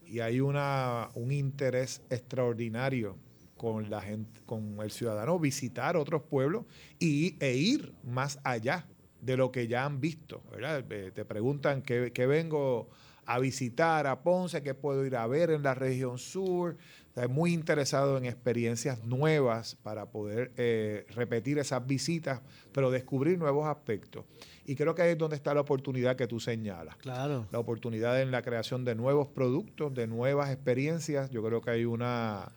Y 0.07 0.21
hay 0.21 0.41
una, 0.41 1.09
un 1.15 1.33
interés 1.33 2.03
extraordinario 2.11 3.17
con 3.57 3.91
la 3.91 4.01
gente, 4.01 4.41
con 4.47 4.79
el 4.81 4.91
ciudadano, 4.91 5.39
visitar 5.39 5.97
otros 5.97 6.23
pueblos 6.23 6.65
y, 6.99 7.37
e 7.41 7.55
ir 7.55 7.93
más 8.03 8.39
allá 8.43 8.87
de 9.21 9.37
lo 9.37 9.51
que 9.51 9.67
ya 9.69 9.85
han 9.85 10.01
visto. 10.01 10.43
¿verdad? 10.51 10.85
Eh, 10.91 11.11
te 11.15 11.25
preguntan 11.25 11.83
qué, 11.83 12.13
qué 12.13 12.27
vengo 12.27 12.89
a 13.27 13.39
visitar 13.39 14.09
a 14.09 14.23
Ponce, 14.23 14.61
qué 14.63 14.75
puedo 14.75 15.07
ir 15.07 15.15
a 15.15 15.27
ver 15.29 15.51
en 15.51 15.63
la 15.63 15.75
región 15.75 16.19
sur. 16.19 16.77
Estoy 17.07 17.29
muy 17.29 17.53
interesado 17.53 18.17
en 18.19 18.25
experiencias 18.25 19.05
nuevas 19.05 19.77
para 19.77 20.07
poder 20.07 20.53
eh, 20.57 21.07
repetir 21.15 21.59
esas 21.59 21.87
visitas, 21.87 22.41
pero 22.73 22.91
descubrir 22.91 23.39
nuevos 23.39 23.69
aspectos. 23.69 24.25
Y 24.65 24.75
creo 24.75 24.97
que 24.97 25.03
ahí 25.03 25.11
es 25.11 25.19
donde 25.19 25.37
está 25.37 25.55
la 25.55 25.61
oportunidad 25.61 26.17
que 26.17 26.27
tú 26.27 26.41
señalas. 26.41 26.97
Claro. 26.97 27.47
La 27.53 27.61
oportunidad 27.61 28.21
en 28.21 28.33
la 28.33 28.43
creación 28.43 28.85
de 28.85 28.97
nuevos 28.97 29.29
productos, 29.29 29.95
de 29.95 30.09
nuevas 30.09 30.51
experiencias. 30.51 31.31
Yo 31.31 31.43
creo 31.45 31.61
que 31.61 31.71
hay 31.71 31.85
una 31.85 32.53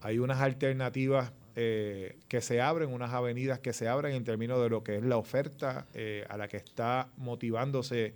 hay 0.00 0.18
unas 0.18 0.40
alternativas 0.40 1.32
eh, 1.60 2.20
que 2.28 2.40
se 2.40 2.60
abren, 2.60 2.92
unas 2.92 3.12
avenidas 3.12 3.58
que 3.58 3.72
se 3.72 3.88
abren 3.88 4.14
en 4.14 4.22
términos 4.22 4.62
de 4.62 4.70
lo 4.70 4.84
que 4.84 4.98
es 4.98 5.02
la 5.02 5.16
oferta 5.16 5.88
eh, 5.92 6.24
a 6.28 6.36
la 6.36 6.46
que 6.46 6.56
está 6.56 7.08
motivándose 7.16 8.14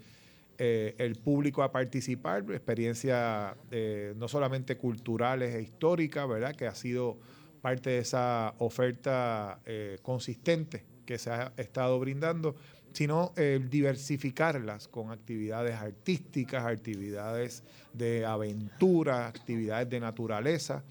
eh, 0.59 0.95
el 0.99 1.16
público 1.16 1.64
a 1.64 1.72
participar, 1.72 2.45
experiencias 2.53 3.57
eh, 3.72 4.14
no 4.16 4.28
solamente 4.28 4.76
culturales 4.76 5.57
e 5.57 5.62
históricas, 5.62 6.28
¿verdad? 6.28 6.55
Que 6.55 6.68
ha 6.68 6.74
sido 6.76 7.18
parte 7.61 7.90
de 7.90 7.99
esa 7.99 8.55
oferta 8.59 9.59
eh, 9.66 9.99
consistente 10.03 10.84
que 11.05 11.18
se 11.18 11.30
ha 11.30 11.53
estado 11.57 11.99
brindando, 11.99 12.55
sino 12.93 13.32
diversificarlas 13.70 14.86
con 14.86 15.11
actividades 15.11 15.74
artísticas, 15.74 16.64
actividades 16.64 17.64
de 17.93 18.24
aventura, 18.24 19.26
actividades 19.26 19.90
de 19.90 19.99
naturaleza 19.99 20.84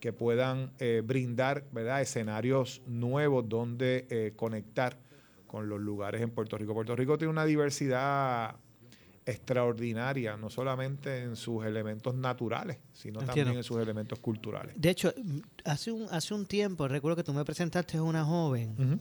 que 0.00 0.12
puedan 0.12 0.72
brindar 1.04 1.64
¿verdad? 1.72 2.00
escenarios 2.00 2.82
nuevos 2.86 3.48
donde 3.48 4.32
conectar 4.36 4.98
con 5.46 5.68
los 5.68 5.80
lugares 5.80 6.20
en 6.20 6.30
Puerto 6.30 6.58
Rico. 6.58 6.74
Puerto 6.74 6.94
Rico 6.94 7.16
tiene 7.16 7.30
una 7.30 7.44
diversidad 7.44 8.56
extraordinaria, 9.26 10.36
no 10.36 10.48
solamente 10.48 11.22
en 11.22 11.34
sus 11.34 11.64
elementos 11.64 12.14
naturales, 12.14 12.78
sino 12.92 13.20
también 13.20 13.48
en 13.48 13.64
sus 13.64 13.78
elementos 13.78 14.20
culturales. 14.20 14.74
De 14.78 14.90
hecho, 14.90 15.12
hace 15.64 15.90
un, 15.90 16.06
hace 16.10 16.32
un 16.32 16.46
tiempo, 16.46 16.86
recuerdo 16.86 17.16
que 17.16 17.24
tú 17.24 17.32
me 17.32 17.44
presentaste 17.44 17.98
a 17.98 18.02
una 18.02 18.24
joven 18.24 19.00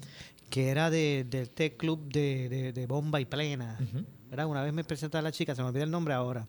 que 0.50 0.70
era 0.70 0.90
de, 0.90 1.26
del 1.30 1.50
Tech 1.52 1.78
Club 1.78 2.12
de, 2.12 2.86
Bomba 2.88 3.22
y 3.22 3.26
Plena. 3.26 3.78
Una 4.32 4.64
vez 4.64 4.74
me 4.74 4.84
presentaste 4.84 5.18
a 5.20 5.22
la 5.22 5.32
chica, 5.32 5.54
se 5.54 5.62
me 5.62 5.70
olvida 5.70 5.84
el 5.84 5.92
nombre 5.92 6.14
ahora. 6.16 6.48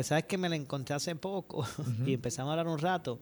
Pues 0.00 0.06
sabes 0.06 0.24
que 0.24 0.38
me 0.38 0.48
la 0.48 0.56
encontré 0.56 0.94
hace 0.94 1.14
poco 1.14 1.62
y 2.06 2.14
empezamos 2.14 2.48
a 2.48 2.52
hablar 2.52 2.72
un 2.72 2.78
rato 2.78 3.18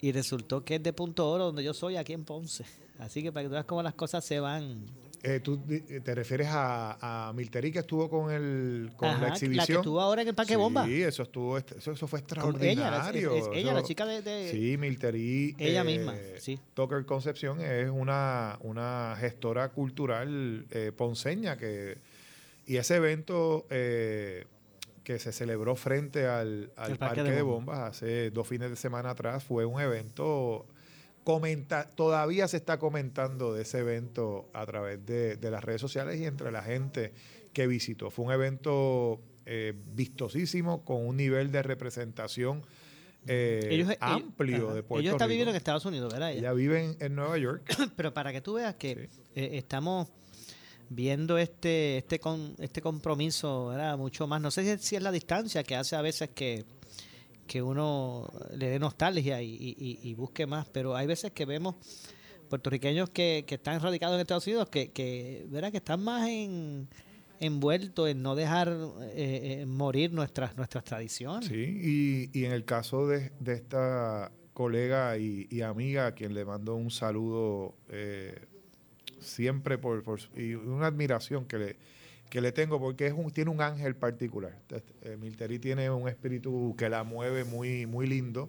y 0.00 0.12
resultó 0.12 0.64
que 0.64 0.76
es 0.76 0.82
de 0.84 0.92
Punto 0.92 1.28
Oro, 1.28 1.46
donde 1.46 1.64
yo 1.64 1.74
soy, 1.74 1.96
aquí 1.96 2.12
en 2.12 2.24
Ponce. 2.24 2.64
Así 3.00 3.24
que 3.24 3.32
para 3.32 3.42
que 3.42 3.48
tú 3.48 3.52
veas 3.54 3.64
cómo 3.64 3.82
las 3.82 3.94
cosas 3.94 4.24
se 4.24 4.38
van 4.38 4.86
eh, 5.24 5.40
¿Tú 5.40 5.58
te 5.58 6.14
refieres 6.14 6.46
a, 6.48 7.30
a 7.30 7.34
que 7.36 7.78
estuvo 7.80 8.08
con 8.08 8.30
el 8.30 8.92
con 8.96 9.20
la 9.20 9.30
exhibición? 9.30 9.58
La 9.58 9.66
que 9.66 9.72
estuvo 9.72 10.00
ahora 10.00 10.22
en 10.22 10.28
el 10.28 10.34
Parque 10.36 10.54
Bomba. 10.54 10.86
Sí, 10.86 11.02
eso 11.02 11.24
estuvo 11.24 11.58
eso, 11.58 11.90
eso 11.90 12.06
fue 12.06 12.20
extraordinario. 12.20 13.34
Ella, 13.34 13.50
ella 13.52 13.74
la 13.74 13.82
chica 13.82 14.06
de, 14.06 14.48
Sí, 14.52 14.76
Milteri. 14.76 15.56
Ella 15.58 15.82
misma, 15.82 16.14
sí. 16.38 16.60
Tucker 16.74 17.04
Concepción 17.04 17.60
es 17.60 17.90
una, 17.90 18.60
una 18.60 19.16
gestora 19.18 19.70
cultural 19.70 20.66
eh, 20.70 20.92
ponceña 20.96 21.56
que 21.56 21.98
y 22.64 22.76
ese 22.76 22.94
evento 22.94 23.66
eh, 23.70 24.44
que 25.06 25.20
se 25.20 25.30
celebró 25.30 25.76
frente 25.76 26.26
al, 26.26 26.72
al 26.74 26.98
Parque, 26.98 27.22
de, 27.22 27.40
Bombas 27.40 27.78
hace 27.78 28.32
dos 28.32 28.48
fines 28.48 28.70
de 28.70 28.74
semana 28.74 29.10
atrás 29.10 29.44
fue 29.44 29.64
un 29.64 29.80
evento 29.80 30.66
comenta, 31.22 31.88
todavía 31.88 32.48
se 32.48 32.56
está 32.56 32.80
comentando 32.80 33.54
de 33.54 33.62
ese 33.62 33.78
evento 33.78 34.50
a 34.52 34.66
través 34.66 35.06
de, 35.06 35.38
las 35.48 35.62
redes 35.62 35.80
sociales 35.80 36.20
y 36.20 36.24
entre 36.24 36.50
la 36.50 36.60
gente 36.60 37.12
que 37.52 37.68
visitó. 37.68 38.10
Fue 38.10 38.24
un 38.24 38.32
evento 38.32 39.20
eh, 39.44 39.74
vistosísimo, 39.94 40.84
con 40.84 41.06
un 41.06 41.16
nivel 41.16 41.52
de 41.52 41.62
representación 41.62 42.64
eh, 43.28 43.96
amplio 44.00 44.74
de 44.74 44.82
Puerto. 44.82 45.02
Ellos 45.02 45.12
están 45.12 45.28
viviendo 45.28 45.52
en 45.52 45.56
Estados 45.56 45.84
Unidos, 45.84 46.12
¿verdad? 46.12 46.32
Ella, 46.32 46.52
vive 46.52 46.96
en, 46.98 47.14
Nueva 47.14 47.38
York. 47.38 47.62
Pero 47.96 48.12
para 48.12 48.32
que 48.32 48.40
tú 48.40 48.54
veas 48.54 48.74
que 48.74 49.08
eh, 49.36 49.50
estamos 49.52 50.08
viendo 50.88 51.38
este 51.38 51.98
este 51.98 52.18
con, 52.18 52.54
este 52.58 52.80
compromiso, 52.80 53.68
¿verdad? 53.68 53.96
Mucho 53.98 54.26
más. 54.26 54.40
No 54.40 54.50
sé 54.50 54.78
si 54.78 54.96
es 54.96 55.02
la 55.02 55.12
distancia 55.12 55.62
que 55.62 55.76
hace 55.76 55.96
a 55.96 56.02
veces 56.02 56.30
que 56.30 56.64
que 57.46 57.62
uno 57.62 58.28
le 58.56 58.70
dé 58.70 58.78
nostalgia 58.78 59.40
y, 59.40 60.14
busque 60.14 60.46
más, 60.46 60.66
pero 60.66 60.96
hay 60.96 61.06
veces 61.06 61.30
que 61.30 61.44
vemos 61.44 61.76
puertorriqueños 62.48 63.10
que, 63.10 63.44
están 63.48 63.80
radicados 63.80 64.16
en 64.16 64.20
Estados 64.20 64.46
Unidos 64.46 64.68
que, 64.68 64.90
que, 64.90 65.46
¿verdad? 65.48 65.70
que 65.70 65.78
están 65.78 66.02
más 66.02 66.28
en, 66.28 66.88
envueltos 67.40 68.08
en 68.08 68.22
no 68.22 68.34
dejar 68.34 68.68
eh, 68.68 69.60
eh, 69.60 69.66
morir 69.66 70.12
nuestras, 70.12 70.56
nuestras 70.56 70.84
tradiciones. 70.84 71.48
Sí, 71.48 72.30
y, 72.32 72.44
en 72.44 72.52
el 72.52 72.64
caso 72.64 73.06
de, 73.06 73.30
esta 73.46 74.32
colega 74.52 75.18
y, 75.18 75.60
amiga 75.62 76.06
a 76.06 76.12
quien 76.12 76.34
le 76.34 76.44
mando 76.44 76.74
un 76.74 76.90
saludo 76.90 77.74
eh, 77.90 78.46
siempre 79.20 79.78
por, 79.78 80.02
por, 80.02 80.20
y 80.36 80.54
una 80.54 80.86
admiración 80.86 81.46
que 81.46 81.58
le 81.58 81.76
que 82.30 82.40
le 82.40 82.52
tengo 82.52 82.80
porque 82.80 83.06
es 83.06 83.12
un, 83.12 83.30
tiene 83.30 83.50
un 83.50 83.60
ángel 83.60 83.94
particular. 83.96 84.58
Eh, 85.02 85.16
Milteri 85.16 85.58
tiene 85.58 85.90
un 85.90 86.08
espíritu 86.08 86.74
que 86.76 86.88
la 86.88 87.04
mueve 87.04 87.44
muy, 87.44 87.86
muy 87.86 88.06
lindo. 88.06 88.48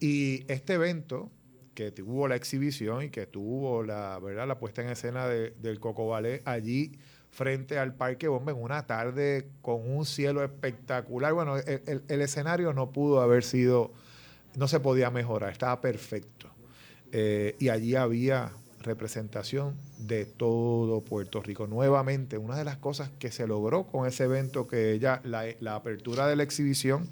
Y 0.00 0.44
este 0.48 0.74
evento, 0.74 1.30
que 1.74 1.90
tuvo 1.90 2.28
la 2.28 2.36
exhibición 2.36 3.04
y 3.04 3.10
que 3.10 3.26
tuvo 3.26 3.82
la, 3.82 4.18
¿verdad? 4.18 4.46
la 4.46 4.58
puesta 4.58 4.82
en 4.82 4.88
escena 4.88 5.26
del 5.28 5.80
Coco 5.80 6.08
Ballet 6.08 6.42
allí 6.46 6.92
frente 7.30 7.78
al 7.78 7.94
Parque 7.94 8.28
Bomba 8.28 8.52
en 8.52 8.62
una 8.62 8.86
tarde 8.86 9.48
con 9.60 9.90
un 9.90 10.06
cielo 10.06 10.42
espectacular. 10.42 11.34
Bueno, 11.34 11.56
el, 11.56 12.20
escenario 12.20 12.72
no 12.72 12.92
pudo 12.92 13.20
haber 13.20 13.44
sido, 13.44 13.92
no 14.56 14.68
se 14.68 14.80
podía 14.80 15.10
mejorar, 15.10 15.52
estaba 15.52 15.80
perfecto. 15.80 16.48
Eh, 17.12 17.56
y 17.58 17.68
allí 17.68 17.94
había 17.94 18.52
representación 18.86 19.76
de 19.98 20.24
todo 20.24 21.02
Puerto 21.02 21.42
Rico. 21.42 21.66
Nuevamente, 21.66 22.38
una 22.38 22.56
de 22.56 22.64
las 22.64 22.78
cosas 22.78 23.10
que 23.18 23.30
se 23.30 23.46
logró 23.46 23.86
con 23.86 24.06
ese 24.06 24.24
evento, 24.24 24.66
que 24.66 24.92
ella, 24.92 25.20
la, 25.24 25.74
apertura 25.74 26.26
de 26.26 26.36
la 26.36 26.44
exhibición 26.44 27.08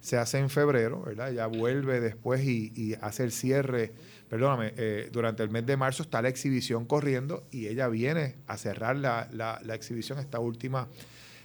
se 0.00 0.18
hace 0.18 0.38
en 0.38 0.50
febrero, 0.50 1.02
¿verdad? 1.02 1.32
Ya 1.32 1.46
vuelve 1.46 2.00
después 2.00 2.44
y, 2.44 2.94
hace 3.00 3.24
el 3.24 3.32
cierre, 3.32 3.92
perdóname, 4.28 4.74
eh, 4.76 5.08
durante 5.12 5.42
el 5.42 5.50
mes 5.50 5.64
de 5.64 5.76
marzo 5.76 6.02
está 6.02 6.20
la 6.20 6.28
exhibición 6.28 6.84
corriendo 6.84 7.44
y 7.50 7.68
ella 7.68 7.88
viene 7.88 8.34
a 8.48 8.58
cerrar 8.58 8.96
la, 8.96 9.28
la, 9.32 9.74
exhibición 9.74 10.18
esta 10.18 10.40
última 10.40 10.88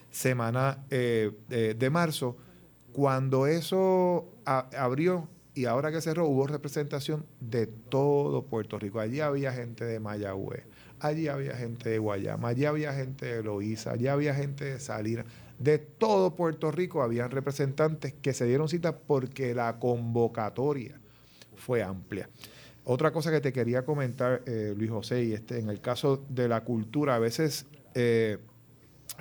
semana 0.10 0.84
eh, 0.90 1.32
de 1.48 1.90
marzo. 1.90 2.36
Cuando 2.92 3.46
eso 3.46 4.34
abrió 4.44 5.30
y 5.58 5.66
ahora 5.66 5.92
que 5.92 6.02
cerró 6.02 6.28
hubo 6.28 6.46
representación 6.46 7.26
de 7.40 7.66
todo 7.66 8.44
Puerto 8.44 8.78
Rico. 8.78 9.00
Allí 9.00 9.22
había 9.22 9.52
gente 9.52 9.86
de 9.86 10.00
Mayagüez, 10.00 10.66
allí 11.00 11.28
había 11.28 11.56
gente 11.56 11.90
de 11.90 11.98
Guayama, 11.98 12.50
allí 12.50 12.66
había 12.66 12.94
gente 12.94 13.26
de 13.26 13.44
Loíza, 13.44 13.94
allí 13.94 14.08
había 14.08 14.36
gente 14.36 14.66
de 14.66 14.80
Salinas. 14.80 15.26
De 15.58 15.80
todo 15.80 16.36
Puerto 16.36 16.72
Rico 16.72 17.02
habían 17.02 17.32
representantes 17.32 18.14
que 18.14 18.34
se 18.34 18.46
dieron 18.46 18.70
cita 18.70 19.00
porque 19.00 19.56
la 19.56 19.80
convocatoria 19.80 21.00
fue 21.56 21.82
amplia. 21.82 22.30
Otra 22.84 23.12
cosa 23.12 23.32
que 23.32 23.42
te 23.42 23.52
quería 23.52 23.84
comentar, 23.84 24.44
eh, 24.46 24.76
Luis 24.78 24.92
José, 24.92 25.24
y 25.24 25.34
este, 25.34 25.58
en 25.58 25.70
el 25.70 25.82
caso 25.82 26.24
de 26.30 26.48
la 26.48 26.64
cultura, 26.64 27.16
a 27.16 27.20
veces 27.20 27.66
eh, 27.96 28.38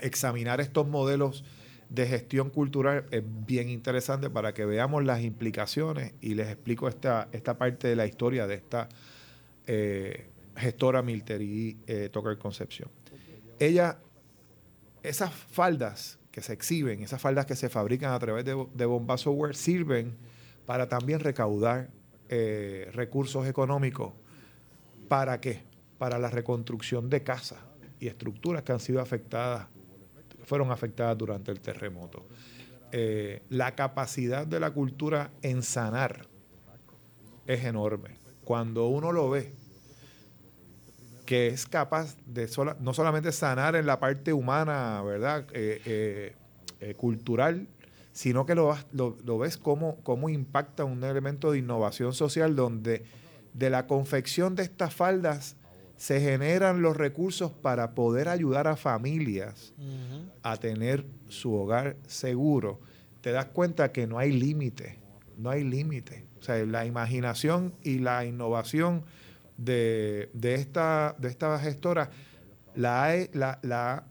examinar 0.02 0.60
estos 0.60 0.86
modelos 0.86 1.44
de 1.88 2.06
gestión 2.06 2.50
cultural 2.50 3.06
es 3.10 3.22
bien 3.46 3.68
interesante 3.68 4.28
para 4.30 4.52
que 4.54 4.64
veamos 4.64 5.04
las 5.04 5.22
implicaciones 5.22 6.14
y 6.20 6.34
les 6.34 6.48
explico 6.48 6.88
esta, 6.88 7.28
esta 7.32 7.56
parte 7.56 7.88
de 7.88 7.96
la 7.96 8.06
historia 8.06 8.46
de 8.46 8.54
esta 8.56 8.88
eh, 9.66 10.26
gestora 10.56 11.02
Milterí 11.02 11.78
eh, 11.86 12.10
Concepción. 12.38 12.90
Ella, 13.58 13.98
esas 15.02 15.32
faldas 15.32 16.18
que 16.30 16.42
se 16.42 16.52
exhiben, 16.52 17.02
esas 17.02 17.20
faldas 17.20 17.46
que 17.46 17.56
se 17.56 17.68
fabrican 17.68 18.12
a 18.12 18.18
través 18.18 18.44
de, 18.44 18.66
de 18.74 18.84
Bomba 18.84 19.16
Software 19.16 19.54
sirven 19.54 20.16
para 20.66 20.88
también 20.88 21.20
recaudar 21.20 21.88
eh, 22.28 22.90
recursos 22.92 23.46
económicos. 23.46 24.12
¿Para 25.08 25.40
qué? 25.40 25.62
Para 25.96 26.18
la 26.18 26.28
reconstrucción 26.28 27.08
de 27.08 27.22
casas 27.22 27.60
y 28.00 28.08
estructuras 28.08 28.64
que 28.64 28.72
han 28.72 28.80
sido 28.80 29.00
afectadas, 29.00 29.68
fueron 30.46 30.70
afectadas 30.70 31.18
durante 31.18 31.50
el 31.50 31.60
terremoto. 31.60 32.24
Eh, 32.92 33.42
la 33.50 33.74
capacidad 33.74 34.46
de 34.46 34.60
la 34.60 34.70
cultura 34.70 35.30
en 35.42 35.62
sanar 35.62 36.26
es 37.46 37.64
enorme. 37.64 38.16
Cuando 38.44 38.86
uno 38.86 39.12
lo 39.12 39.28
ve, 39.28 39.52
que 41.26 41.48
es 41.48 41.66
capaz 41.66 42.16
de 42.24 42.48
no 42.80 42.94
solamente 42.94 43.32
sanar 43.32 43.74
en 43.74 43.86
la 43.86 43.98
parte 43.98 44.32
humana, 44.32 45.02
¿verdad? 45.02 45.44
Eh, 45.52 46.32
eh, 46.80 46.94
cultural, 46.94 47.66
sino 48.12 48.46
que 48.46 48.54
lo, 48.54 48.76
lo, 48.92 49.38
ves 49.38 49.56
como, 49.56 49.96
como 50.02 50.28
impacta 50.28 50.84
un 50.84 51.02
elemento 51.02 51.50
de 51.50 51.58
innovación 51.58 52.12
social 52.12 52.54
donde 52.54 53.04
de 53.52 53.70
la 53.70 53.86
confección 53.86 54.54
de 54.54 54.62
estas 54.62 54.94
faldas 54.94 55.56
se 55.96 56.20
generan 56.20 56.82
los 56.82 56.96
recursos 56.96 57.52
para 57.52 57.94
poder 57.94 58.28
ayudar 58.28 58.68
a 58.68 58.76
familias 58.76 59.72
a 60.42 60.56
tener 60.56 61.06
su 61.28 61.54
hogar 61.54 61.96
seguro. 62.06 62.80
Te 63.22 63.32
das 63.32 63.46
cuenta 63.46 63.92
que 63.92 64.06
no 64.06 64.18
hay 64.18 64.32
límite, 64.32 64.98
no 65.38 65.50
hay 65.50 65.64
límite. 65.64 66.26
O 66.38 66.42
sea, 66.42 66.64
la 66.66 66.84
imaginación 66.84 67.74
y 67.82 67.98
la 67.98 68.24
innovación 68.24 69.04
de, 69.56 70.30
esta, 70.42 71.16
de 71.18 71.28
esta 71.28 71.58
gestora 71.58 72.10
la, 72.74 73.26
la, 73.32 74.04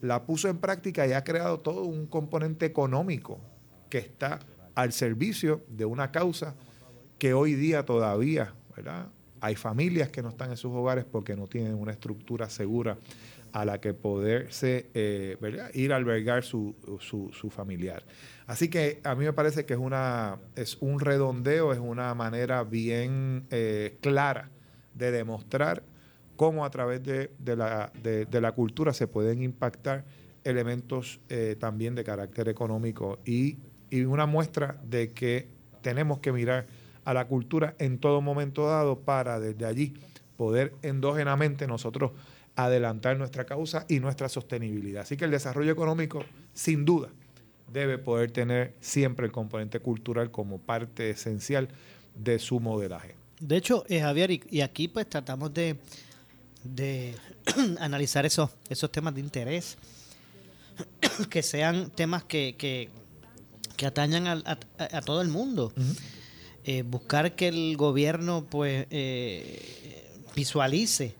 la, 0.00 0.26
puso 0.26 0.48
en 0.48 0.58
práctica 0.58 1.06
y 1.06 1.12
ha 1.12 1.22
creado 1.22 1.60
todo 1.60 1.84
un 1.84 2.06
componente 2.06 2.66
económico 2.66 3.38
que 3.88 3.98
está 3.98 4.40
al 4.74 4.92
servicio 4.92 5.64
de 5.68 5.84
una 5.84 6.10
causa 6.10 6.54
que 7.18 7.32
hoy 7.32 7.54
día 7.54 7.84
todavía, 7.84 8.54
¿verdad? 8.76 9.08
Hay 9.40 9.56
familias 9.56 10.10
que 10.10 10.22
no 10.22 10.30
están 10.30 10.50
en 10.50 10.56
sus 10.56 10.72
hogares 10.72 11.04
porque 11.04 11.36
no 11.36 11.46
tienen 11.46 11.74
una 11.74 11.92
estructura 11.92 12.48
segura 12.48 12.98
a 13.52 13.64
la 13.64 13.80
que 13.80 13.94
poderse 13.94 14.90
eh, 14.94 15.36
ir 15.74 15.92
a 15.92 15.96
albergar 15.96 16.44
su, 16.44 16.74
su, 17.00 17.50
familiar. 17.50 18.04
Así 18.46 18.68
que 18.68 19.00
a 19.04 19.14
mí 19.14 19.24
me 19.24 19.32
parece 19.32 19.64
que 19.64 19.74
es, 19.74 19.80
una, 19.80 20.38
es 20.54 20.76
un 20.80 21.00
redondeo, 21.00 21.72
es 21.72 21.78
una 21.78 22.14
manera 22.14 22.64
bien 22.64 23.46
eh, 23.50 23.96
clara 24.00 24.50
de 24.94 25.10
demostrar 25.10 25.82
cómo 26.36 26.64
a 26.64 26.70
través 26.70 27.02
de, 27.02 27.30
la, 27.56 27.92
de, 28.02 28.40
la, 28.40 28.52
cultura 28.52 28.92
se 28.92 29.06
pueden 29.06 29.42
impactar 29.42 30.04
elementos 30.44 31.20
eh, 31.28 31.56
también 31.58 31.94
de 31.94 32.04
carácter 32.04 32.48
económico 32.48 33.18
y, 33.24 33.58
y, 33.90 34.02
una 34.02 34.26
muestra 34.26 34.78
de 34.84 35.12
que 35.12 35.48
tenemos 35.82 36.20
que 36.20 36.32
mirar 36.32 36.66
a 37.08 37.14
la 37.14 37.26
cultura 37.26 37.74
en 37.78 37.98
todo 37.98 38.20
momento 38.20 38.66
dado 38.66 39.00
para 39.00 39.40
desde 39.40 39.64
allí 39.64 39.94
poder 40.36 40.74
endógenamente 40.82 41.66
nosotros 41.66 42.10
adelantar 42.54 43.16
nuestra 43.16 43.46
causa 43.46 43.86
y 43.88 43.98
nuestra 43.98 44.28
sostenibilidad. 44.28 45.04
Así 45.04 45.16
que 45.16 45.24
el 45.24 45.30
desarrollo 45.30 45.72
económico, 45.72 46.22
sin 46.52 46.84
duda, 46.84 47.08
debe 47.72 47.96
poder 47.96 48.30
tener 48.30 48.74
siempre 48.82 49.24
el 49.24 49.32
componente 49.32 49.80
cultural 49.80 50.30
como 50.30 50.58
parte 50.58 51.08
esencial 51.08 51.68
de 52.14 52.38
su 52.38 52.60
modelaje. 52.60 53.14
De 53.40 53.56
hecho, 53.56 53.86
eh, 53.88 54.00
Javier, 54.00 54.30
y, 54.30 54.60
aquí 54.60 54.86
pues 54.88 55.08
tratamos 55.08 55.54
de, 55.54 55.78
de 56.62 57.14
analizar 57.80 58.26
esos, 58.26 58.50
esos 58.68 58.92
temas 58.92 59.14
de 59.14 59.20
interés, 59.20 59.78
que 61.30 61.42
sean 61.42 61.88
temas 61.88 62.24
que, 62.24 62.54
que, 62.58 62.90
atañan 63.86 64.26
a, 64.26 65.00
todo 65.00 65.22
el 65.22 65.28
mundo. 65.28 65.72
Eh, 66.70 66.82
buscar 66.82 67.34
que 67.34 67.48
el 67.48 67.78
gobierno 67.78 68.44
pues 68.44 68.86
eh, 68.90 70.20
visualice 70.36 71.14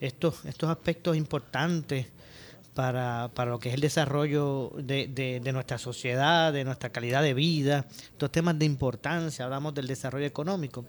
estos, 0.00 0.44
estos 0.46 0.68
aspectos 0.68 1.16
importantes 1.16 2.08
para, 2.74 3.30
para, 3.34 3.52
lo 3.52 3.60
que 3.60 3.68
es 3.68 3.76
el 3.76 3.80
desarrollo 3.80 4.72
de, 4.76 5.06
de, 5.06 5.52
nuestra 5.52 5.78
sociedad, 5.78 6.52
de 6.52 6.64
nuestra 6.64 6.90
calidad 6.90 7.22
de 7.22 7.34
vida, 7.34 7.86
estos 8.10 8.32
temas 8.32 8.58
de 8.58 8.64
importancia, 8.64 9.44
hablamos 9.44 9.74
del 9.74 9.86
desarrollo 9.86 10.26
económico. 10.26 10.84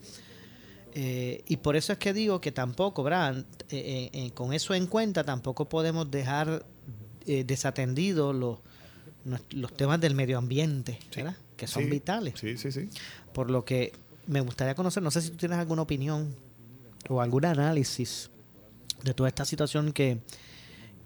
Eh, 0.96 1.44
y 1.48 1.58
por 1.58 1.76
eso 1.76 1.94
es 1.94 2.00
que 2.00 2.12
digo 2.12 2.42
que 2.42 2.52
tampoco, 2.52 3.04
¿verdad? 3.04 3.46
Eh, 3.70 4.10
eh, 4.12 4.32
con 4.34 4.52
eso 4.52 4.74
en 4.74 4.88
cuenta, 4.88 5.24
tampoco 5.24 5.66
podemos 5.66 6.10
dejar 6.10 6.66
desatendidos 7.28 8.36
los, 8.36 8.60
los 9.52 9.74
temas 9.78 10.02
del 10.02 10.16
medio 10.16 10.40
ambiente, 10.40 10.98
¿verdad? 11.16 11.36
Que 11.56 11.68
son 11.68 11.90
vitales. 11.90 12.34
Sí, 12.40 12.58
sí, 12.58 12.72
sí. 12.72 12.90
Por 13.34 13.50
lo 13.50 13.64
que 13.64 13.94
me 14.28 14.42
gustaría 14.42 14.76
conocer, 14.76 15.02
no 15.04 15.12
sé 15.12 15.22
si 15.22 15.30
tú 15.30 15.38
tienes 15.38 15.58
alguna 15.58 15.84
opinión 15.84 16.36
o 17.10 17.22
algún 17.22 17.46
análisis 17.46 18.30
de 19.04 19.14
toda 19.14 19.30
esta 19.30 19.46
situación 19.46 19.94
que, 19.94 20.20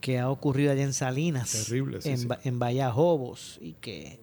que 0.01 0.19
ha 0.19 0.29
ocurrido 0.29 0.71
allá 0.71 0.83
en 0.83 0.93
Salinas, 0.93 1.51
Terrible, 1.51 1.99
en, 2.03 2.27
en 2.43 2.59
Vallajobos, 2.59 3.59
y 3.61 3.73
que 3.73 4.19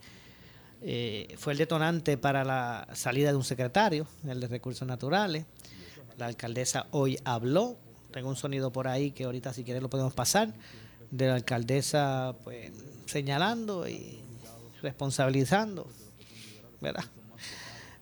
eh, 0.82 1.34
fue 1.38 1.52
el 1.52 1.58
detonante 1.58 2.16
para 2.16 2.44
la 2.44 2.88
salida 2.94 3.30
de 3.30 3.36
un 3.36 3.44
secretario, 3.44 4.06
el 4.26 4.40
de 4.40 4.48
Recursos 4.48 4.86
Naturales. 4.86 5.44
La 6.18 6.26
alcaldesa 6.26 6.86
hoy 6.92 7.18
habló. 7.24 7.76
Tengo 8.12 8.28
un 8.28 8.36
sonido 8.36 8.72
por 8.72 8.88
ahí 8.88 9.10
que 9.10 9.24
ahorita 9.24 9.52
si 9.52 9.64
quieres 9.64 9.82
lo 9.82 9.90
podemos 9.90 10.14
pasar. 10.14 10.54
De 11.10 11.26
la 11.26 11.34
alcaldesa 11.34 12.34
pues 12.42 12.72
señalando 13.06 13.88
y 13.88 14.20
responsabilizando, 14.82 15.86
¿verdad? 16.80 17.04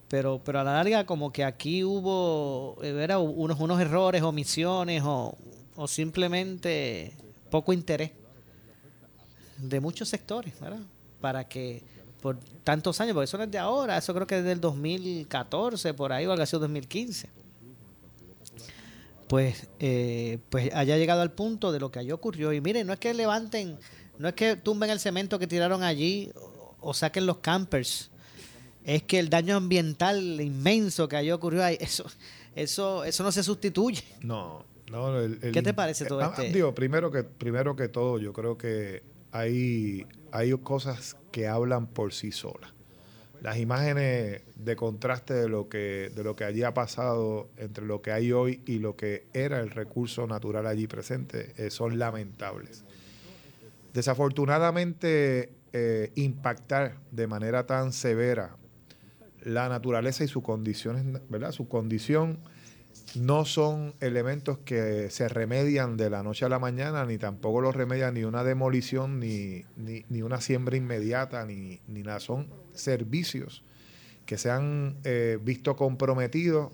Pero, 0.09 0.41
pero 0.45 0.61
a 0.61 0.65
la 0.65 0.75
larga 0.75 1.07
como 1.07 1.33
que 1.33 1.45
aquí 1.45 1.83
hubo 1.83 2.77
eh, 2.83 3.17
unos, 3.17 3.59
unos 3.59 3.81
errores, 3.81 4.23
omisiones 4.23 5.03
o, 5.05 5.37
o 5.77 5.89
simplemente 5.89 7.13
poco 7.51 7.73
interés 7.73 8.13
de 9.57 9.81
muchos 9.81 10.09
sectores, 10.09 10.59
¿verdad? 10.61 10.81
Para 11.21 11.49
que 11.49 11.83
por 12.25 12.39
tantos 12.65 12.99
años, 13.03 13.13
porque 13.13 13.25
eso 13.25 13.37
no 13.37 13.45
es 13.45 13.51
de 13.51 13.59
ahora, 13.59 13.99
eso 13.99 14.15
creo 14.15 14.27
que 14.27 14.39
es 14.39 14.45
del 14.45 14.59
2014, 14.59 15.93
por 15.93 16.11
ahí, 16.11 16.25
o 16.25 16.33
algo 16.33 16.43
así, 16.43 16.57
2015. 16.57 17.29
Pues, 19.29 19.69
eh, 19.79 20.39
pues 20.49 20.75
haya 20.75 20.97
llegado 20.97 21.21
al 21.21 21.33
punto 21.33 21.71
de 21.71 21.81
lo 21.81 21.91
que 21.91 21.99
allí 21.99 22.13
ocurrió. 22.13 22.55
Y 22.55 22.63
miren, 22.63 22.87
no 22.87 22.95
es 22.95 22.99
que 22.99 23.13
levanten, 23.13 23.79
no 24.19 24.29
es 24.29 24.35
que 24.35 24.57
tumben 24.57 24.89
el 24.89 25.01
cemento 25.01 25.39
que 25.39 25.47
tiraron 25.47 25.83
allí 25.83 26.31
o, 26.81 26.95
saquen 26.95 27.27
los 27.27 27.39
campers. 27.41 28.11
Es 28.85 29.03
que 29.05 29.19
el 29.19 29.31
daño 29.31 29.57
ambiental 29.57 30.41
inmenso 30.41 31.09
que 31.09 31.17
allí 31.17 31.31
ocurrió, 31.31 31.67
eso, 31.67 32.05
eso, 32.55 33.05
eso 33.05 33.25
no 33.25 33.33
se 33.33 33.43
sustituye. 33.43 34.05
No, 34.21 34.65
no. 34.91 35.19
El, 35.19 35.39
¿Qué 35.39 35.63
te 35.63 35.73
parece 35.73 36.05
todo 36.05 36.21
esto? 36.21 36.43
Digo, 36.43 36.75
primero 36.75 37.11
que, 37.11 37.25
primero 37.25 37.75
que 37.75 37.89
todo, 37.89 38.19
yo 38.19 38.33
creo 38.35 38.59
que 38.59 39.03
hay, 39.33 40.07
hay 40.33 40.53
cosas 40.59 41.17
que 41.33 41.49
hablan 41.49 41.87
por 41.87 42.13
sí 42.13 42.31
solas. 42.31 42.73
Las 43.41 43.59
imágenes 43.59 44.43
de 44.55 44.77
contraste 44.77 45.35
de 45.35 45.49
lo 45.49 45.69
que 45.69 46.11
de 46.15 46.25
lo 46.25 46.35
que 46.35 46.45
allí 46.45 46.63
ha 46.63 46.73
pasado 46.73 47.51
entre 47.59 47.85
lo 47.85 48.01
que 48.01 48.11
hay 48.11 48.33
hoy 48.33 48.63
y 48.65 48.79
lo 48.79 48.97
que 48.97 49.27
era 49.35 49.61
el 49.61 49.71
recurso 49.71 50.27
natural 50.27 50.67
allí 50.67 50.87
presente 50.87 51.53
eh, 51.59 51.71
son 51.71 51.99
lamentables. 51.99 52.85
Desafortunadamente, 53.93 55.51
eh, 55.73 56.11
impactar 56.15 56.97
de 57.11 57.27
manera 57.27 57.67
tan 57.67 57.93
severa 57.93 58.57
la 59.45 59.69
naturaleza 59.69 60.25
y 60.25 60.29
sus 60.29 60.43
condiciones, 60.43 61.05
¿verdad? 61.29 61.53
Su 61.53 61.69
condición 61.69 62.39
no 63.15 63.45
son 63.45 63.95
elementos 64.01 64.59
que 64.59 65.11
se 65.11 65.29
remedian 65.29 65.97
de 65.97 66.11
la 66.11 66.23
noche 66.23 66.45
a 66.45 66.49
la 66.49 66.59
mañana, 66.59 67.05
ni 67.05 67.19
tampoco 67.19 67.61
los 67.61 67.77
remedia 67.77 68.11
ni 68.11 68.25
una 68.25 68.43
demolición, 68.43 69.21
ni, 69.21 69.65
ni, 69.77 70.23
una 70.23 70.41
siembra 70.41 70.77
inmediata, 70.77 71.45
ni, 71.45 71.81
ni, 71.87 72.03
nada. 72.03 72.21
Son 72.21 72.49
servicios 72.73 73.63
que 74.27 74.39
se 74.39 74.51
han 74.51 74.97
eh, 75.05 75.39
visto 75.43 75.77
comprometidos, 75.77 76.73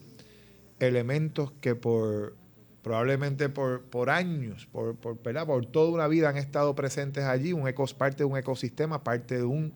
elementos 0.78 1.52
que 1.60 1.74
por 1.74 2.34
probablemente 2.82 3.50
por, 3.50 3.82
por 3.82 4.08
años, 4.08 4.66
por, 4.72 4.96
por, 4.96 5.18
por 5.18 5.66
toda 5.66 5.90
una 5.90 6.08
vida 6.08 6.30
han 6.30 6.38
estado 6.38 6.74
presentes 6.74 7.24
allí, 7.24 7.52
un 7.52 7.68
eco, 7.68 7.84
parte 7.98 8.18
de 8.18 8.24
un 8.24 8.38
ecosistema, 8.38 9.04
parte 9.04 9.36
de 9.36 9.44
un 9.44 9.74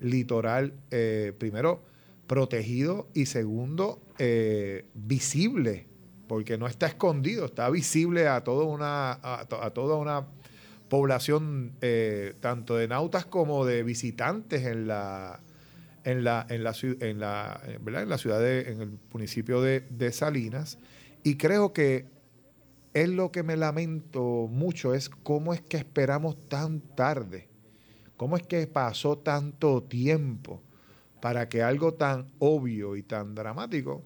litoral, 0.00 0.74
eh, 0.90 1.32
primero, 1.38 1.82
protegido 2.26 3.08
y 3.14 3.26
segundo, 3.26 4.00
eh, 4.18 4.86
visible 4.94 5.86
porque 6.32 6.56
no 6.56 6.66
está 6.66 6.86
escondido, 6.86 7.44
está 7.44 7.68
visible 7.68 8.26
a 8.26 8.42
toda 8.42 8.64
una, 8.64 9.18
a, 9.22 9.70
toda 9.74 9.96
una 9.96 10.28
población, 10.88 11.72
eh, 11.82 12.32
tanto 12.40 12.74
de 12.76 12.88
nautas 12.88 13.26
como 13.26 13.66
de 13.66 13.82
visitantes 13.82 14.64
en 14.64 14.86
la, 14.86 15.40
en 16.04 16.24
la, 16.24 16.46
en 16.48 16.64
la, 16.64 16.74
en 17.00 17.20
la, 17.20 17.60
en 18.02 18.08
la 18.08 18.16
ciudad, 18.16 18.40
de, 18.40 18.72
en 18.72 18.80
el 18.80 18.98
municipio 19.12 19.60
de, 19.60 20.12
Salinas. 20.12 20.78
Y 21.22 21.36
creo 21.36 21.74
que 21.74 22.06
es 22.94 23.10
lo 23.10 23.30
que 23.30 23.42
me 23.42 23.58
lamento 23.58 24.48
mucho, 24.50 24.94
es 24.94 25.10
cómo 25.10 25.52
es 25.52 25.60
que 25.60 25.76
esperamos 25.76 26.48
tan 26.48 26.80
tarde, 26.80 27.50
cómo 28.16 28.38
es 28.38 28.42
que 28.42 28.66
pasó 28.66 29.18
tanto 29.18 29.82
tiempo 29.82 30.62
para 31.22 31.48
que 31.48 31.62
algo 31.62 31.94
tan 31.94 32.26
obvio 32.40 32.96
y 32.96 33.04
tan 33.04 33.32
dramático 33.32 34.02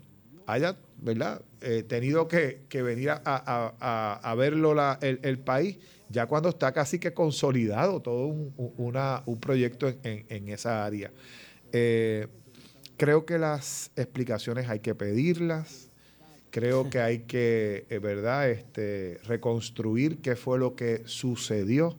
haya 0.47 0.77
¿verdad? 0.99 1.41
Eh, 1.63 1.83
tenido 1.83 2.29
que, 2.29 2.61
venir 2.71 3.11
a, 3.11 4.35
verlo 4.37 4.75
el, 5.01 5.39
país, 5.39 5.79
ya 6.11 6.27
cuando 6.27 6.51
está 6.51 6.73
casi 6.73 6.99
que 6.99 7.15
consolidado 7.15 8.01
todo 8.01 8.27
un, 8.27 9.39
proyecto 9.41 9.89
en 10.03 10.49
esa 10.51 10.85
área. 10.85 11.11
Eh, 11.73 12.27
creo 12.99 13.25
que 13.25 13.39
las 13.39 13.91
explicaciones 13.97 14.69
hay 14.69 14.81
que 14.81 14.95
pedirlas. 14.95 15.91
Creo 16.51 16.89
que 16.89 17.01
hay 17.01 17.21
que, 17.21 17.87
eh, 17.91 17.99
¿verdad?, 17.99 18.51
este, 18.51 19.21
reconstruir 19.25 20.19
qué 20.19 20.37
fue 20.37 20.59
lo 20.59 20.75
que 20.75 21.03
sucedió, 21.05 21.99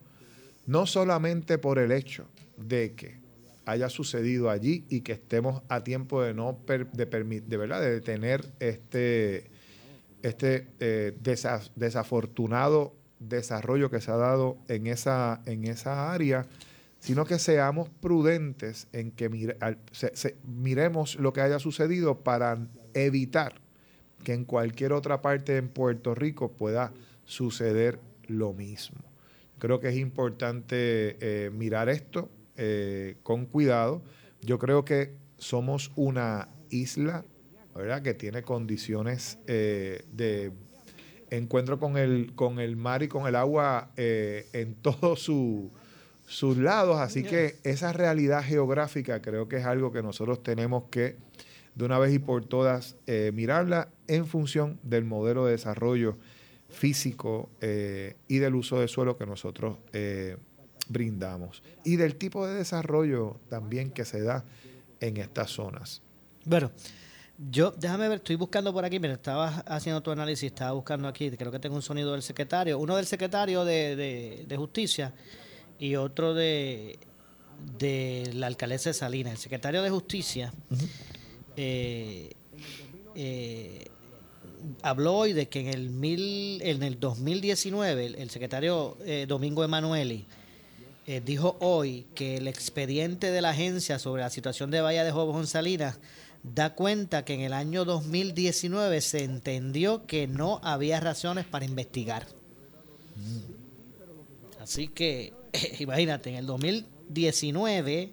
no 0.66 0.86
solamente 0.86 1.58
por 1.58 1.80
el 1.80 1.92
hecho 1.92 2.28
de 2.58 2.94
que 2.94 3.27
haya 3.68 3.90
sucedido 3.90 4.50
allí 4.50 4.86
y 4.90 5.02
que 5.02 5.12
estemos 5.12 5.62
a 5.70 5.84
tiempo 5.84 6.22
de 6.24 6.34
no 6.34 6.58
per- 6.66 6.92
de, 6.92 7.08
permi- 7.10 7.44
de 7.44 7.58
verdad 7.58 7.82
de 7.82 7.92
detener 7.92 8.46
este 8.60 9.52
este 10.24 10.68
eh, 10.80 11.14
desa- 11.22 11.70
desafortunado 11.76 12.96
desarrollo 13.20 13.90
que 13.92 14.02
se 14.02 14.10
ha 14.12 14.16
dado 14.16 14.58
en 14.68 14.88
esa 14.88 15.42
en 15.46 15.66
esa 15.66 16.12
área 16.14 16.46
sino 17.00 17.26
que 17.26 17.38
seamos 17.40 17.90
prudentes 17.90 18.88
en 18.94 19.12
que 19.12 19.56
se- 19.92 20.36
miremos 20.46 21.16
lo 21.20 21.34
que 21.34 21.42
haya 21.42 21.60
sucedido 21.60 22.20
para 22.24 22.58
evitar 22.96 23.62
que 24.24 24.34
en 24.34 24.46
cualquier 24.46 24.94
otra 24.94 25.22
parte 25.22 25.58
en 25.58 25.68
Puerto 25.70 26.16
Rico 26.16 26.52
pueda 26.52 26.92
suceder 27.26 28.00
lo 28.28 28.52
mismo. 28.54 28.98
Creo 29.60 29.80
que 29.80 29.90
es 29.90 29.96
importante 29.98 31.18
eh, 31.22 31.52
mirar 31.52 31.88
esto 31.90 32.30
eh, 32.58 33.16
con 33.24 33.46
cuidado. 33.46 34.02
Yo 34.42 34.60
creo 34.60 34.84
que 34.86 35.14
somos 35.38 35.92
una 35.96 36.50
isla. 36.70 37.24
Que 38.04 38.16
tiene 38.16 38.42
condiciones 38.42 39.38
eh, 39.46 40.04
de 40.12 40.52
encuentro 41.30 41.78
con 41.80 41.96
el, 41.96 42.34
con 42.34 42.60
el 42.60 42.76
mar 42.76 43.04
y 43.04 43.08
con 43.08 43.28
el 43.28 43.36
agua 43.36 43.92
eh, 43.98 44.48
en 44.54 44.74
todos 44.82 45.22
su- 45.22 45.70
sus 46.26 46.58
lados. 46.58 46.98
Así 46.98 47.22
que 47.24 47.58
esa 47.64 47.94
realidad 47.94 48.44
geográfica 48.44 49.22
creo 49.22 49.48
que 49.48 49.58
es 49.58 49.66
algo 49.66 49.92
que 49.92 50.02
nosotros 50.02 50.42
tenemos 50.42 50.86
que 50.90 51.18
de 51.76 51.86
una 51.86 52.00
vez 52.00 52.12
y 52.16 52.18
por 52.20 52.44
todas 52.46 52.96
mirarla 53.34 53.90
en 54.08 54.26
función 54.26 54.80
del 54.82 55.06
modelo 55.06 55.46
de 55.46 55.52
desarrollo 55.52 56.18
físico 56.70 57.52
y 58.28 58.38
del 58.40 58.56
uso 58.56 58.80
de 58.80 58.88
suelo 58.88 59.16
que 59.18 59.28
nosotros 59.28 59.78
brindamos 60.90 61.62
y 61.84 61.96
del 61.96 62.16
tipo 62.16 62.46
de 62.48 62.56
desarrollo 62.56 63.40
también 63.50 63.92
que 63.92 64.06
se 64.06 64.22
da 64.22 64.44
en 65.00 65.18
estas 65.18 65.52
zonas. 65.52 66.02
Bueno, 66.46 66.72
yo, 67.52 67.72
déjame 67.72 68.08
ver, 68.10 68.18
estoy 68.18 68.36
buscando 68.36 68.74
por 68.74 68.84
aquí, 68.86 69.00
mira, 69.00 69.14
estaba 69.14 69.48
haciendo 69.68 70.02
tu 70.02 70.10
análisis, 70.12 70.46
estaba 70.48 70.72
buscando 70.72 71.08
aquí, 71.08 71.30
creo 71.32 71.52
que 71.52 71.60
tengo 71.60 71.76
un 71.76 71.82
sonido 71.84 72.14
del 72.14 72.24
secretario, 72.24 72.80
uno 72.80 72.96
del 72.96 73.06
secretario 73.06 73.64
de, 73.66 73.96
de- 73.96 74.46
de 74.48 74.58
Justicia 74.58 75.14
y 75.78 75.96
otro 75.96 76.34
de, 76.34 76.98
de 77.78 78.32
la 78.34 78.48
alcaldesa 78.48 78.90
de 78.90 78.94
Salinas. 78.96 79.34
El 79.34 79.38
secretario 79.40 79.84
de 79.84 79.90
Justicia 79.92 80.52
eh, 81.56 82.32
eh, 83.16 83.86
habló 84.82 85.16
hoy 85.18 85.34
de 85.34 85.48
que 85.48 85.60
en 85.60 85.68
el, 85.68 85.90
mil, 85.90 86.60
en 86.64 86.82
el 86.84 87.00
2019 87.00 88.06
el, 88.06 88.16
el 88.16 88.30
secretario 88.30 88.98
eh, 89.06 89.26
Domingo 89.28 89.64
Emanueli 89.64 90.26
eh, 91.08 91.22
dijo 91.22 91.56
hoy 91.62 92.06
que 92.16 92.36
el 92.36 92.50
expediente 92.50 93.32
de 93.32 93.42
la 93.42 93.52
agencia 93.52 93.98
sobre 93.98 94.24
la 94.24 94.30
situación 94.30 94.72
de 94.72 94.82
Bahía 94.82 95.06
de 95.06 95.12
Jobos 95.12 95.40
en 95.40 95.48
Salinas 95.48 96.00
da 96.44 96.76
cuenta 96.76 97.24
que 97.24 97.34
en 97.34 97.42
el 97.42 97.54
año 97.54 97.86
2019 97.86 99.00
se 99.00 99.24
entendió 99.24 100.06
que 100.06 100.28
no 100.28 100.60
había 100.64 101.00
razones 101.00 101.46
para 101.46 101.64
investigar. 101.64 102.28
Así 104.60 104.90
que, 104.90 105.34
imagínate, 105.80 106.30
en 106.30 106.36
el 106.36 106.46
2019 106.46 108.12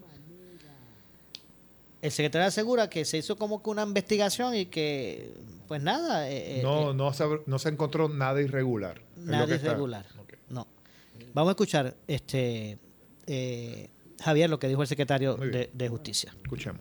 el 2.01 2.13
secretario 2.13 2.47
asegura 2.47 2.89
que 2.89 3.05
se 3.05 3.19
hizo 3.19 3.37
como 3.37 3.61
que 3.61 3.71
una 3.71 3.83
investigación 3.83 4.55
y 4.55 4.67
que, 4.67 5.35
pues 5.67 5.83
nada, 5.83 6.29
eh, 6.31 6.61
eh, 6.61 6.63
No, 6.63 6.93
no, 6.93 7.13
se, 7.13 7.25
no 7.47 7.59
se 7.59 7.71
encontró 7.71 8.09
nada 8.09 8.41
irregular. 8.41 9.01
Nada 9.17 9.53
irregular. 9.55 10.07
Vamos 11.35 11.51
a 11.51 11.53
escuchar, 11.53 11.95
este 12.07 12.79
eh, 13.27 13.89
Javier, 14.23 14.49
lo 14.49 14.59
que 14.59 14.69
dijo 14.69 14.83
el 14.83 14.89
secretario 14.89 15.35
de, 15.35 15.71
de 15.73 15.89
Justicia. 15.89 16.33
Escuchemos. 16.43 16.81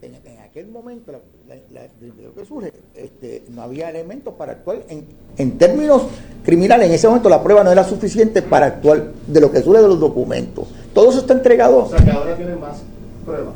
en, 0.00 0.14
en 0.24 0.38
aquel 0.40 0.68
momento, 0.68 1.12
la, 1.12 1.18
la- 1.48 1.60
la- 1.70 1.88
lo 2.22 2.34
que 2.34 2.44
surge, 2.44 2.72
este, 2.94 3.44
no 3.50 3.62
había 3.62 3.90
elementos 3.90 4.34
para 4.34 4.52
actuar 4.52 4.82
en, 4.88 5.06
en 5.36 5.58
términos 5.58 6.04
criminales. 6.44 6.88
En 6.88 6.94
ese 6.94 7.06
momento 7.06 7.28
la 7.28 7.42
prueba 7.42 7.62
no 7.62 7.70
era 7.70 7.84
suficiente 7.84 8.42
para 8.42 8.66
actuar 8.66 9.12
de 9.26 9.40
lo 9.40 9.52
que 9.52 9.60
surge 9.62 9.82
de 9.82 9.88
los 9.88 10.00
documentos. 10.00 10.66
Todo 10.94 11.10
eso 11.10 11.20
está 11.20 11.34
entregado. 11.34 11.84
O 11.84 11.88
sea, 11.88 12.02
que 12.04 12.10
ahora 12.10 12.36
tienen 12.36 12.58
más 12.60 12.78
pruebas. 13.24 13.54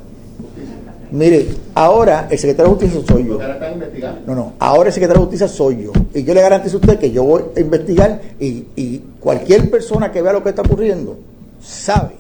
Mire, 1.11 1.49
ahora 1.75 2.29
el 2.31 2.39
secretario 2.39 2.75
de 2.75 2.81
Justicia 2.81 3.07
soy 3.07 3.25
yo. 3.25 3.29
Porque 3.31 3.45
ahora 3.45 3.55
están 3.55 3.73
investigando. 3.75 4.21
No, 4.27 4.35
no, 4.35 4.53
ahora 4.59 4.89
el 4.89 4.93
secretario 4.93 5.21
de 5.21 5.27
Justicia 5.27 5.49
soy 5.49 5.85
yo. 5.85 5.93
Y 6.15 6.25
yo 6.25 6.35
le 6.35 6.41
garantizo 6.41 6.77
a 6.77 6.81
usted 6.81 6.99
que 6.99 7.11
yo 7.11 7.25
voy 7.25 7.43
a 7.57 7.61
investigar 7.61 8.21
y, 8.41 8.67
y 8.77 8.99
cualquier 9.21 9.71
persona 9.71 10.11
que 10.11 10.23
vea 10.23 10.33
lo 10.33 10.43
que 10.43 10.51
está 10.51 10.63
ocurriendo 10.63 11.19
sabe 11.61 12.17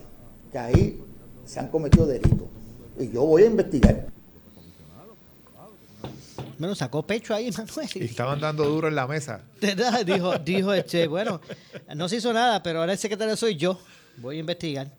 que 0.53 0.59
ahí 0.59 1.01
se 1.45 1.61
han 1.61 1.68
cometido 1.68 2.07
delitos. 2.07 2.49
Y 2.99 3.11
yo 3.11 3.24
voy 3.24 3.43
a 3.43 3.47
investigar. 3.47 4.07
Bueno, 6.59 6.74
sacó 6.74 7.07
pecho 7.07 7.34
ahí, 7.34 7.51
Manuel. 7.57 7.89
Y 7.95 8.05
estaban 8.05 8.41
dando 8.41 8.64
duro 8.64 8.89
en 8.89 8.95
la 8.95 9.07
mesa. 9.07 9.41
¿Verdad? 9.61 10.05
Dijo, 10.05 10.39
dijo 10.39 10.72
este, 10.72 11.07
bueno, 11.07 11.41
no 11.95 12.09
se 12.09 12.16
hizo 12.16 12.32
nada, 12.32 12.62
pero 12.62 12.80
ahora 12.80 12.93
el 12.93 12.99
secretario 12.99 13.37
soy 13.37 13.57
yo. 13.57 13.78
Voy 14.18 14.37
a 14.37 14.41
investigar. 14.41 14.91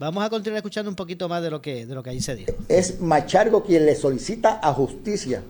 Vamos 0.00 0.24
a 0.24 0.30
continuar 0.30 0.56
escuchando 0.56 0.88
un 0.88 0.96
poquito 0.96 1.28
más 1.28 1.42
de 1.42 1.50
lo 1.50 1.60
que, 1.60 1.84
de 1.84 1.94
lo 1.94 2.02
que 2.02 2.08
ahí 2.08 2.22
se 2.22 2.34
dijo. 2.34 2.52
es 2.68 3.02
Machargo 3.02 3.62
quien 3.62 3.84
le 3.84 3.94
solicita 3.94 4.58
a 4.62 4.72
justicia, 4.72 5.42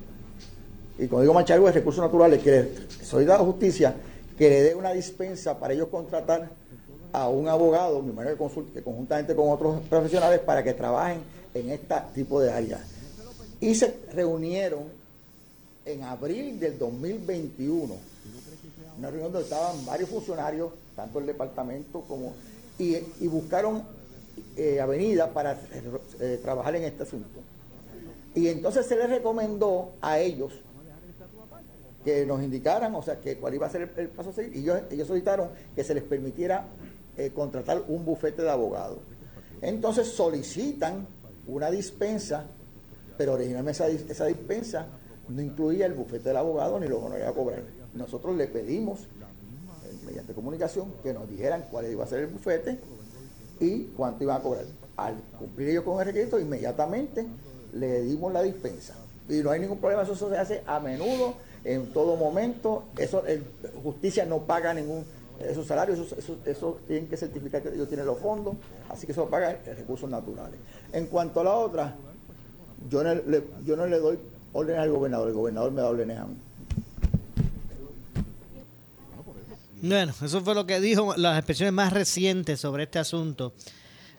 y 0.99 1.07
cuando 1.07 1.21
digo 1.21 1.35
Machargo 1.35 1.69
es 1.69 1.75
recursos 1.77 2.03
naturales, 2.03 2.43
que 2.43 2.51
le 2.51 2.69
solicita 3.05 3.37
a 3.37 3.39
justicia 3.39 3.95
que 4.37 4.51
le 4.51 4.63
dé 4.63 4.75
una 4.75 4.93
dispensa 4.93 5.57
para 5.57 5.73
ellos 5.73 5.87
contratar 5.87 6.51
a 7.13 7.29
un 7.29 7.47
abogado, 7.47 8.03
mi 8.03 8.13
manera 8.13 8.37
consulte, 8.37 8.73
que 8.73 8.83
conjuntamente 8.83 9.37
con 9.37 9.51
otros 9.51 9.83
profesionales 9.89 10.41
para 10.41 10.65
que 10.65 10.75
trabajen 10.75 11.21
en 11.55 11.71
este 11.71 11.95
tipo 12.13 12.41
de 12.41 12.51
áreas. 12.51 12.81
Y 13.61 13.77
se 13.77 14.01
reunieron 14.13 14.83
en 15.85 16.03
abril 16.03 16.59
del 16.59 16.77
2021, 16.77 17.95
una 18.99 19.11
reunión 19.11 19.33
donde 19.33 19.47
estaban 19.47 19.87
varios 19.87 20.11
funcionarios, 20.11 20.73
tanto 20.97 21.21
el 21.21 21.27
departamento 21.27 22.01
como... 22.01 22.33
y 22.81 23.29
buscaron 23.29 24.00
eh, 24.57 24.81
avenida 24.81 25.33
para 25.33 25.59
eh, 26.21 26.39
trabajar 26.43 26.77
en 26.77 26.85
este 26.85 27.03
asunto. 27.03 27.41
Y 28.35 28.49
entonces 28.49 28.87
se 28.87 28.97
les 28.97 29.11
recomendó 29.11 29.93
a 30.01 30.19
ellos 30.19 30.53
que 32.05 32.25
nos 32.25 32.43
indicaran, 32.43 32.95
o 32.95 33.03
sea, 33.03 33.21
que 33.21 33.37
cuál 33.37 33.55
iba 33.55 33.67
a 33.67 33.71
ser 33.71 33.91
el, 33.97 34.09
paso 34.09 34.31
a 34.31 34.33
seguir. 34.33 34.57
Y 34.57 34.61
ellos, 34.93 35.07
solicitaron 35.07 35.51
que 35.75 35.85
se 35.85 35.95
les 35.95 36.03
permitiera 36.03 36.67
eh, 37.17 37.31
contratar 37.35 37.83
un 37.89 38.05
bufete 38.05 38.43
de 38.43 38.51
abogados. 38.51 38.99
Entonces 39.61 40.09
solicitan 40.09 41.07
una 41.47 41.71
dispensa, 41.71 42.47
pero 43.19 43.35
originalmente 43.35 43.73
esa, 43.83 43.89
dis- 43.89 44.11
esa 44.11 44.27
dispensa 44.27 44.87
no 45.29 45.43
incluía 45.43 45.87
el 45.87 45.95
bufete 45.95 46.29
del 46.29 46.39
abogado 46.39 46.81
ni 46.81 46.89
lo 46.89 47.03
que 47.03 47.09
nos 47.11 47.19
iba 47.19 47.29
a 47.29 47.33
cobrar. 47.33 47.63
Nosotros 47.95 48.37
le 48.37 48.47
pedimos, 48.47 49.09
mediante 50.07 50.33
comunicación, 50.33 50.95
que 51.03 51.13
nos 51.13 51.29
dijeran 51.29 51.65
cuál 51.71 51.91
iba 51.91 52.05
a 52.05 52.07
ser 52.07 52.21
el 52.21 52.27
bufete 52.29 52.79
y 53.61 53.85
cuánto 53.97 54.25
iban 54.25 54.39
a 54.39 54.43
cobrar. 54.43 54.65
Al 54.97 55.15
cumplir 55.39 55.69
ellos 55.71 55.85
con 55.85 56.01
el 56.01 56.07
requisito, 56.07 56.39
inmediatamente 56.39 57.27
le 57.73 58.03
dimos 58.03 58.33
la 58.33 58.43
dispensa. 58.43 58.95
Y 59.29 59.35
no 59.43 59.51
hay 59.51 59.61
ningún 59.61 59.79
problema, 59.79 60.03
eso 60.03 60.17
se 60.17 60.37
hace 60.37 60.63
a 60.67 60.81
menudo, 60.81 61.35
en 61.65 61.93
todo 61.93 62.17
momento. 62.17 62.85
Eso, 62.97 63.25
el- 63.27 63.45
justicia 63.85 64.25
no 64.27 64.39
paga 64.41 64.75
ningún 64.75 65.05
esos 65.41 65.67
salarios, 65.67 65.99
eso, 65.99 66.17
eso, 66.19 66.37
eso 66.45 66.79
tienen 66.87 67.09
que 67.09 67.17
certificar 67.17 67.63
que 67.63 67.71
ellos 67.71 67.89
tienen 67.89 68.05
los 68.05 68.19
fondos, 68.19 68.57
así 68.91 69.07
que 69.07 69.13
eso 69.13 69.27
paga 69.31 69.57
recursos 69.65 70.11
naturales. 70.11 70.61
En 70.93 71.07
cuanto 71.07 71.41
a 71.41 71.45
la 71.45 71.55
otra, 71.55 71.97
yo 72.91 73.03
no 73.03 73.15
le, 73.15 73.45
yo 73.65 73.75
no 73.75 73.87
le 73.87 73.99
doy 73.99 74.19
órdenes 74.53 74.83
al 74.83 74.91
gobernador, 74.91 75.29
el 75.29 75.35
gobernador 75.35 75.73
me 75.73 75.81
da 75.81 75.89
órdenes 75.89 76.19
a 76.19 76.27
mí. 76.27 76.35
Bueno, 79.83 80.13
eso 80.23 80.41
fue 80.43 80.55
lo 80.55 80.67
que 80.67 80.81
dijo 80.81 81.15
las 81.17 81.39
expresiones 81.39 81.73
más 81.73 81.93
recientes 81.93 82.61
sobre 82.61 82.85
este 82.85 82.99
asunto 82.99 83.55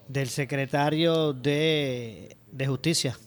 del 0.07 0.27
secretario 0.29 1.33
de, 1.33 2.35
de 2.51 2.67
Justicia, 2.67 3.17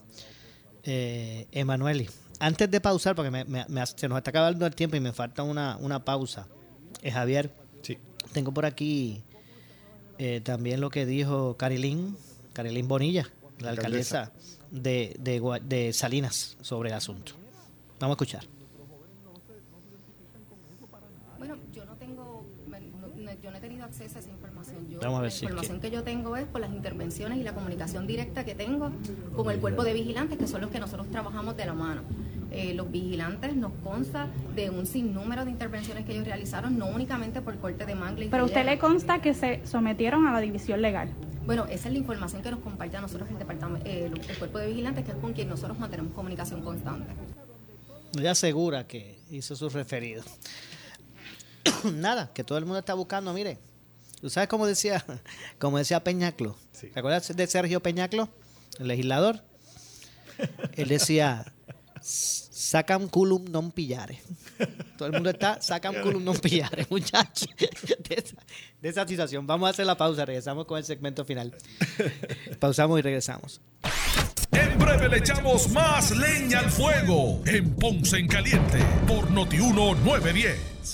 eh, 0.83 1.47
Emanueli. 1.53 2.09
Antes 2.41 2.71
de 2.71 2.81
pausar, 2.81 3.15
porque 3.15 3.31
me- 3.31 3.45
me- 3.45 3.65
me- 3.69 3.87
se 3.87 4.09
nos 4.09 4.19
está 4.19 4.31
acabando 4.31 4.67
el 4.67 4.75
tiempo 4.75 4.97
y 4.97 5.01
me 5.01 5.13
falta 5.13 5.43
una, 5.45 5.77
una 5.77 6.05
pausa, 6.05 6.49
eh, 7.03 7.11
Javier, 7.13 7.51
Sí. 7.83 7.99
tengo 8.33 8.53
por 8.53 8.67
aquí 8.67 9.23
eh, 10.19 10.41
también 10.43 10.81
lo 10.81 10.91
que 10.91 11.07
dijo 11.07 11.57
Carilín, 11.57 12.17
Carilín 12.53 12.87
Bonilla, 12.89 13.29
la 13.61 13.71
alcaldesa 13.71 14.33
de, 14.71 15.17
de, 15.21 15.41
de 15.65 15.93
Salinas, 15.93 16.57
sobre 16.61 16.89
el 16.91 16.95
asunto. 16.97 17.33
Vamos 18.01 18.15
a 18.15 18.17
escuchar. 18.17 18.45
Bueno, 21.39 21.57
yo 21.73 21.85
no 21.85 21.95
tengo, 21.97 22.47
no- 22.69 23.09
no- 23.25 23.41
yo 23.43 23.51
no 23.51 23.57
he 23.57 23.61
tenido 23.61 23.84
acceso 23.95 24.19
a 24.19 24.21
esa 24.21 24.31
información. 24.31 24.89
Yo, 24.91 24.99
Vamos 25.01 25.19
a 25.19 25.23
ver 25.23 25.31
la 25.31 25.37
si 25.37 25.45
información 25.45 25.81
que- 25.81 25.89
que 25.91 25.95
yo 25.95 26.03
tengo 26.03 26.37
es 26.37 26.47
por 26.47 26.61
las 26.61 26.71
intervenciones 26.73 27.39
y 27.39 27.43
la 27.43 27.55
comunicación 27.55 28.07
directa 28.07 28.45
que 28.45 28.55
tengo 28.55 28.91
con 29.37 29.51
el 29.51 29.61
cuerpo 29.61 29.85
de 29.85 29.93
vigilantes, 29.93 30.37
que 30.39 30.47
son 30.47 30.61
los 30.63 30.71
que 30.71 30.81
nosotros 30.81 31.09
trabajamos 31.11 31.57
de 31.57 31.67
la 31.67 31.75
mano. 31.75 32.03
Eh, 32.51 32.75
los 32.75 32.91
vigilantes 32.91 33.57
nos 33.57 33.73
consta 33.83 34.29
de 34.55 34.71
un 34.71 34.87
sinnúmero 34.87 35.45
de 35.45 35.51
intervenciones 35.51 36.05
que 36.05 36.13
ellos 36.13 36.27
realizaron, 36.27 36.79
no 36.79 36.87
únicamente 36.87 37.41
por 37.41 37.57
corte 37.59 37.85
de 37.85 37.95
mangla 37.95 38.25
y 38.25 38.29
Pero 38.29 38.45
a 38.45 38.47
usted 38.47 38.65
le 38.65 38.79
consta 38.79 39.21
que 39.21 39.35
se 39.35 39.61
sometieron 39.67 40.27
a 40.27 40.33
la 40.33 40.41
división 40.41 40.81
legal. 40.83 41.09
Bueno, 41.47 41.67
esa 41.67 41.89
es 41.89 41.93
la 41.93 41.99
información 41.99 42.43
que 42.43 42.51
nos 42.51 42.61
comparte 42.61 42.97
a 42.97 43.01
nosotros 43.01 43.29
el 43.31 43.39
departamento, 43.39 43.87
eh, 43.89 44.07
el 44.29 44.39
cuerpo 44.39 44.59
de 44.59 44.69
vigilantes, 44.69 45.05
que 45.05 45.11
es 45.13 45.17
con 45.19 45.33
quien 45.33 45.49
nosotros 45.49 45.79
mantenemos 45.79 46.15
comunicación 46.15 46.63
constante. 46.63 47.13
Ella 48.19 48.31
asegura 48.31 48.87
que 48.87 49.19
hizo 49.31 49.55
sus 49.57 49.73
referidos. 49.73 50.25
Nada, 51.93 52.31
que 52.33 52.45
todo 52.45 52.57
el 52.59 52.65
mundo 52.65 52.79
está 52.79 52.95
buscando, 52.95 53.33
mire. 53.35 53.59
¿Tú 54.25 54.31
sabes 54.31 54.49
cómo 54.49 54.67
decía, 54.67 55.05
como 55.59 55.77
decía 55.77 56.03
Peñaclo? 56.03 56.57
¿Te 56.81 56.99
acuerdas 56.99 57.37
de 57.37 57.47
Sergio 57.47 57.83
Peñaclo, 57.83 58.31
el 58.79 58.89
legislador? 58.89 59.45
Él 60.73 60.89
decía, 60.89 61.53
sacam 62.01 63.07
culum 63.07 63.45
non 63.53 63.69
pillare. 63.69 64.23
Todo 64.97 65.09
el 65.09 65.13
mundo 65.13 65.29
está, 65.29 65.61
sacam 65.61 66.01
culum 66.01 66.25
non 66.25 66.41
pillare, 66.41 66.87
muchachos. 66.91 67.53
De 67.59 68.15
esa, 68.17 68.37
de 68.81 68.89
esa 68.89 69.07
situación. 69.07 69.47
Vamos 69.47 69.67
a 69.67 69.71
hacer 69.77 69.85
la 69.85 69.95
pausa, 69.95 70.25
regresamos 70.25 70.65
con 70.65 70.79
el 70.79 70.85
segmento 70.85 71.27
final. 71.27 71.53
Pausamos 72.61 72.99
y 73.01 73.03
regresamos. 73.03 73.61
En 74.53 74.79
breve 74.79 75.11
le 75.11 75.19
echamos 75.19 75.69
más 75.69 76.17
leña 76.17 76.61
al 76.61 76.71
fuego 76.71 77.43
en 77.45 77.75
Ponce 77.77 78.17
en 78.17 78.29
Caliente 78.29 78.79
por 79.07 79.31
Notiuno 79.31 79.95
910. 79.97 80.94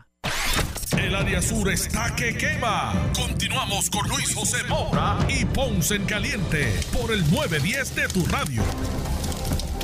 El 0.97 1.15
área 1.15 1.41
sur 1.41 1.69
está 1.69 2.15
que 2.15 2.35
quema. 2.37 2.93
Continuamos 3.15 3.89
con 3.89 4.07
Luis 4.09 4.33
José 4.35 4.63
Moura 4.67 5.17
y 5.29 5.45
Ponce 5.45 5.95
en 5.95 6.05
Caliente 6.05 6.73
por 6.93 7.11
el 7.11 7.21
910 7.31 7.95
de 7.95 8.07
tu 8.07 8.25
radio. 8.25 8.61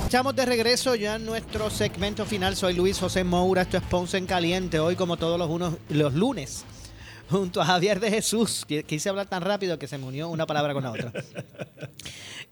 Estamos 0.03 0.35
de 0.35 0.45
regreso 0.45 0.95
ya 0.95 1.15
en 1.15 1.25
nuestro 1.25 1.69
segmento 1.69 2.25
final. 2.25 2.55
Soy 2.55 2.73
Luis 2.73 2.99
José 2.99 3.23
Moura, 3.23 3.63
esto 3.63 3.77
es 3.77 3.83
Ponce 3.83 4.17
en 4.17 4.25
Caliente. 4.25 4.79
Hoy, 4.79 4.95
como 4.95 5.17
todos 5.17 5.37
los, 5.37 5.49
unos- 5.49 5.75
los 5.89 6.13
lunes, 6.13 6.63
junto 7.29 7.61
a 7.61 7.65
Javier 7.65 7.99
de 7.99 8.09
Jesús. 8.09 8.65
Qu- 8.69 8.85
Quise 8.85 9.09
hablar 9.09 9.27
tan 9.27 9.41
rápido 9.41 9.77
que 9.79 9.87
se 9.87 9.97
me 9.97 10.05
unió 10.05 10.29
una 10.29 10.45
palabra 10.45 10.73
con 10.73 10.83
la 10.83 10.91
otra. 10.91 11.11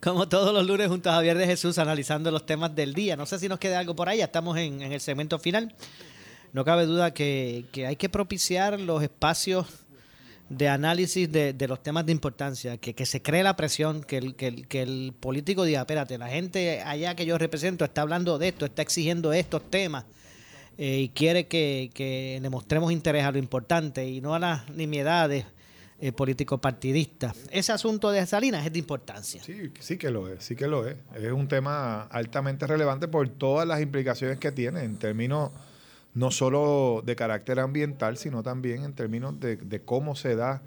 Como 0.01 0.27
todos 0.27 0.53
los 0.53 0.65
lunes, 0.65 0.89
junto 0.89 1.09
a 1.09 1.13
Javier 1.13 1.37
de 1.37 1.45
Jesús, 1.45 1.77
analizando 1.77 2.29
los 2.31 2.45
temas 2.45 2.75
del 2.75 2.93
día. 2.93 3.15
No 3.15 3.25
sé 3.25 3.39
si 3.39 3.47
nos 3.47 3.59
queda 3.59 3.79
algo 3.79 3.95
por 3.95 4.09
ahí, 4.09 4.17
ya 4.17 4.25
estamos 4.25 4.57
en, 4.57 4.81
en 4.81 4.91
el 4.91 4.99
segmento 4.99 5.39
final. 5.39 5.73
No 6.55 6.63
cabe 6.63 6.85
duda 6.85 7.13
que, 7.13 7.65
hay 7.85 7.97
que 7.97 8.07
propiciar 8.07 8.79
los 8.79 9.03
espacios 9.03 9.67
de 10.47 10.69
análisis 10.69 11.29
de, 11.29 11.53
los 11.67 11.83
temas 11.83 12.05
de 12.05 12.13
importancia, 12.13 12.77
que, 12.77 13.05
se 13.05 13.21
cree 13.21 13.43
la 13.43 13.57
presión, 13.57 14.05
que 14.05 14.19
el 14.69 15.13
político 15.19 15.65
diga, 15.65 15.81
espérate, 15.81 16.17
la 16.17 16.29
gente 16.29 16.81
allá 16.81 17.13
que 17.13 17.25
yo 17.25 17.37
represento 17.37 17.83
está 17.83 18.03
hablando 18.03 18.37
de 18.37 18.47
esto, 18.47 18.65
está 18.65 18.81
exigiendo 18.83 19.33
estos 19.33 19.69
temas 19.69 20.05
eh, 20.77 20.99
y 20.99 21.09
quiere 21.09 21.47
que, 21.47 21.91
que 21.93 22.39
le 22.41 22.49
mostremos 22.49 22.89
interés 22.93 23.25
a 23.25 23.33
lo 23.33 23.37
importante 23.37 24.07
y 24.07 24.21
no 24.21 24.33
a 24.33 24.39
las 24.39 24.69
nimiedades 24.69 25.43
eh, 25.99 26.13
político-partidistas. 26.13 27.35
Ese 27.51 27.73
asunto 27.73 28.11
de 28.11 28.25
Salinas 28.25 28.65
es 28.65 28.71
de 28.71 28.79
importancia. 28.79 29.43
Sí, 29.43 29.73
sí 29.81 29.97
que 29.97 30.09
lo 30.09 30.29
es, 30.29 30.45
sí 30.45 30.55
que 30.55 30.67
lo 30.67 30.87
es. 30.87 30.95
Es 31.17 31.33
un 31.33 31.49
tema 31.49 32.03
altamente 32.03 32.65
relevante 32.65 33.09
por 33.09 33.27
todas 33.27 33.67
las 33.67 33.81
implicaciones 33.81 34.39
que 34.39 34.53
tiene 34.53 34.85
en 34.85 34.95
términos 34.95 35.51
no 36.15 36.31
solo 36.31 37.03
de 37.05 37.15
carácter 37.15 37.59
ambiental, 37.59 38.17
sino 38.17 38.41
también 38.41 38.83
en 38.83 38.93
términos 38.93 39.39
de, 39.39 39.81
cómo 39.85 40.15
se 40.15 40.35
da 40.35 40.63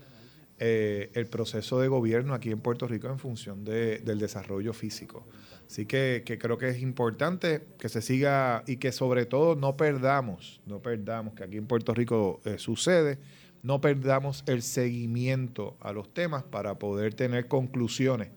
eh, 0.59 1.11
el 1.14 1.26
proceso 1.26 1.80
de 1.80 1.88
gobierno 1.88 2.34
aquí 2.34 2.51
en 2.51 2.61
Puerto 2.61 2.86
Rico 2.86 3.09
en 3.09 3.18
función 3.18 3.64
de- 3.64 3.99
del 3.99 4.18
desarrollo 4.18 4.72
físico. 4.72 5.26
Así 5.66 5.86
que, 5.86 6.22
que 6.24 6.38
creo 6.38 6.59
que 6.59 6.68
es 6.68 6.80
importante 6.80 7.66
que 7.78 7.88
se 7.88 8.03
siga 8.03 8.62
y 8.66 8.76
que 8.76 8.92
sobre 8.92 9.26
todo 9.26 9.55
no 9.55 9.76
perdamos, 9.76 10.61
no 10.66 10.80
perdamos, 10.80 11.34
que 11.34 11.44
aquí 11.44 11.57
en 11.57 11.66
Puerto 11.66 11.94
Rico 11.94 12.40
eh, 12.44 12.59
sucede, 12.59 13.18
no 13.62 13.80
perdamos 13.80 14.44
el 14.46 14.62
seguimiento 14.62 15.76
a 15.80 15.92
los 15.92 16.12
temas 16.12 16.42
para 16.42 16.78
poder 16.78 17.14
tener 17.14 17.49
conclusiones 17.49 18.30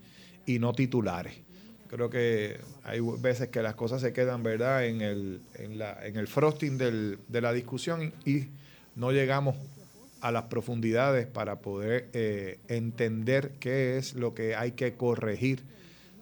y 0.46 0.60
no 0.60 0.74
titulares. 0.74 1.36
Creo 1.92 2.10
que 2.10 2.58
hay 2.86 3.02
veces 3.20 3.50
que 3.50 3.62
las 3.62 3.76
cosas 3.76 4.00
se 4.02 4.14
quedan, 4.14 4.44
¿verdad?, 4.44 4.86
en 4.86 5.02
el, 5.02 5.42
en 5.56 5.78
la, 5.78 6.00
en 6.08 6.16
el 6.16 6.28
frosting 6.28 6.78
del- 6.78 7.20
de 7.28 7.42
la 7.42 7.52
discusión 7.52 8.14
y 8.26 8.48
no 8.96 9.12
llegamos 9.12 9.58
a 10.22 10.32
las 10.32 10.44
profundidades 10.44 11.28
para 11.28 11.60
poder 11.60 12.08
eh, 12.14 12.60
entender 12.70 13.52
qué 13.60 13.98
es 13.98 14.14
lo 14.16 14.34
que 14.34 14.56
hay 14.56 14.72
que 14.72 14.94
corregir. 14.94 15.64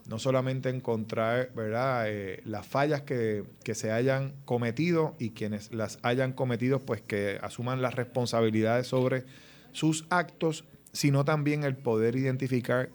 No 0.08 0.18
solamente 0.18 0.70
encontrar, 0.70 1.52
¿verdad?, 1.56 2.06
eh, 2.08 2.42
las 2.46 2.66
fallas 2.66 3.04
que, 3.04 3.44
que 3.64 3.76
se 3.76 3.92
hayan 3.92 4.34
cometido 4.46 5.14
y 5.20 5.32
quienes 5.32 5.72
las 5.72 6.00
hayan 6.02 6.34
cometido, 6.34 6.80
pues 6.80 7.02
que 7.02 7.38
asuman 7.44 7.84
las 7.84 7.94
responsabilidades 7.94 8.88
sobre 8.88 9.24
sus 9.72 10.08
actos, 10.10 10.64
sino 10.94 11.26
también 11.26 11.64
el 11.64 11.76
poder 11.76 12.16
identificar 12.16 12.90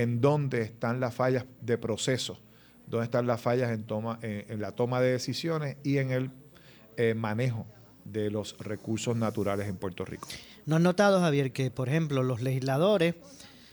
en 0.00 0.22
dónde 0.22 0.62
están 0.62 0.98
las 0.98 1.14
fallas 1.14 1.44
de 1.60 1.76
proceso, 1.76 2.38
dónde 2.86 3.04
están 3.04 3.26
las 3.26 3.38
fallas 3.38 3.70
en, 3.70 3.84
toma, 3.84 4.18
en, 4.22 4.46
en 4.48 4.60
la 4.60 4.72
toma 4.72 4.98
de 5.02 5.12
decisiones 5.12 5.76
y 5.84 5.98
en 5.98 6.10
el 6.10 6.30
eh, 6.96 7.12
manejo 7.12 7.66
de 8.06 8.30
los 8.30 8.56
recursos 8.58 9.14
naturales 9.14 9.68
en 9.68 9.76
Puerto 9.76 10.06
Rico. 10.06 10.26
¿No 10.64 10.76
has 10.76 10.82
notado, 10.82 11.20
Javier, 11.20 11.52
que, 11.52 11.70
por 11.70 11.90
ejemplo, 11.90 12.22
los 12.22 12.40
legisladores, 12.40 13.14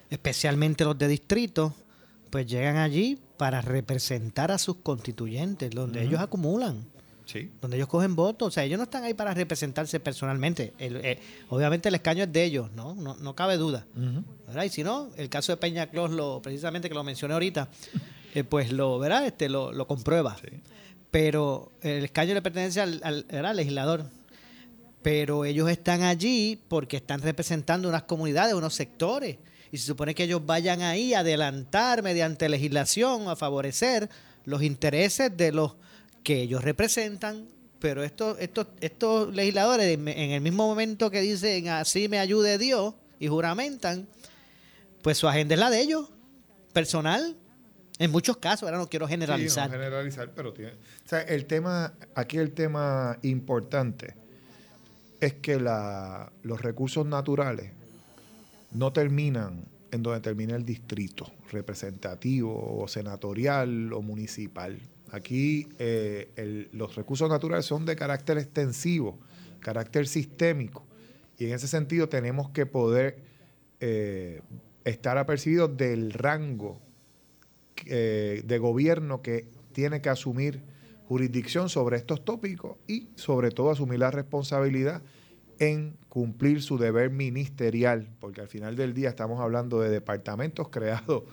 especialmente 0.10 0.84
los 0.84 0.98
de 0.98 1.08
distrito, 1.08 1.74
pues 2.30 2.46
llegan 2.46 2.76
allí 2.76 3.18
para 3.38 3.62
representar 3.62 4.52
a 4.52 4.58
sus 4.58 4.78
constituyentes, 4.78 5.72
donde 5.72 6.04
ellos 6.04 6.20
acumulan, 6.20 6.84
Sí. 7.28 7.52
donde 7.62 7.78
ellos 7.78 7.88
cogen 7.90 8.16
votos? 8.16 8.48
O 8.48 8.52
sea, 8.52 8.64
ellos 8.64 8.78
no 8.78 8.86
están 8.86 9.04
ahí 9.04 9.14
para 9.14 9.34
representarse 9.34 10.00
personalmente. 10.00 10.74
El- 10.80 10.96
eh, 11.06 11.20
obviamente 11.50 11.90
el 11.90 11.96
escaño 11.96 12.24
es 12.24 12.32
de 12.34 12.44
ellos, 12.44 12.72
¿no? 12.72 12.96
No, 12.96 13.16
no 13.18 13.36
cabe 13.36 13.58
duda. 13.58 13.86
¿verdad? 14.48 14.64
Y 14.64 14.70
si 14.70 14.84
no, 14.84 15.12
el 15.18 15.30
caso 15.30 15.52
de 15.52 15.58
Peña 15.58 15.88
Clos, 15.88 16.10
lo, 16.12 16.42
precisamente 16.42 16.88
que 16.90 16.96
lo 16.96 17.04
mencioné 17.04 17.34
ahorita, 17.36 17.68
eh, 18.34 18.44
pues 18.44 18.72
lo, 18.72 18.98
¿verdad? 18.98 19.26
Este, 19.28 19.50
lo, 19.50 19.72
lo 19.74 19.86
comprueba. 19.88 20.38
Pero 21.12 21.72
el 21.82 22.06
escaño 22.06 22.34
le 22.34 22.42
pertenece 22.42 22.82
al, 22.82 23.02
al 23.04 23.56
legislador. 23.56 24.06
Pero 25.02 25.46
ellos 25.46 25.70
están 25.70 26.04
allí 26.04 26.60
porque 26.68 26.98
están 26.98 27.22
representando 27.22 27.88
unas 27.88 28.04
comunidades, 28.04 28.54
unos 28.54 28.74
sectores. 28.74 29.38
Y 29.72 29.78
se 29.78 29.86
supone 29.86 30.16
que 30.16 30.24
ellos 30.24 30.46
vayan 30.46 30.82
ahí 30.82 31.14
a 31.14 31.20
adelantar 31.20 32.04
mediante 32.04 32.50
legislación, 32.50 33.28
a 33.30 33.36
favorecer 33.36 34.10
los 34.46 34.64
intereses 34.64 35.36
de 35.36 35.52
los 35.52 35.76
que 36.28 36.42
ellos 36.42 36.62
representan. 36.62 37.48
Pero 37.80 38.04
estos, 38.04 38.38
estos, 38.42 38.68
estos 38.82 39.34
legisladores, 39.34 39.88
en 39.98 40.08
el 40.32 40.42
mismo 40.42 40.68
momento 40.68 41.10
que 41.10 41.22
dicen 41.22 41.70
así 41.70 42.10
me 42.10 42.20
ayude 42.20 42.58
Dios 42.58 42.96
y 43.18 43.28
juramentan, 43.30 44.08
pues 45.02 45.18
su 45.20 45.28
agenda 45.30 45.54
es 45.54 45.60
la 45.62 45.70
de 45.70 45.80
ellos, 45.80 46.10
personal. 46.74 47.38
En 47.98 48.12
muchos 48.12 48.36
casos, 48.38 48.64
ahora 48.64 48.78
no 48.78 48.90
quiero 48.90 49.08
Sí, 49.08 49.12
generalizar. 49.12 49.70
no 49.70 49.76
generalizar, 49.78 50.32
pero 50.36 50.52
tiene. 50.54 50.72
O 50.74 51.08
sea, 51.08 51.22
el 51.22 51.46
tema, 51.46 51.94
aquí 52.14 52.38
el 52.38 52.52
tema 52.52 53.18
importante 53.22 54.16
es 55.22 55.36
que 55.36 55.58
la, 55.60 56.30
los 56.44 56.60
recursos 56.62 57.06
naturales 57.06 57.72
no 58.72 58.92
terminan 58.92 59.64
en 59.92 60.04
donde 60.04 60.20
termina 60.20 60.58
el 60.58 60.66
distrito 60.66 61.32
representativo 61.52 62.82
o 62.84 62.86
senatorial 62.90 63.94
o 63.94 64.02
municipal. 64.02 64.78
Aquí 65.12 65.70
eh, 65.80 66.68
los 66.74 66.96
recursos 66.96 67.30
naturales 67.30 67.66
son 67.66 67.86
de 67.86 67.96
carácter 67.96 68.38
extensivo, 68.38 69.20
carácter 69.60 70.08
sistémico, 70.08 70.86
y 71.38 71.46
en 71.46 71.54
ese 71.54 71.68
sentido 71.68 72.10
tenemos 72.10 72.50
que 72.50 72.66
poder 72.66 73.20
eh, 73.80 74.42
estar 74.84 75.18
apercibidos 75.18 75.78
del 75.78 76.12
rango 76.14 76.82
eh, 77.86 78.42
de 78.44 78.58
gobierno 78.58 79.22
que 79.22 79.48
tiene 79.72 80.02
que 80.02 80.10
asumir 80.10 80.64
jurisdicción 81.08 81.70
sobre 81.70 81.98
estos 81.98 82.26
tópicos 82.26 82.78
y 82.88 83.10
sobre 83.16 83.52
todo 83.52 83.70
asumir 83.70 84.00
la 84.00 84.12
responsabilidad 84.12 85.02
en 85.60 85.96
cumplir 86.10 86.62
su 86.62 86.78
deber 86.78 87.12
ministerial, 87.12 88.10
porque 88.20 88.42
al 88.42 88.48
final 88.48 88.76
del 88.76 88.94
día 88.94 89.10
estamos 89.10 89.40
hablando 89.40 89.80
de 89.80 89.90
departamentos 89.90 90.70
creados 90.72 91.24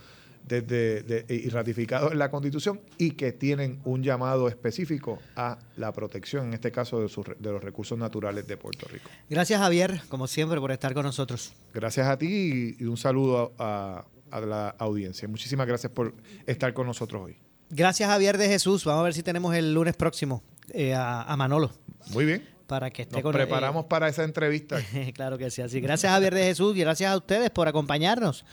desde, 0.46 1.02
de- 1.02 1.24
y 1.34 1.48
ratificados 1.48 2.12
en 2.12 2.18
la 2.18 2.30
Constitución 2.30 2.80
y 2.98 3.12
que 3.12 3.32
tienen 3.32 3.80
un 3.84 4.02
llamado 4.02 4.48
específico 4.48 5.18
a 5.36 5.58
la 5.76 5.92
protección, 5.92 6.48
en 6.48 6.54
este 6.54 6.70
caso 6.70 7.00
de, 7.00 7.08
sus 7.08 7.24
de 7.38 7.50
los 7.52 7.62
recursos 7.64 7.96
naturales 7.98 8.46
de 8.46 8.56
Puerto 8.56 8.86
Rico. 8.88 9.08
Gracias, 9.30 9.58
Javier, 9.60 10.02
como 10.08 10.26
siempre, 10.26 10.60
por 10.60 10.70
estar 10.72 10.92
con 10.94 11.04
nosotros. 11.04 11.54
Gracias 11.72 12.06
a 12.06 12.18
ti 12.18 12.76
y, 12.78 12.84
un 12.84 12.96
saludo 12.96 13.52
a, 13.58 14.04
a- 14.30 14.36
a 14.36 14.40
la 14.40 14.68
audiencia. 14.78 15.28
Muchísimas 15.28 15.66
gracias 15.66 15.92
por 15.92 16.12
estar 16.46 16.74
con 16.74 16.86
nosotros 16.88 17.22
hoy. 17.22 17.36
Gracias, 17.70 18.08
Javier 18.08 18.36
de 18.36 18.48
Jesús. 18.48 18.84
Vamos 18.84 19.00
a 19.00 19.04
ver 19.04 19.14
si 19.14 19.22
tenemos 19.22 19.54
el 19.54 19.72
lunes 19.72 19.94
próximo 19.96 20.42
eh, 20.72 20.92
a, 20.92 21.22
a 21.22 21.36
Manolo. 21.36 21.70
Muy 22.10 22.24
bien. 22.24 22.46
Para 22.66 22.90
que 22.90 23.02
esté 23.02 23.14
Nos 23.16 23.22
con 23.22 23.32
preparamos 23.32 23.84
para 23.86 24.08
esa 24.08 24.24
entrevista. 24.24 24.78
eh, 24.94 25.12
claro 25.14 25.38
que 25.38 25.50
sí. 25.50 25.62
Así. 25.62 25.80
Gracias, 25.80 26.10
Javier 26.12 26.34
de 26.34 26.44
Jesús, 26.44 26.76
y 26.76 26.80
gracias 26.80 27.12
a 27.12 27.16
ustedes 27.16 27.50
por 27.50 27.68
acompañarnos. 27.68 28.44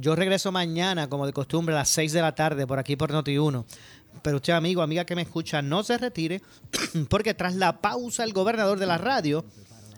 Yo 0.00 0.14
regreso 0.14 0.52
mañana, 0.52 1.08
como 1.08 1.26
de 1.26 1.32
costumbre, 1.32 1.74
a 1.74 1.78
las 1.78 1.88
6 1.90 2.12
de 2.12 2.22
la 2.22 2.34
tarde, 2.34 2.68
por 2.68 2.78
aquí 2.78 2.94
por 2.94 3.12
Noti1. 3.12 3.64
Pero 4.22 4.36
usted, 4.36 4.52
amigo, 4.52 4.80
amiga 4.80 5.04
que 5.04 5.16
me 5.16 5.22
escucha, 5.22 5.60
no 5.60 5.82
se 5.82 5.98
retire, 5.98 6.40
porque 7.10 7.34
tras 7.34 7.56
la 7.56 7.80
pausa, 7.80 8.22
el 8.22 8.32
gobernador 8.32 8.78
de 8.78 8.86
la 8.86 8.98
radio, 8.98 9.44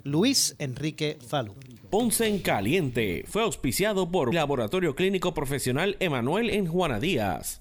Luis 0.04 0.56
Enrique 0.58 1.18
Falú. 1.26 1.54
Ponce 1.90 2.28
en 2.28 2.38
Caliente 2.38 3.24
fue 3.26 3.42
auspiciado 3.42 4.10
por 4.10 4.32
Laboratorio 4.32 4.94
Clínico 4.94 5.34
Profesional 5.34 5.96
Emanuel 6.00 6.48
en 6.48 6.66
Juana 6.66 6.98
Díaz. 6.98 7.60